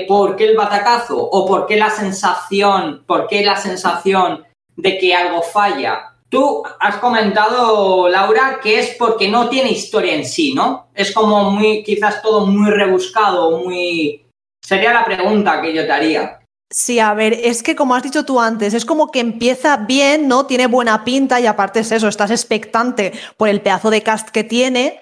¿Por 0.08 0.36
qué 0.36 0.46
el 0.46 0.56
batacazo? 0.56 1.18
¿O 1.18 1.46
por 1.46 1.66
qué 1.66 1.78
la 1.78 1.90
sensación, 1.90 3.04
por 3.08 3.28
qué 3.28 3.44
la 3.44 3.56
sensación 3.56 4.46
de 4.76 5.00
que 5.00 5.16
algo 5.16 5.42
falla? 5.42 6.14
Tú 6.30 6.64
has 6.80 6.98
comentado, 6.98 8.08
Laura, 8.08 8.60
que 8.62 8.78
es 8.80 8.96
porque 9.00 9.28
no 9.28 9.50
tiene 9.50 9.72
historia 9.72 10.14
en 10.14 10.26
sí, 10.26 10.54
¿no? 10.54 10.90
Es 10.94 11.12
como 11.12 11.50
muy, 11.50 11.84
quizás 11.84 12.22
todo 12.22 12.46
muy 12.46 12.70
rebuscado, 12.70 13.58
muy... 13.60 14.26
Sería 14.64 14.94
la 14.94 15.06
pregunta 15.06 15.60
que 15.60 15.74
yo 15.74 15.86
te 15.86 15.92
haría. 15.92 16.40
Sí, 16.70 17.00
a 17.00 17.14
ver, 17.14 17.34
es 17.34 17.64
que 17.64 17.76
como 17.78 17.96
has 17.96 18.04
dicho 18.04 18.26
tú 18.26 18.42
antes, 18.42 18.74
es 18.74 18.84
como 18.84 19.10
que 19.10 19.22
empieza 19.22 19.78
bien, 19.78 20.28
¿no? 20.28 20.46
Tiene 20.46 20.68
buena 20.68 21.06
pinta 21.06 21.40
y 21.40 21.46
aparte 21.46 21.80
es 21.80 21.92
eso, 21.94 22.10
estás 22.10 22.30
expectante 22.30 23.14
por 23.38 23.48
el 23.48 23.62
pedazo 23.62 23.90
de 23.90 24.04
cast 24.04 24.30
que 24.30 24.44
tiene. 24.44 25.00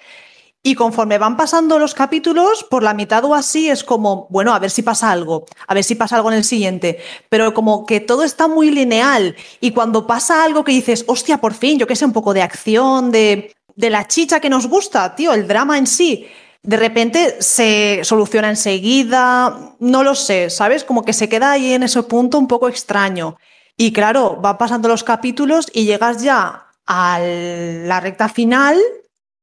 Y 0.62 0.74
conforme 0.76 1.18
van 1.18 1.36
pasando 1.36 1.78
los 1.78 1.94
capítulos, 1.94 2.64
por 2.70 2.82
la 2.82 2.94
mitad 2.94 3.24
o 3.24 3.34
así 3.34 3.70
es 3.70 3.84
como, 3.84 4.26
bueno, 4.30 4.54
a 4.54 4.58
ver 4.60 4.70
si 4.70 4.82
pasa 4.82 5.10
algo, 5.12 5.46
a 5.68 5.74
ver 5.74 5.84
si 5.84 5.94
pasa 5.96 6.16
algo 6.16 6.30
en 6.30 6.38
el 6.38 6.44
siguiente. 6.44 6.98
Pero 7.30 7.54
como 7.54 7.86
que 7.86 8.00
todo 8.00 8.24
está 8.24 8.48
muy 8.48 8.70
lineal. 8.70 9.36
Y 9.60 9.72
cuando 9.72 10.06
pasa 10.06 10.44
algo 10.44 10.64
que 10.64 10.72
dices, 10.72 11.04
hostia, 11.08 11.38
por 11.40 11.54
fin, 11.54 11.78
yo 11.78 11.86
qué 11.86 11.96
sé, 11.96 12.04
un 12.04 12.12
poco 12.12 12.34
de 12.34 12.42
acción, 12.42 13.10
de, 13.12 13.54
de 13.76 13.90
la 13.90 14.08
chicha 14.08 14.40
que 14.40 14.50
nos 14.50 14.66
gusta, 14.68 15.14
tío, 15.16 15.32
el 15.34 15.48
drama 15.48 15.78
en 15.78 15.86
sí, 15.86 16.26
de 16.66 16.76
repente 16.76 17.36
se 17.40 18.00
soluciona 18.02 18.50
enseguida, 18.50 19.56
no 19.78 20.02
lo 20.02 20.16
sé, 20.16 20.50
¿sabes? 20.50 20.82
Como 20.82 21.04
que 21.04 21.12
se 21.12 21.28
queda 21.28 21.52
ahí 21.52 21.72
en 21.72 21.84
ese 21.84 22.02
punto 22.02 22.38
un 22.38 22.48
poco 22.48 22.68
extraño. 22.68 23.36
Y 23.76 23.92
claro, 23.92 24.36
van 24.40 24.58
pasando 24.58 24.88
los 24.88 25.04
capítulos 25.04 25.68
y 25.72 25.84
llegas 25.84 26.22
ya 26.22 26.66
a 26.86 27.20
la 27.20 28.00
recta 28.00 28.28
final 28.28 28.80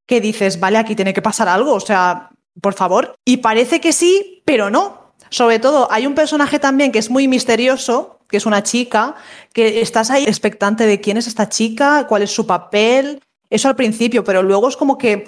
que 0.05 0.19
dices, 0.19 0.59
vale, 0.59 0.77
aquí 0.77 0.95
tiene 0.95 1.13
que 1.13 1.21
pasar 1.21 1.47
algo, 1.47 1.73
o 1.73 1.79
sea, 1.79 2.29
por 2.59 2.73
favor. 2.73 3.15
Y 3.23 3.37
parece 3.37 3.79
que 3.79 3.93
sí, 3.93 4.43
pero 4.45 4.69
no. 4.69 5.13
Sobre 5.29 5.59
todo, 5.59 5.87
hay 5.91 6.05
un 6.05 6.15
personaje 6.15 6.59
también 6.59 6.91
que 6.91 6.99
es 6.99 7.09
muy 7.09 7.29
misterioso, 7.29 8.19
que 8.27 8.35
es 8.35 8.45
una 8.45 8.63
chica, 8.63 9.15
que 9.53 9.79
estás 9.79 10.11
ahí 10.11 10.25
expectante 10.25 10.85
de 10.85 10.99
quién 10.99 11.15
es 11.15 11.27
esta 11.27 11.47
chica, 11.47 12.05
cuál 12.07 12.23
es 12.23 12.31
su 12.31 12.45
papel. 12.45 13.21
Eso 13.49 13.69
al 13.69 13.75
principio, 13.77 14.25
pero 14.25 14.43
luego 14.43 14.67
es 14.67 14.75
como 14.75 14.97
que 14.97 15.25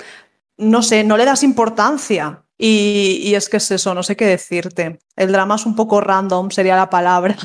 no 0.57 0.81
sé, 0.81 1.03
no 1.03 1.17
le 1.17 1.25
das 1.25 1.43
importancia. 1.43 2.41
Y, 2.57 3.33
es 3.35 3.49
que 3.49 3.57
es 3.57 3.69
eso, 3.71 3.93
no 3.93 4.03
sé 4.03 4.15
qué 4.15 4.25
decirte. 4.25 4.99
El 5.15 5.31
drama 5.31 5.55
es 5.55 5.65
un 5.65 5.75
poco 5.75 5.99
random, 5.99 6.51
sería 6.51 6.75
la 6.75 6.89
palabra. 6.89 7.35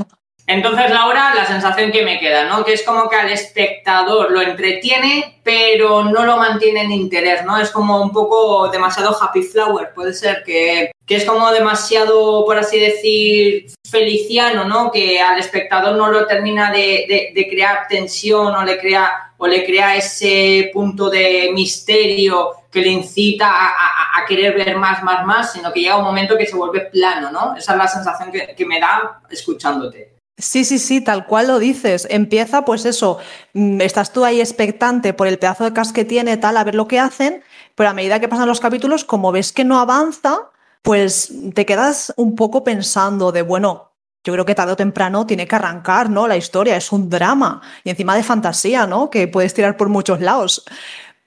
Entonces, 0.46 0.90
Laura, 0.90 1.32
la 1.34 1.46
sensación 1.46 1.92
que 1.92 2.04
me 2.04 2.18
queda, 2.18 2.44
¿no? 2.44 2.64
Que 2.64 2.72
es 2.72 2.82
como 2.82 3.08
que 3.08 3.14
al 3.14 3.30
espectador 3.30 4.32
lo 4.32 4.40
entretiene, 4.40 5.40
pero 5.44 6.04
no 6.04 6.24
lo 6.24 6.36
mantiene 6.36 6.82
en 6.82 6.90
interés, 6.90 7.44
¿no? 7.44 7.56
Es 7.58 7.70
como 7.70 8.02
un 8.02 8.10
poco 8.10 8.68
demasiado 8.68 9.16
happy 9.20 9.42
flower, 9.42 9.92
puede 9.94 10.12
ser 10.12 10.42
que, 10.44 10.90
es 11.06 11.24
como 11.24 11.50
demasiado, 11.52 12.44
por 12.44 12.58
así 12.58 12.78
decir, 12.80 13.66
feliciano, 13.88 14.64
¿no? 14.64 14.90
Que 14.90 15.20
al 15.20 15.38
espectador 15.38 15.96
no 15.96 16.10
lo 16.10 16.26
termina 16.26 16.72
de, 16.72 17.32
de 17.32 17.48
crear 17.48 17.86
tensión 17.88 18.64
le 18.64 18.78
crea, 18.78 19.32
o 19.36 19.46
le 19.46 19.64
crea 19.64 19.96
ese 19.96 20.70
punto 20.72 21.10
de 21.10 21.50
misterio 21.52 22.59
que 22.70 22.80
le 22.80 22.88
incita 22.88 23.48
a, 23.50 24.24
querer 24.28 24.54
ver 24.54 24.76
más, 24.76 25.02
más, 25.02 25.26
más, 25.26 25.52
sino 25.52 25.72
que 25.72 25.80
llega 25.80 25.96
un 25.96 26.04
momento 26.04 26.36
que 26.38 26.46
se 26.46 26.54
vuelve 26.54 26.82
plano, 26.82 27.32
¿no? 27.32 27.56
Esa 27.56 27.72
es 27.72 27.78
la 27.78 27.88
sensación 27.88 28.30
que, 28.30 28.66
me 28.66 28.78
da 28.78 29.20
escuchándote. 29.28 30.14
Sí, 30.38 30.64
sí, 30.64 30.78
sí, 30.78 31.00
tal 31.00 31.26
cual 31.26 31.48
lo 31.48 31.58
dices. 31.58 32.06
Empieza, 32.08 32.64
pues 32.64 32.84
eso, 32.84 33.18
mm, 33.54 33.80
estás 33.80 34.12
tú 34.12 34.24
ahí 34.24 34.40
expectante 34.40 35.12
por 35.14 35.26
el 35.26 35.38
pedazo 35.38 35.64
de 35.64 35.72
cas 35.72 35.92
que 35.92 36.04
tiene, 36.04 36.36
tal, 36.36 36.56
a 36.56 36.64
ver 36.64 36.76
lo 36.76 36.86
que 36.86 37.00
hacen, 37.00 37.42
pero 37.74 37.90
a 37.90 37.94
medida 37.94 38.20
que 38.20 38.28
pasan 38.28 38.46
los 38.46 38.60
capítulos, 38.60 39.04
como 39.04 39.32
ves 39.32 39.52
que 39.52 39.64
no 39.64 39.80
avanza, 39.80 40.50
pues 40.82 41.32
te 41.54 41.66
quedas 41.66 42.12
un 42.16 42.36
poco 42.36 42.62
pensando 42.62 43.32
de, 43.32 43.42
bueno, 43.42 43.90
yo 44.22 44.32
creo 44.34 44.44
que 44.44 44.54
tarde 44.54 44.72
o 44.72 44.76
temprano 44.76 45.26
tiene 45.26 45.48
que 45.48 45.56
arrancar, 45.56 46.10
¿no? 46.10 46.28
La 46.28 46.36
historia 46.36 46.76
es 46.76 46.92
un 46.92 47.08
drama 47.08 47.62
y 47.84 47.90
encima 47.90 48.14
de 48.14 48.22
fantasía, 48.22 48.86
¿no? 48.86 49.10
Que 49.10 49.28
puedes 49.28 49.54
tirar 49.54 49.76
por 49.76 49.88
muchos 49.88 50.20
lados 50.20 50.64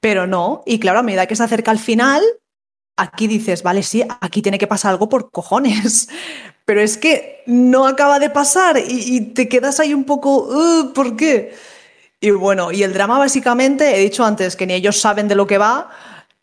pero 0.04 0.28
no. 0.28 0.64
Y 0.66 0.80
claro, 0.80 1.00
a 1.00 1.02
medida 1.02 1.28
que 1.28 1.36
se 1.38 1.44
acerca 1.44 1.72
al 1.72 1.80
final, 1.80 2.22
aquí 2.98 3.26
dices, 3.26 3.64
vale, 3.64 3.84
sí, 3.84 4.04
aquí 4.20 4.42
tiene 4.42 4.58
que 4.58 4.68
pasar 4.68 4.92
algo 4.92 5.08
por 5.08 5.32
cojones. 5.32 6.10
Pero 6.66 6.82
es 6.82 6.98
que 6.98 7.42
no 7.46 7.88
acaba 7.88 8.20
de 8.20 8.30
pasar 8.30 8.78
y, 8.86 9.20
te 9.34 9.50
quedas 9.50 9.82
ahí 9.82 9.94
un 9.94 10.06
poco, 10.06 10.50
¿por 10.94 11.18
qué? 11.18 11.54
Y 12.22 12.32
bueno, 12.32 12.72
y 12.72 12.84
el 12.84 12.94
drama 12.94 13.18
básicamente, 13.18 13.96
he 13.96 14.00
dicho 14.00 14.24
antes 14.24 14.56
que 14.56 14.66
ni 14.66 14.74
ellos 14.74 15.00
saben 15.00 15.28
de 15.28 15.36
lo 15.36 15.46
que 15.46 15.58
va, 15.58 15.90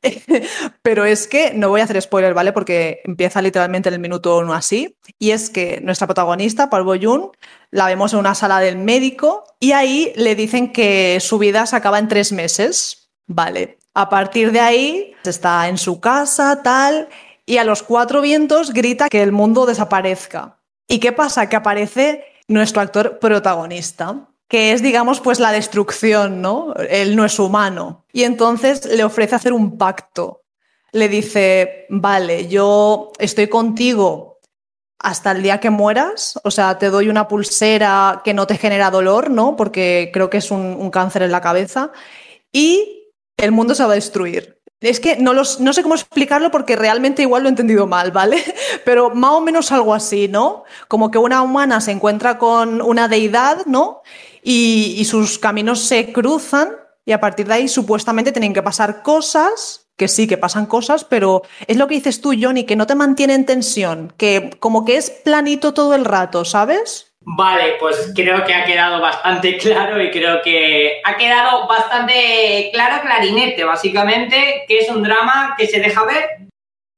pero 0.83 1.05
es 1.05 1.27
que 1.27 1.53
no 1.55 1.69
voy 1.71 1.81
a 1.81 1.85
hacer 1.85 2.01
spoiler, 2.01 2.35
¿vale? 2.35 2.53
Porque 2.53 3.01
empieza 3.05 3.41
literalmente 3.41 3.89
en 3.89 3.95
el 3.95 4.01
minuto 4.01 4.39
uno 4.39 4.53
así. 4.53 4.97
Y 5.19 5.31
es 5.31 5.49
que 5.49 5.81
nuestra 5.83 6.07
protagonista, 6.07 6.69
Paul 6.69 6.85
Boyun, 6.85 7.31
la 7.71 7.87
vemos 7.87 8.13
en 8.13 8.19
una 8.21 8.35
sala 8.35 8.61
del 8.61 8.77
médico 8.77 9.45
y 9.59 9.73
ahí 9.73 10.13
le 10.17 10.35
dicen 10.35 10.73
que 10.73 11.19
su 11.21 11.39
vida 11.39 11.67
se 11.67 11.77
acaba 11.77 11.99
en 11.99 12.09
tres 12.09 12.33
meses. 12.33 13.00
Vale. 13.33 13.79
A 13.95 14.09
partir 14.09 14.51
de 14.51 14.59
ahí 14.59 15.15
está 15.25 15.69
en 15.69 15.79
su 15.79 16.01
casa, 16.01 16.63
tal, 16.65 17.09
y 17.47 17.59
a 17.59 17.65
los 17.65 17.85
cuatro 17.85 18.21
vientos 18.21 18.73
grita 18.73 19.09
que 19.09 19.23
el 19.23 19.31
mundo 19.31 19.67
desaparezca. 19.67 20.59
¿Y 20.89 20.99
qué 20.99 21.13
pasa? 21.13 21.49
Que 21.49 21.55
aparece 21.55 22.25
nuestro 22.49 22.83
actor 22.83 23.21
protagonista, 23.21 24.29
que 24.49 24.73
es, 24.73 24.83
digamos, 24.83 25.21
pues 25.21 25.39
la 25.39 25.53
destrucción, 25.53 26.43
¿no? 26.43 26.75
Él 26.75 27.15
no 27.15 27.25
es 27.25 27.39
humano. 27.39 28.05
Y 28.13 28.25
entonces 28.25 28.85
le 28.87 29.05
ofrece 29.05 29.37
hacer 29.37 29.53
un 29.53 29.79
pacto. 29.79 30.43
Le 30.91 31.09
dice, 31.09 31.87
vale, 31.89 32.49
yo 32.49 33.13
estoy 33.21 33.47
contigo 33.47 34.41
hasta 34.99 35.31
el 35.31 35.45
día 35.45 35.61
que 35.61 35.71
mueras, 35.71 36.39
o 36.43 36.51
sea, 36.51 36.79
te 36.79 36.91
doy 36.91 37.09
una 37.09 37.29
pulsera 37.29 38.23
que 38.25 38.35
no 38.35 38.49
te 38.49 38.59
genera 38.59 38.91
dolor, 38.91 39.31
¿no? 39.31 39.55
Porque 39.55 40.11
creo 40.13 40.29
que 40.29 40.39
es 40.39 40.51
un, 40.51 40.61
un 40.61 40.91
cáncer 40.91 41.23
en 41.23 41.31
la 41.31 41.41
cabeza. 41.41 41.93
Y 42.53 43.00
el 43.41 43.53
mundo 43.53 43.75
se 43.75 43.85
va 43.85 43.93
a 43.93 43.95
destruir. 43.95 44.61
Es 44.81 44.99
que 44.99 45.17
no, 45.17 45.35
los, 45.35 45.61
no 45.61 45.75
sé 45.75 45.83
cómo 45.83 45.95
explicarlo 45.95 46.51
porque 46.51 46.75
realmente 46.75 47.23
igual 47.23 47.43
lo 47.43 47.49
he 47.49 47.51
entendido 47.51 47.87
mal, 47.87 48.13
¿vale? 48.13 48.43
Pero 48.85 49.11
más 49.11 49.33
o 49.33 49.41
menos 49.41 49.73
algo 49.73 49.93
así, 49.93 50.27
¿no? 50.29 50.65
Como 50.89 51.11
que 51.11 51.19
una 51.19 51.43
humana 51.43 51.81
se 51.81 51.91
encuentra 51.91 52.39
con 52.39 52.81
una 52.81 53.07
deidad, 53.07 53.67
¿no? 53.67 54.03
Y, 54.43 54.95
y 54.97 55.05
sus 55.05 55.39
caminos 55.39 55.81
se 55.81 56.13
cruzan 56.13 56.77
y 57.05 57.13
a 57.13 57.21
partir 57.21 57.47
de 57.47 57.55
ahí 57.55 57.69
supuestamente 57.69 58.33
tienen 58.33 58.55
que 58.55 58.63
pasar 58.63 59.03
cosas, 59.03 59.91
que 59.97 60.09
sí, 60.09 60.27
que 60.27 60.39
pasan 60.39 60.65
cosas, 60.65 61.05
pero 61.05 61.43
es 61.67 61.77
lo 61.77 61.87
que 61.87 61.97
dices 61.97 62.23
tú, 62.23 62.33
Johnny, 62.41 62.65
que 62.65 62.77
no 62.77 62.87
te 62.87 62.95
mantiene 62.95 63.35
en 63.35 63.45
tensión, 63.45 64.15
que 64.17 64.57
como 64.59 64.87
que 64.87 64.97
es 64.97 65.11
planito 65.11 65.75
todo 65.75 65.95
el 65.95 66.07
rato, 66.07 66.47
¿sabes? 66.47 67.10
Vale, 67.33 67.77
pues 67.79 68.13
creo 68.13 68.45
que 68.45 68.55
ha 68.55 68.65
quedado 68.65 69.01
bastante 69.01 69.57
claro 69.59 70.03
y 70.03 70.11
creo 70.11 70.43
que 70.43 71.01
ha 71.05 71.17
quedado 71.17 71.69
bastante 71.69 72.71
claro, 72.73 73.03
clarinete, 73.03 73.63
básicamente, 73.63 74.65
que 74.67 74.79
es 74.79 74.91
un 74.91 75.03
drama 75.03 75.55
que 75.57 75.69
se 75.69 75.79
deja 75.79 76.05
ver, 76.05 76.49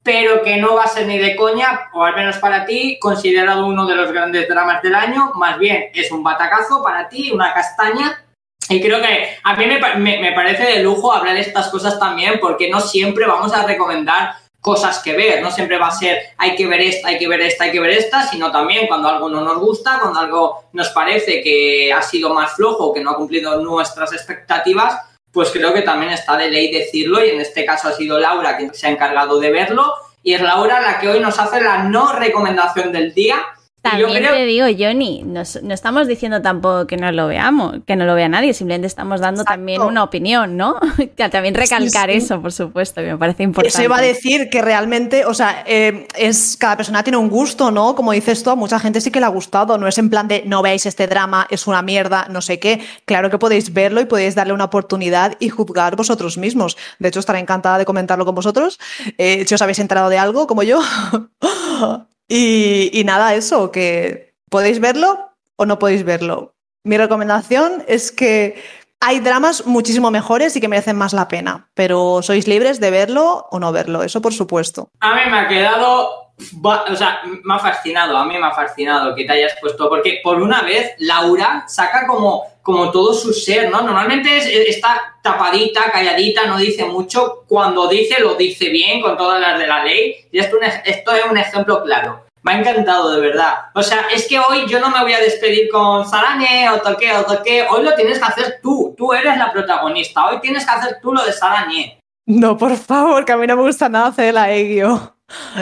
pero 0.02 0.42
que 0.42 0.56
no 0.56 0.74
va 0.74 0.84
a 0.84 0.88
ser 0.88 1.06
ni 1.06 1.18
de 1.18 1.36
coña, 1.36 1.90
o 1.92 2.02
al 2.02 2.16
menos 2.16 2.38
para 2.38 2.64
ti, 2.64 2.98
considerado 2.98 3.66
uno 3.66 3.84
de 3.84 3.94
los 3.94 4.10
grandes 4.10 4.48
dramas 4.48 4.80
del 4.80 4.94
año, 4.94 5.32
más 5.34 5.58
bien 5.58 5.90
es 5.92 6.10
un 6.10 6.22
batacazo 6.22 6.82
para 6.82 7.08
ti, 7.10 7.30
una 7.30 7.52
castaña. 7.52 8.24
Y 8.70 8.80
creo 8.80 9.02
que 9.02 9.36
a 9.42 9.54
mí 9.54 9.66
me, 9.66 10.18
me 10.18 10.32
parece 10.32 10.64
de 10.64 10.82
lujo 10.82 11.12
hablar 11.12 11.36
estas 11.36 11.68
cosas 11.68 11.98
también, 11.98 12.40
porque 12.40 12.70
no 12.70 12.80
siempre 12.80 13.26
vamos 13.26 13.52
a 13.52 13.66
recomendar 13.66 14.34
cosas 14.62 15.00
que 15.00 15.12
ver, 15.12 15.42
no 15.42 15.50
siempre 15.50 15.76
va 15.76 15.88
a 15.88 15.90
ser 15.90 16.18
hay 16.38 16.54
que 16.54 16.68
ver 16.68 16.80
esta, 16.80 17.08
hay 17.08 17.18
que 17.18 17.26
ver 17.26 17.40
esta, 17.40 17.64
hay 17.64 17.72
que 17.72 17.80
ver 17.80 17.90
esta, 17.90 18.26
sino 18.28 18.50
también 18.52 18.86
cuando 18.86 19.08
algo 19.08 19.28
no 19.28 19.40
nos 19.42 19.58
gusta, 19.58 19.98
cuando 20.00 20.20
algo 20.20 20.64
nos 20.72 20.88
parece 20.90 21.42
que 21.42 21.92
ha 21.92 22.00
sido 22.00 22.32
más 22.32 22.54
flojo, 22.54 22.94
que 22.94 23.00
no 23.00 23.10
ha 23.10 23.16
cumplido 23.16 23.60
nuestras 23.60 24.12
expectativas, 24.12 24.96
pues 25.32 25.50
creo 25.50 25.74
que 25.74 25.82
también 25.82 26.12
está 26.12 26.36
de 26.36 26.48
ley 26.48 26.72
decirlo 26.72 27.24
y 27.24 27.30
en 27.30 27.40
este 27.40 27.64
caso 27.64 27.88
ha 27.88 27.92
sido 27.92 28.20
Laura 28.20 28.56
quien 28.56 28.72
se 28.72 28.86
ha 28.86 28.90
encargado 28.90 29.40
de 29.40 29.50
verlo 29.50 29.94
y 30.22 30.34
es 30.34 30.40
Laura 30.40 30.80
la 30.80 31.00
que 31.00 31.08
hoy 31.08 31.18
nos 31.18 31.40
hace 31.40 31.60
la 31.60 31.82
no 31.82 32.12
recomendación 32.12 32.92
del 32.92 33.12
día 33.12 33.44
también 33.82 34.22
te 34.22 34.44
digo, 34.44 34.66
Johnny, 34.78 35.24
no, 35.24 35.40
estamos 35.40 36.06
diciendo 36.06 36.40
tampoco 36.40 36.86
que 36.86 36.96
no 36.96 37.10
lo 37.10 37.26
veamos, 37.26 37.78
que 37.84 37.96
no 37.96 38.04
lo 38.04 38.14
vea 38.14 38.28
nadie, 38.28 38.54
simplemente 38.54 38.86
estamos 38.86 39.20
dando 39.20 39.42
también 39.42 39.82
una 39.82 40.04
opinión, 40.04 40.56
¿no? 40.56 40.76
también 41.32 41.54
recalcar 41.54 42.08
eso, 42.08 42.40
por 42.40 42.52
supuesto, 42.52 43.00
me 43.00 43.18
parece 43.18 43.42
importante. 43.42 43.76
Se 43.76 43.88
va 43.88 43.98
a 43.98 44.00
decir 44.00 44.48
que 44.50 44.62
realmente, 44.62 45.26
o 45.26 45.34
sea, 45.34 45.64
eh, 45.66 46.06
es 46.16 46.56
cada 46.56 46.76
persona 46.76 47.02
tiene 47.02 47.16
un 47.16 47.28
gusto, 47.28 47.72
¿no? 47.72 47.96
Como 47.96 48.12
dices 48.12 48.44
tú, 48.44 48.50
a 48.50 48.54
mucha 48.54 48.78
gente 48.78 49.00
sí 49.00 49.10
que 49.10 49.18
le 49.18 49.26
ha 49.26 49.30
gustado, 49.30 49.76
no 49.78 49.88
es 49.88 49.98
en 49.98 50.10
plan 50.10 50.28
de 50.28 50.44
no 50.46 50.62
veáis 50.62 50.86
este 50.86 51.08
drama, 51.08 51.48
es 51.50 51.66
una 51.66 51.82
mierda, 51.82 52.26
no 52.30 52.40
sé 52.40 52.60
qué. 52.60 52.80
Claro 53.04 53.30
que 53.30 53.38
podéis 53.38 53.72
verlo 53.72 54.00
y 54.00 54.04
podéis 54.04 54.36
darle 54.36 54.52
una 54.52 54.64
oportunidad 54.64 55.36
y 55.40 55.48
juzgar 55.48 55.96
vosotros 55.96 56.38
mismos. 56.38 56.76
De 57.00 57.08
hecho, 57.08 57.18
estaré 57.18 57.40
encantada 57.40 57.78
de 57.78 57.84
comentarlo 57.84 58.24
con 58.24 58.36
vosotros. 58.36 58.78
Eh, 59.18 59.44
si 59.46 59.54
os 59.54 59.62
habéis 59.62 59.80
enterado 59.80 60.08
de 60.08 60.18
algo, 60.18 60.46
como 60.46 60.62
yo. 60.62 60.80
Y, 62.34 63.02
nada, 63.04 63.34
eso, 63.34 63.70
que 63.70 64.32
podéis 64.48 64.80
verlo 64.80 65.32
o 65.56 65.66
no 65.66 65.78
podéis 65.78 66.02
verlo. 66.02 66.54
Mi 66.82 66.96
recomendación 66.96 67.84
es 67.86 68.10
que 68.10 68.62
hay 69.00 69.20
dramas 69.20 69.66
muchísimo 69.66 70.10
mejores 70.10 70.56
y 70.56 70.60
que 70.60 70.68
merecen 70.68 70.96
más 70.96 71.12
la 71.12 71.28
pena, 71.28 71.68
pero 71.74 72.22
sois 72.22 72.48
libres 72.48 72.80
de 72.80 72.90
verlo 72.90 73.46
o 73.50 73.60
no 73.60 73.70
verlo, 73.70 74.02
eso 74.02 74.22
por 74.22 74.32
supuesto. 74.32 74.88
A 75.00 75.14
mí 75.14 75.20
me 75.30 75.40
ha 75.40 75.48
quedado, 75.48 76.32
o 76.62 76.96
sea, 76.96 77.20
me 77.44 77.54
ha 77.54 77.58
fascinado, 77.58 78.16
a 78.16 78.24
mí 78.24 78.38
me 78.38 78.46
ha 78.46 78.52
fascinado 78.52 79.14
que 79.14 79.26
te 79.26 79.32
hayas 79.32 79.54
puesto, 79.60 79.90
porque 79.90 80.20
por 80.24 80.40
una 80.40 80.62
vez 80.62 80.92
Laura 80.98 81.64
saca 81.68 82.06
como, 82.06 82.46
como 82.62 82.90
todo 82.90 83.12
su 83.12 83.32
ser, 83.32 83.70
¿no? 83.70 83.82
Normalmente 83.82 84.68
está 84.68 85.18
tapadita, 85.22 85.90
calladita, 85.90 86.46
no 86.46 86.58
dice 86.58 86.84
mucho, 86.84 87.44
cuando 87.48 87.88
dice 87.88 88.20
lo 88.20 88.34
dice 88.34 88.68
bien, 88.70 89.00
con 89.00 89.16
todas 89.16 89.40
las 89.40 89.58
de 89.58 89.66
la 89.66 89.84
ley, 89.84 90.14
y 90.30 90.38
esto, 90.38 90.58
esto 90.84 91.12
es 91.12 91.24
un 91.30 91.38
ejemplo 91.38 91.82
claro. 91.82 92.24
Me 92.44 92.52
ha 92.52 92.58
encantado, 92.58 93.12
de 93.12 93.20
verdad. 93.20 93.54
O 93.74 93.82
sea, 93.84 94.06
es 94.12 94.26
que 94.26 94.40
hoy 94.40 94.66
yo 94.68 94.80
no 94.80 94.90
me 94.90 95.00
voy 95.00 95.12
a 95.12 95.20
despedir 95.20 95.68
con 95.70 96.08
Sarañe 96.08 96.68
o 96.70 96.80
toque 96.80 97.12
o 97.12 97.24
toque. 97.24 97.64
Hoy 97.70 97.84
lo 97.84 97.94
tienes 97.94 98.18
que 98.18 98.24
hacer 98.24 98.58
tú. 98.60 98.96
Tú 98.98 99.12
eres 99.12 99.36
la 99.36 99.52
protagonista. 99.52 100.26
Hoy 100.28 100.40
tienes 100.40 100.64
que 100.64 100.70
hacer 100.72 100.98
tú 101.00 101.12
lo 101.12 101.24
de 101.24 101.32
Sarañe. 101.32 102.00
No, 102.26 102.56
por 102.56 102.76
favor, 102.76 103.24
que 103.24 103.30
a 103.30 103.36
mí 103.36 103.46
no 103.46 103.56
me 103.56 103.62
gusta 103.62 103.88
nada 103.88 104.08
hacer 104.08 104.30
el 104.30 104.38
aegio. 104.38 105.16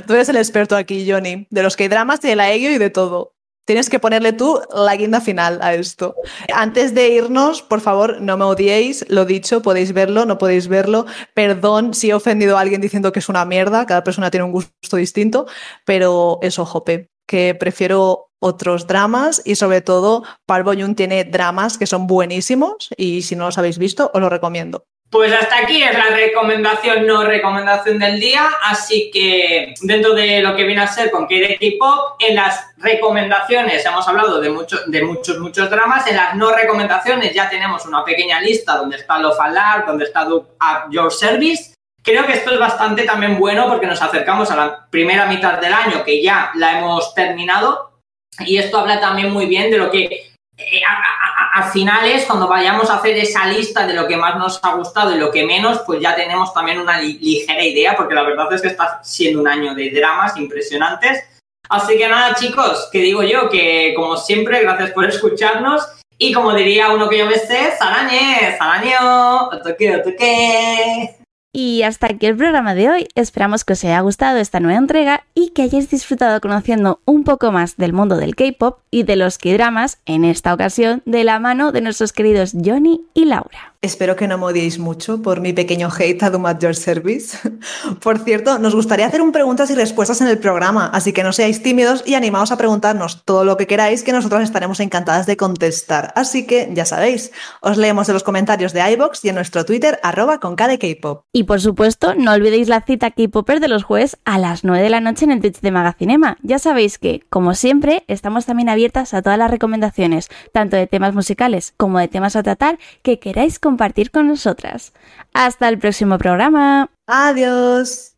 Tú 0.07 0.15
eres 0.15 0.31
el 0.31 0.37
experto 0.37 0.75
aquí, 0.75 1.07
Johnny. 1.07 1.47
De 1.51 1.63
los 1.63 1.77
que 1.77 1.83
hay 1.83 1.89
dramas, 1.91 2.23
de 2.23 2.35
la 2.35 2.45
aegio 2.45 2.71
y 2.71 2.79
de 2.79 2.89
todo. 2.89 3.35
Tienes 3.71 3.89
que 3.89 4.01
ponerle 4.01 4.33
tú 4.33 4.61
la 4.75 4.97
guinda 4.97 5.21
final 5.21 5.61
a 5.63 5.75
esto. 5.75 6.17
Antes 6.53 6.93
de 6.93 7.11
irnos, 7.11 7.63
por 7.63 7.81
favor, 7.81 8.21
no 8.21 8.37
me 8.37 8.45
odiéis. 8.45 9.09
Lo 9.09 9.25
dicho, 9.25 9.63
podéis 9.63 9.93
verlo, 9.93 10.27
no 10.27 10.39
podéis 10.39 10.67
verlo. 10.67 11.07
Perdón 11.35 11.95
si 11.95 12.11
he 12.11 12.15
ofendido 12.15 12.59
a 12.59 12.63
alguien 12.63 12.81
diciendo 12.81 13.13
que 13.13 13.21
es 13.21 13.29
una 13.29 13.45
mierda. 13.45 13.87
Cada 13.87 14.03
persona 14.03 14.29
tiene 14.29 14.43
un 14.43 14.51
gusto 14.51 14.97
distinto. 14.97 15.47
Pero 15.85 16.41
eso, 16.43 16.67
Jope, 16.67 17.13
que 17.29 17.55
prefiero 17.55 18.33
otros 18.41 18.89
dramas 18.89 19.41
y 19.45 19.55
sobre 19.55 19.83
todo 19.83 20.25
Parvo 20.47 20.73
Yun 20.73 20.97
tiene 20.97 21.23
dramas 21.23 21.79
que 21.79 21.87
son 21.87 22.09
buenísimos 22.09 22.89
y 22.97 23.23
si 23.23 23.37
no 23.37 23.45
los 23.45 23.57
habéis 23.57 23.79
visto 23.79 24.11
os 24.13 24.21
lo 24.21 24.29
recomiendo. 24.29 24.85
Pues 25.11 25.33
hasta 25.33 25.59
aquí 25.59 25.83
es 25.83 25.93
la 25.99 26.15
recomendación, 26.15 27.05
no 27.05 27.25
recomendación 27.25 27.99
del 27.99 28.21
día. 28.21 28.49
Así 28.63 29.11
que 29.13 29.75
dentro 29.83 30.15
de 30.15 30.41
lo 30.41 30.55
que 30.55 30.63
viene 30.63 30.83
a 30.83 30.87
ser 30.87 31.11
con 31.11 31.27
K-Pop, 31.27 32.17
en 32.21 32.37
las 32.37 32.69
recomendaciones 32.77 33.85
hemos 33.85 34.07
hablado 34.07 34.41
de, 34.41 34.51
muchos, 34.51 34.89
de 34.89 35.03
muchos, 35.03 35.39
muchos 35.39 35.69
dramas. 35.69 36.07
En 36.07 36.15
las 36.15 36.37
no 36.37 36.53
recomendaciones 36.53 37.35
ya 37.35 37.51
tenemos 37.51 37.85
una 37.87 38.05
pequeña 38.05 38.41
lista 38.41 38.77
donde 38.77 38.99
está 38.99 39.19
Love 39.19 39.41
Alarm, 39.41 39.87
donde 39.89 40.05
está 40.05 40.29
At 40.61 40.91
Your 40.91 41.13
Service. 41.13 41.75
Creo 42.05 42.25
que 42.25 42.35
esto 42.35 42.53
es 42.53 42.61
bastante 42.61 43.03
también 43.03 43.37
bueno 43.37 43.67
porque 43.67 43.89
nos 43.89 44.01
acercamos 44.01 44.49
a 44.53 44.57
la 44.57 44.87
primera 44.91 45.27
mitad 45.27 45.61
del 45.61 45.73
año 45.73 46.05
que 46.05 46.23
ya 46.23 46.53
la 46.55 46.79
hemos 46.79 47.15
terminado. 47.15 47.91
Y 48.39 48.59
esto 48.59 48.79
habla 48.79 49.01
también 49.01 49.33
muy 49.33 49.47
bien 49.47 49.73
de 49.73 49.79
lo 49.79 49.91
que 49.91 50.30
eh, 50.61 50.83
a, 50.87 51.71
finales, 51.71 52.25
cuando 52.27 52.49
vayamos 52.49 52.91
a 52.91 52.97
hacer 52.97 53.17
esa 53.17 53.47
lista 53.47 53.87
de 53.87 53.95
lo 53.95 54.07
que 54.07 54.17
más 54.17 54.37
nos 54.37 54.61
ha 54.63 54.75
gustado 54.75 55.15
y 55.15 55.19
lo 55.19 55.31
que 55.31 55.45
menos, 55.45 55.81
pues 55.87 56.01
ya 56.01 56.15
tenemos 56.15 56.53
también 56.53 56.79
una 56.79 57.01
ligera 57.01 57.65
idea, 57.65 57.97
porque 57.97 58.15
la 58.15 58.23
verdad 58.23 58.53
es 58.53 58.63
que 58.63 58.69
está 58.69 59.01
siendo 59.03 59.41
un 59.41 59.49
año 59.49 59.75
de 59.75 59.91
dramas 59.91 60.37
impresionantes. 60.37 61.25
Así 61.69 61.97
que 61.97 62.09
nada, 62.09 62.35
chicos, 62.35 62.89
que 62.91 62.99
digo 62.99 63.23
yo, 63.23 63.49
que 63.49 63.95
como 63.95 64.17
siempre, 64.17 64.63
gracias 64.63 64.91
por 64.91 65.05
escucharnos. 65.05 65.87
Y 66.19 66.33
como 66.33 66.53
diría 66.53 66.91
uno 66.91 67.09
que 67.09 67.19
yo 67.19 67.27
me 67.27 67.39
sé, 67.39 67.73
Zarañe, 67.79 68.57
Zarañeo, 68.59 69.51
toque, 69.65 69.99
toque. 70.05 71.20
Y 71.53 71.83
hasta 71.83 72.07
aquí 72.07 72.27
el 72.27 72.37
programa 72.37 72.75
de 72.75 72.91
hoy. 72.91 73.09
Esperamos 73.17 73.65
que 73.65 73.73
os 73.73 73.85
haya 73.85 74.01
gustado 74.01 74.39
esta 74.39 74.61
nueva 74.61 74.79
entrega 74.79 75.25
y 75.35 75.51
que 75.51 75.63
hayáis 75.63 75.91
disfrutado 75.91 76.41
conociendo 76.41 77.01
un 77.07 77.25
poco 77.25 77.51
más 77.51 77.77
del 77.77 77.93
mundo 77.93 78.17
del 78.17 78.37
K-pop 78.37 78.79
y 78.91 79.03
de 79.03 79.17
los 79.17 79.37
K-dramas, 79.37 79.99
en 80.07 80.25
esta 80.25 80.55
ocasión 80.55 81.03
de 81.07 81.25
la 81.25 81.41
mano 81.41 81.73
de 81.73 81.81
nuestros 81.81 82.13
queridos 82.13 82.53
Johnny 82.65 83.01
y 83.15 83.25
Laura. 83.25 83.75
Espero 83.83 84.15
que 84.15 84.29
no 84.29 84.37
me 84.37 84.45
odiéis 84.45 84.79
mucho 84.79 85.23
por 85.23 85.41
mi 85.41 85.55
pequeño 85.55 85.89
hate 85.89 86.23
a 86.23 86.29
Doom 86.29 86.45
at 86.45 86.59
Your 86.61 86.77
Service. 86.77 87.39
por 88.03 88.19
cierto, 88.19 88.59
nos 88.59 88.75
gustaría 88.75 89.07
hacer 89.07 89.23
un 89.23 89.33
preguntas 89.33 89.71
y 89.71 89.75
respuestas 89.75 90.21
en 90.21 90.27
el 90.27 90.39
programa, 90.39 90.91
así 90.93 91.15
que 91.15 91.23
no 91.23 91.33
seáis 91.33 91.63
tímidos 91.63 92.03
y 92.05 92.13
animaos 92.13 92.53
a 92.53 92.59
preguntarnos 92.59 93.25
todo 93.25 93.43
lo 93.43 93.57
que 93.57 93.67
queráis, 93.67 94.03
que 94.03 94.13
nosotros 94.13 94.43
estaremos 94.43 94.81
encantadas 94.81 95.25
de 95.25 95.39
contestar. 95.39 96.13
Así 96.15 96.47
que 96.47 96.69
ya 96.75 96.85
sabéis, 96.85 97.33
os 97.63 97.79
leemos 97.79 98.07
en 98.11 98.13
los 98.13 98.23
comentarios 98.23 98.75
de 98.75 98.83
iBox 98.93 99.25
y 99.25 99.31
en 99.31 99.37
nuestro 99.37 99.65
Twitter, 99.65 99.99
arroba 100.03 100.41
con 100.41 100.57
K-pop. 100.57 101.25
Y 101.33 101.45
por 101.45 101.63
supuesto, 101.63 102.15
no 102.15 102.33
olvidéis 102.33 102.69
la 102.69 102.83
cita 102.83 103.13
K-Popper 103.13 103.61
de 103.61 103.69
los 103.69 103.85
jueves 103.85 104.19
a 104.27 104.39
las 104.39 104.63
9 104.63 104.83
de 104.83 104.91
la 104.91 105.01
noche 105.01 105.25
en 105.25 105.31
el 105.31 105.41
Twitch 105.41 105.61
de 105.61 105.71
Magacinema. 105.71 106.37
Ya 106.43 106.59
sabéis 106.59 106.99
que, 106.99 107.23
como 107.31 107.55
siempre, 107.55 108.05
estamos 108.09 108.45
también 108.45 108.69
abiertas 108.69 109.15
a 109.15 109.23
todas 109.23 109.39
las 109.39 109.51
recomendaciones, 109.51 110.29
tanto 110.53 110.77
de 110.77 110.87
temas 110.87 111.15
musicales 111.15 111.73
como 111.79 111.99
de 111.99 112.09
temas 112.09 112.37
a 112.37 112.43
tratar 112.43 112.79
que 113.01 113.19
queráis 113.19 113.59
compartir 113.71 114.11
con 114.11 114.27
nosotras. 114.27 114.93
Hasta 115.33 115.69
el 115.69 115.79
próximo 115.79 116.19
programa. 116.19 116.91
Adiós. 117.07 118.09